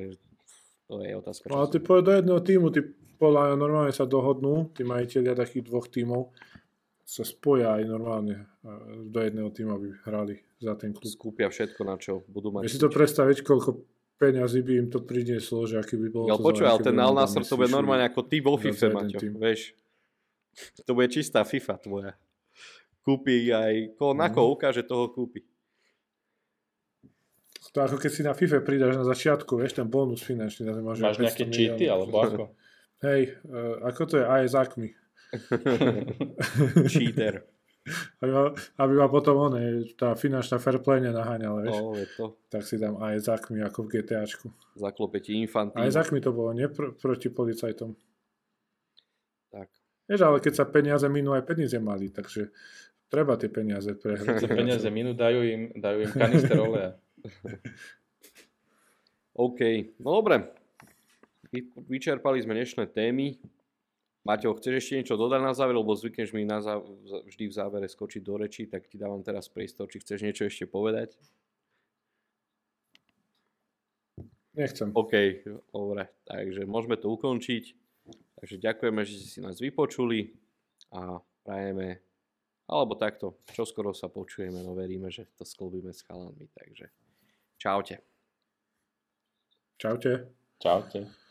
[0.88, 1.44] to je otázka.
[1.52, 2.80] No, ale ty povedz do jedného týmu, ty
[3.16, 6.32] podľa mňa normálne sa dohodnú, tí majiteľia takých dvoch tímov
[7.06, 8.70] sa spoja aj normálne e,
[9.08, 11.06] do jedného týmu, aby hrali za ten klub.
[11.06, 12.66] Skúpia všetko, na čo budú mať.
[12.66, 13.70] Vieš si to predstaviť, koľko
[14.18, 17.14] peňazí by im to prinieslo, že aký by bol Ja, to počuj, ale ten Al
[17.46, 19.78] to bude normálne ako ty vo FIFA, Maťo, vieš.
[20.88, 22.12] To bude čistá FIFA tvoja.
[23.06, 24.34] Kúpi aj, ko, na Mhm.
[24.34, 25.46] koho ukáže, toho kúpi.
[27.76, 30.64] To ako keď si na FIFA pridáš na začiatku, vieš, ten bonus finančný.
[30.80, 32.44] máš Máš 500 nejaké cheaty, alebo ako?
[33.06, 34.90] Hej, uh, ako to je aj s akmi.
[36.90, 37.46] Cheater.
[38.18, 38.50] Aby ma,
[38.82, 41.78] aby ma potom one, tá finančná fair play nenaháňala, vieš.
[41.78, 42.26] No, je to.
[42.50, 44.50] Tak si dám aj s akmi ako v GTAčku.
[44.74, 45.86] Zaklope ti infantín.
[45.86, 47.94] Aj s akmi to bolo, nie pr- proti policajtom.
[49.54, 49.70] Tak.
[50.10, 52.50] Vieš, ale keď sa peniaze minú, aj peniaze mali, takže
[53.06, 54.34] treba tie peniaze prehrať.
[54.42, 56.98] Tie peniaze minú, dajú im, dajú im kanister oleja.
[59.46, 59.60] OK,
[60.02, 60.65] no dobre.
[61.56, 63.40] Vy- Vyčerpali sme dnešné témy.
[64.26, 66.82] Maťo, chceš ešte niečo dodať na záver, lebo zvykneš mi na zá...
[67.30, 70.66] vždy v závere skočiť do rečí, tak ti dávam teraz priestor, či chceš niečo ešte
[70.66, 71.14] povedať.
[74.58, 74.90] Nechcem.
[74.92, 75.14] OK,
[75.72, 77.64] dobre, takže môžeme to ukončiť.
[78.40, 80.36] Takže ďakujeme, že ste si nás vypočuli
[80.92, 82.02] a prajeme,
[82.66, 86.90] alebo takto, čoskoro sa počujeme, no veríme, že to sklbíme s chalanmi, takže
[87.62, 88.02] čaute.
[89.78, 90.34] Čaute.
[90.60, 91.25] Čaute.